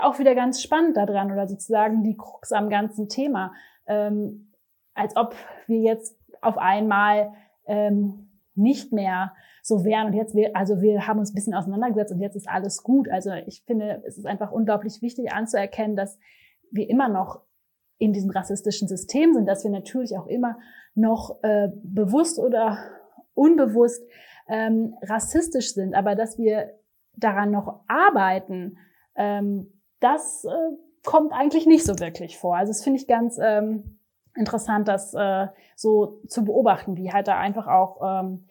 auch 0.01 0.19
wieder 0.19 0.35
ganz 0.35 0.61
spannend 0.61 0.97
daran 0.97 1.31
oder 1.31 1.47
sozusagen 1.47 2.03
die 2.03 2.17
Krux 2.17 2.51
am 2.51 2.69
ganzen 2.69 3.09
Thema. 3.09 3.53
Ähm, 3.87 4.51
als 4.93 5.15
ob 5.15 5.35
wir 5.67 5.79
jetzt 5.79 6.17
auf 6.41 6.57
einmal 6.57 7.33
ähm, 7.65 8.29
nicht 8.55 8.91
mehr 8.91 9.33
so 9.61 9.85
wären 9.85 10.07
und 10.07 10.13
jetzt 10.13 10.35
wir, 10.35 10.55
also 10.55 10.81
wir 10.81 11.07
haben 11.07 11.19
uns 11.19 11.31
ein 11.31 11.35
bisschen 11.35 11.53
auseinandergesetzt 11.53 12.11
und 12.11 12.19
jetzt 12.19 12.35
ist 12.35 12.49
alles 12.49 12.83
gut. 12.83 13.09
Also 13.09 13.31
ich 13.47 13.63
finde, 13.65 14.03
es 14.05 14.17
ist 14.17 14.25
einfach 14.25 14.51
unglaublich 14.51 15.01
wichtig 15.01 15.31
anzuerkennen, 15.31 15.95
dass 15.95 16.19
wir 16.69 16.89
immer 16.89 17.07
noch 17.07 17.41
in 17.97 18.11
diesem 18.11 18.31
rassistischen 18.31 18.87
System 18.87 19.33
sind, 19.33 19.47
dass 19.47 19.63
wir 19.63 19.71
natürlich 19.71 20.17
auch 20.17 20.27
immer 20.27 20.57
noch 20.95 21.41
äh, 21.43 21.69
bewusst 21.83 22.39
oder 22.39 22.77
unbewusst 23.33 24.03
ähm, 24.47 24.95
rassistisch 25.01 25.73
sind, 25.73 25.95
aber 25.95 26.15
dass 26.15 26.37
wir 26.37 26.73
daran 27.15 27.51
noch 27.51 27.81
arbeiten, 27.87 28.77
ähm, 29.15 29.81
das 29.99 30.45
äh, 30.45 30.75
kommt 31.03 31.33
eigentlich 31.33 31.65
nicht 31.65 31.85
so 31.85 31.99
wirklich 31.99 32.37
vor. 32.37 32.55
Also 32.55 32.71
das 32.71 32.83
finde 32.83 32.99
ich 32.99 33.07
ganz 33.07 33.37
ähm, 33.41 33.99
interessant, 34.35 34.87
das 34.87 35.13
äh, 35.13 35.47
so 35.75 36.21
zu 36.27 36.43
beobachten, 36.45 36.97
wie 36.97 37.11
halt 37.11 37.27
da 37.27 37.37
einfach 37.37 37.67
auch 37.67 38.01
ähm, 38.03 38.45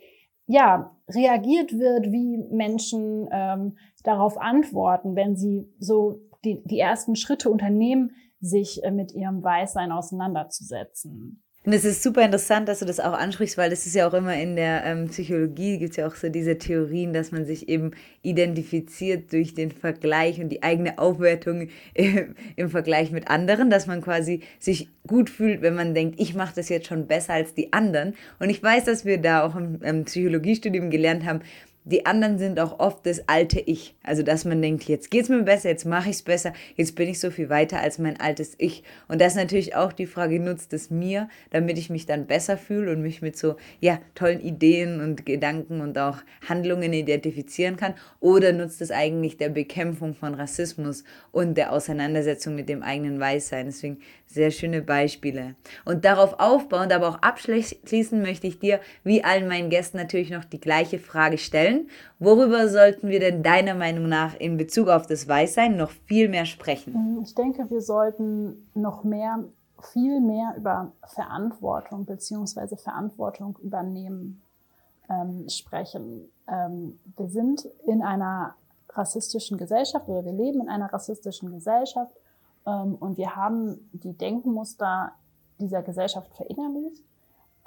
ja 0.46 0.96
reagiert 1.08 1.78
wird, 1.78 2.12
wie 2.12 2.38
Menschen 2.50 3.28
ähm, 3.32 3.76
darauf 4.02 4.38
antworten, 4.38 5.16
wenn 5.16 5.36
sie 5.36 5.72
so 5.78 6.20
die, 6.44 6.62
die 6.64 6.78
ersten 6.78 7.16
Schritte 7.16 7.50
unternehmen, 7.50 8.12
sich 8.40 8.82
äh, 8.82 8.90
mit 8.90 9.12
ihrem 9.12 9.42
Weißsein 9.42 9.92
auseinanderzusetzen. 9.92 11.42
Und 11.64 11.72
es 11.72 11.84
ist 11.84 12.02
super 12.02 12.24
interessant, 12.24 12.68
dass 12.68 12.80
du 12.80 12.86
das 12.86 12.98
auch 12.98 13.12
ansprichst, 13.12 13.56
weil 13.56 13.70
es 13.70 13.86
ist 13.86 13.94
ja 13.94 14.08
auch 14.08 14.14
immer 14.14 14.34
in 14.34 14.56
der 14.56 14.84
ähm, 14.84 15.08
Psychologie, 15.08 15.78
gibt 15.78 15.92
es 15.92 15.96
ja 15.96 16.08
auch 16.08 16.16
so 16.16 16.28
diese 16.28 16.58
Theorien, 16.58 17.12
dass 17.12 17.30
man 17.30 17.46
sich 17.46 17.68
eben 17.68 17.92
identifiziert 18.22 19.32
durch 19.32 19.54
den 19.54 19.70
Vergleich 19.70 20.40
und 20.40 20.48
die 20.48 20.64
eigene 20.64 20.98
Aufwertung 20.98 21.68
äh, 21.94 22.24
im 22.56 22.68
Vergleich 22.68 23.12
mit 23.12 23.28
anderen, 23.28 23.70
dass 23.70 23.86
man 23.86 24.00
quasi 24.02 24.40
sich 24.58 24.88
gut 25.06 25.30
fühlt, 25.30 25.62
wenn 25.62 25.76
man 25.76 25.94
denkt, 25.94 26.20
ich 26.20 26.34
mache 26.34 26.54
das 26.56 26.68
jetzt 26.68 26.88
schon 26.88 27.06
besser 27.06 27.34
als 27.34 27.54
die 27.54 27.72
anderen. 27.72 28.14
Und 28.40 28.50
ich 28.50 28.60
weiß, 28.60 28.84
dass 28.86 29.04
wir 29.04 29.18
da 29.18 29.44
auch 29.44 29.54
im, 29.54 29.80
im 29.82 30.04
Psychologiestudium 30.04 30.90
gelernt 30.90 31.24
haben, 31.24 31.42
die 31.84 32.06
anderen 32.06 32.38
sind 32.38 32.60
auch 32.60 32.78
oft 32.78 33.04
das 33.06 33.28
alte 33.28 33.58
Ich. 33.58 33.94
Also, 34.02 34.22
dass 34.22 34.44
man 34.44 34.62
denkt, 34.62 34.84
jetzt 34.84 35.10
geht's 35.10 35.28
mir 35.28 35.42
besser, 35.42 35.68
jetzt 35.68 35.84
mache 35.84 36.10
ich's 36.10 36.22
besser, 36.22 36.52
jetzt 36.76 36.94
bin 36.94 37.08
ich 37.08 37.18
so 37.18 37.30
viel 37.30 37.48
weiter 37.48 37.80
als 37.80 37.98
mein 37.98 38.20
altes 38.20 38.54
Ich. 38.58 38.84
Und 39.08 39.20
das 39.20 39.32
ist 39.32 39.36
natürlich 39.36 39.74
auch 39.74 39.92
die 39.92 40.06
Frage, 40.06 40.38
nutzt 40.38 40.72
es 40.72 40.90
mir, 40.90 41.28
damit 41.50 41.78
ich 41.78 41.90
mich 41.90 42.06
dann 42.06 42.26
besser 42.26 42.56
fühle 42.56 42.92
und 42.92 43.02
mich 43.02 43.20
mit 43.20 43.36
so, 43.36 43.56
ja, 43.80 43.98
tollen 44.14 44.40
Ideen 44.40 45.00
und 45.00 45.26
Gedanken 45.26 45.80
und 45.80 45.98
auch 45.98 46.18
Handlungen 46.48 46.92
identifizieren 46.92 47.76
kann? 47.76 47.94
Oder 48.20 48.52
nutzt 48.52 48.80
es 48.80 48.90
eigentlich 48.90 49.36
der 49.36 49.48
Bekämpfung 49.48 50.14
von 50.14 50.34
Rassismus 50.34 51.04
und 51.32 51.56
der 51.56 51.72
Auseinandersetzung 51.72 52.54
mit 52.54 52.68
dem 52.68 52.82
eigenen 52.82 53.18
Weißsein? 53.18 53.66
Deswegen 53.66 53.98
sehr 54.26 54.50
schöne 54.50 54.82
Beispiele. 54.82 55.54
Und 55.84 56.04
darauf 56.04 56.40
aufbauend, 56.40 56.92
aber 56.92 57.08
auch 57.08 57.22
abschließend 57.22 58.22
möchte 58.22 58.46
ich 58.46 58.58
dir, 58.58 58.80
wie 59.04 59.24
allen 59.24 59.48
meinen 59.48 59.70
Gästen, 59.70 59.98
natürlich 59.98 60.30
noch 60.30 60.44
die 60.44 60.60
gleiche 60.60 60.98
Frage 60.98 61.38
stellen. 61.38 61.71
Worüber 62.18 62.68
sollten 62.68 63.08
wir 63.08 63.20
denn 63.20 63.42
deiner 63.42 63.74
Meinung 63.74 64.08
nach 64.08 64.34
in 64.38 64.56
Bezug 64.56 64.88
auf 64.88 65.06
das 65.06 65.28
Weißsein 65.28 65.76
noch 65.76 65.90
viel 65.90 66.28
mehr 66.28 66.46
sprechen? 66.46 66.92
Mm, 66.92 67.22
ich 67.22 67.34
denke, 67.34 67.70
wir 67.70 67.80
sollten 67.80 68.68
noch 68.74 69.04
mehr, 69.04 69.44
viel 69.92 70.20
mehr 70.20 70.54
über 70.56 70.92
Verantwortung 71.06 72.04
bzw. 72.04 72.76
Verantwortung 72.76 73.58
übernehmen 73.62 74.42
ähm, 75.08 75.48
sprechen. 75.48 76.30
Ähm, 76.48 76.98
wir 77.16 77.28
sind 77.28 77.68
in 77.86 78.02
einer 78.02 78.54
rassistischen 78.90 79.58
Gesellschaft 79.58 80.08
oder 80.08 80.24
wir 80.24 80.32
leben 80.32 80.60
in 80.60 80.68
einer 80.68 80.92
rassistischen 80.92 81.50
Gesellschaft 81.50 82.14
ähm, 82.66 82.96
und 82.96 83.16
wir 83.16 83.34
haben 83.36 83.88
die 83.92 84.12
Denkmuster 84.12 85.12
dieser 85.58 85.82
Gesellschaft 85.82 86.34
verinnerlicht. 86.34 87.02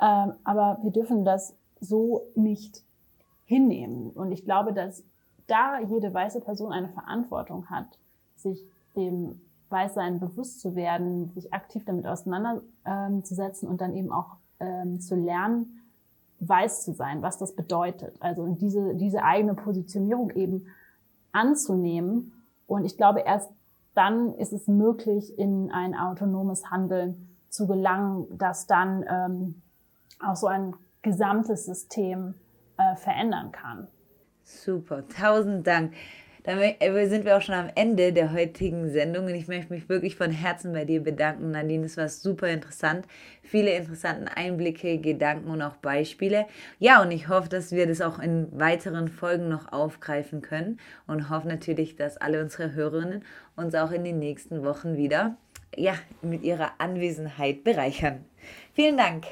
Ähm, 0.01 0.33
aber 0.43 0.79
wir 0.83 0.91
dürfen 0.91 1.25
das 1.25 1.55
so 1.79 2.27
nicht 2.35 2.83
hinnehmen. 3.45 4.09
Und 4.11 4.31
ich 4.31 4.43
glaube, 4.43 4.73
dass 4.73 5.03
da 5.47 5.79
jede 5.79 6.13
weiße 6.13 6.41
Person 6.41 6.71
eine 6.71 6.89
Verantwortung 6.89 7.69
hat, 7.69 7.99
sich 8.35 8.65
dem 8.95 9.41
Weißsein 9.69 10.19
bewusst 10.19 10.61
zu 10.61 10.75
werden, 10.75 11.29
sich 11.29 11.53
aktiv 11.53 11.83
damit 11.85 12.05
auseinanderzusetzen 12.05 13.67
und 13.67 13.81
dann 13.81 13.95
eben 13.95 14.11
auch 14.11 14.37
ähm, 14.59 14.99
zu 14.99 15.15
lernen, 15.15 15.81
weiß 16.39 16.83
zu 16.83 16.93
sein, 16.93 17.21
was 17.21 17.37
das 17.37 17.55
bedeutet. 17.55 18.15
Also 18.19 18.47
diese, 18.47 18.95
diese 18.95 19.23
eigene 19.23 19.53
Positionierung 19.53 20.31
eben 20.31 20.67
anzunehmen. 21.31 22.33
Und 22.67 22.85
ich 22.85 22.97
glaube, 22.97 23.21
erst 23.21 23.51
dann 23.93 24.33
ist 24.35 24.53
es 24.53 24.67
möglich, 24.67 25.37
in 25.37 25.71
ein 25.71 25.95
autonomes 25.95 26.69
Handeln 26.69 27.29
zu 27.49 27.67
gelangen, 27.67 28.25
das 28.37 28.67
dann 28.67 29.05
ähm, 29.07 29.61
auch 30.19 30.35
so 30.35 30.47
ein 30.47 30.75
gesamtes 31.01 31.65
System 31.65 32.35
äh, 32.77 32.95
verändern 32.95 33.51
kann. 33.51 33.87
Super, 34.43 35.07
tausend 35.07 35.65
Dank. 35.65 35.93
Damit 36.45 36.75
äh, 36.79 37.07
sind 37.07 37.25
wir 37.25 37.37
auch 37.37 37.41
schon 37.41 37.55
am 37.55 37.71
Ende 37.73 38.13
der 38.13 38.31
heutigen 38.31 38.91
Sendung 38.91 39.25
und 39.25 39.33
ich 39.33 39.47
möchte 39.47 39.73
mich 39.73 39.89
wirklich 39.89 40.15
von 40.15 40.29
Herzen 40.29 40.73
bei 40.73 40.85
dir 40.85 41.01
bedanken, 41.01 41.49
Nadine. 41.49 41.85
Es 41.85 41.97
war 41.97 42.07
super 42.07 42.47
interessant. 42.49 43.07
Viele 43.41 43.71
interessante 43.71 44.37
Einblicke, 44.37 44.99
Gedanken 44.99 45.49
und 45.49 45.63
auch 45.63 45.77
Beispiele. 45.77 46.45
Ja, 46.77 47.01
und 47.01 47.09
ich 47.09 47.29
hoffe, 47.29 47.49
dass 47.49 47.71
wir 47.71 47.87
das 47.87 48.01
auch 48.01 48.19
in 48.19 48.47
weiteren 48.51 49.07
Folgen 49.07 49.49
noch 49.49 49.73
aufgreifen 49.73 50.43
können 50.43 50.79
und 51.07 51.31
hoffe 51.31 51.47
natürlich, 51.47 51.95
dass 51.95 52.17
alle 52.17 52.43
unsere 52.43 52.73
Hörerinnen 52.73 53.25
uns 53.55 53.73
auch 53.73 53.91
in 53.91 54.03
den 54.03 54.19
nächsten 54.19 54.63
Wochen 54.63 54.97
wieder 54.97 55.37
ja, 55.75 55.95
mit 56.21 56.43
ihrer 56.43 56.73
Anwesenheit 56.77 57.63
bereichern. 57.63 58.23
Vielen 58.73 58.97
Dank. 58.97 59.25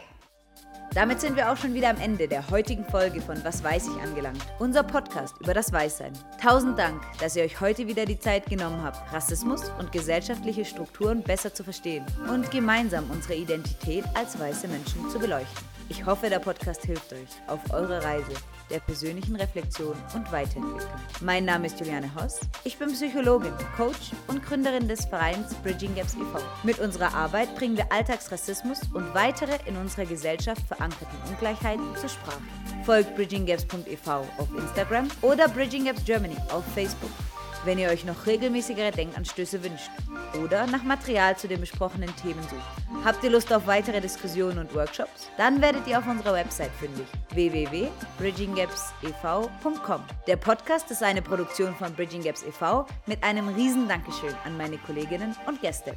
Damit 0.95 1.21
sind 1.21 1.35
wir 1.35 1.51
auch 1.51 1.57
schon 1.57 1.73
wieder 1.73 1.89
am 1.89 1.97
Ende 1.99 2.27
der 2.27 2.51
heutigen 2.51 2.85
Folge 2.85 3.19
von 3.19 3.43
Was 3.43 3.63
weiß 3.63 3.87
ich 3.87 4.03
angelangt. 4.03 4.45
Unser 4.59 4.83
Podcast 4.83 5.35
über 5.39 5.55
das 5.55 5.73
Weißsein. 5.73 6.13
Tausend 6.39 6.77
Dank, 6.77 7.01
dass 7.19 7.35
ihr 7.35 7.43
euch 7.43 7.59
heute 7.61 7.87
wieder 7.87 8.05
die 8.05 8.19
Zeit 8.19 8.45
genommen 8.45 8.83
habt, 8.83 9.11
Rassismus 9.11 9.71
und 9.79 9.91
gesellschaftliche 9.91 10.65
Strukturen 10.65 11.23
besser 11.23 11.51
zu 11.51 11.63
verstehen 11.63 12.05
und 12.31 12.51
gemeinsam 12.51 13.09
unsere 13.09 13.33
Identität 13.33 14.05
als 14.13 14.39
weiße 14.39 14.67
Menschen 14.67 15.09
zu 15.09 15.17
beleuchten. 15.17 15.72
Ich 15.89 16.05
hoffe, 16.05 16.29
der 16.29 16.39
Podcast 16.39 16.85
hilft 16.85 17.11
euch 17.13 17.29
auf 17.47 17.59
eurer 17.71 18.03
Reise 18.03 18.33
der 18.69 18.79
persönlichen 18.79 19.35
Reflexion 19.35 19.95
und 20.15 20.31
Weiterentwicklung. 20.31 20.89
Mein 21.21 21.45
Name 21.45 21.67
ist 21.67 21.79
Juliane 21.79 22.09
Hoss. 22.15 22.39
Ich 22.63 22.77
bin 22.77 22.91
Psychologin, 22.93 23.53
Coach 23.75 24.11
und 24.27 24.43
Gründerin 24.43 24.87
des 24.87 25.05
Vereins 25.05 25.53
Bridging 25.55 25.93
Gaps 25.95 26.15
e.V. 26.15 26.39
Mit 26.63 26.79
unserer 26.79 27.13
Arbeit 27.13 27.53
bringen 27.55 27.77
wir 27.77 27.91
Alltagsrassismus 27.91 28.81
und 28.93 29.13
weitere 29.13 29.57
in 29.65 29.75
unserer 29.77 30.05
Gesellschaft 30.05 30.61
verankerten 30.67 31.17
Ungleichheiten 31.29 31.95
zur 31.97 32.09
Sprache. 32.09 32.41
Folgt 32.85 33.15
bridginggaps.ev 33.15 34.07
auf 34.07 34.49
Instagram 34.57 35.09
oder 35.21 35.47
Bridging 35.49 35.85
Gaps 35.85 36.03
Germany 36.05 36.37
auf 36.49 36.63
Facebook 36.73 37.11
wenn 37.65 37.79
ihr 37.79 37.89
euch 37.89 38.05
noch 38.05 38.25
regelmäßigere 38.25 38.91
Denkanstöße 38.91 39.61
wünscht 39.63 39.89
oder 40.43 40.67
nach 40.67 40.83
Material 40.83 41.37
zu 41.37 41.47
den 41.47 41.61
besprochenen 41.61 42.13
Themen 42.17 42.43
sucht. 42.43 42.61
Habt 43.05 43.23
ihr 43.23 43.29
Lust 43.29 43.53
auf 43.53 43.67
weitere 43.67 44.01
Diskussionen 44.01 44.57
und 44.59 44.75
Workshops? 44.75 45.29
Dann 45.37 45.61
werdet 45.61 45.87
ihr 45.87 45.99
auf 45.99 46.07
unserer 46.07 46.33
Website 46.33 46.71
fündig 46.79 47.05
www.bridginggapsev.com. 47.31 50.01
Der 50.27 50.35
Podcast 50.37 50.91
ist 50.91 51.03
eine 51.03 51.21
Produktion 51.21 51.75
von 51.75 51.93
Bridging 51.93 52.23
Gaps 52.23 52.43
e.V. 52.43 52.85
mit 53.05 53.23
einem 53.23 53.49
riesen 53.49 53.87
Dankeschön 53.87 54.35
an 54.45 54.57
meine 54.57 54.77
Kolleginnen 54.77 55.35
und 55.47 55.61
Gäste. 55.61 55.95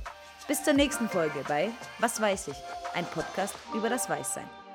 Bis 0.48 0.62
zur 0.62 0.74
nächsten 0.74 1.08
Folge 1.08 1.44
bei 1.48 1.70
Was 1.98 2.20
weiß 2.20 2.48
ich? 2.48 2.56
Ein 2.94 3.06
Podcast 3.06 3.54
über 3.74 3.88
das 3.88 4.08
Weißsein. 4.08 4.65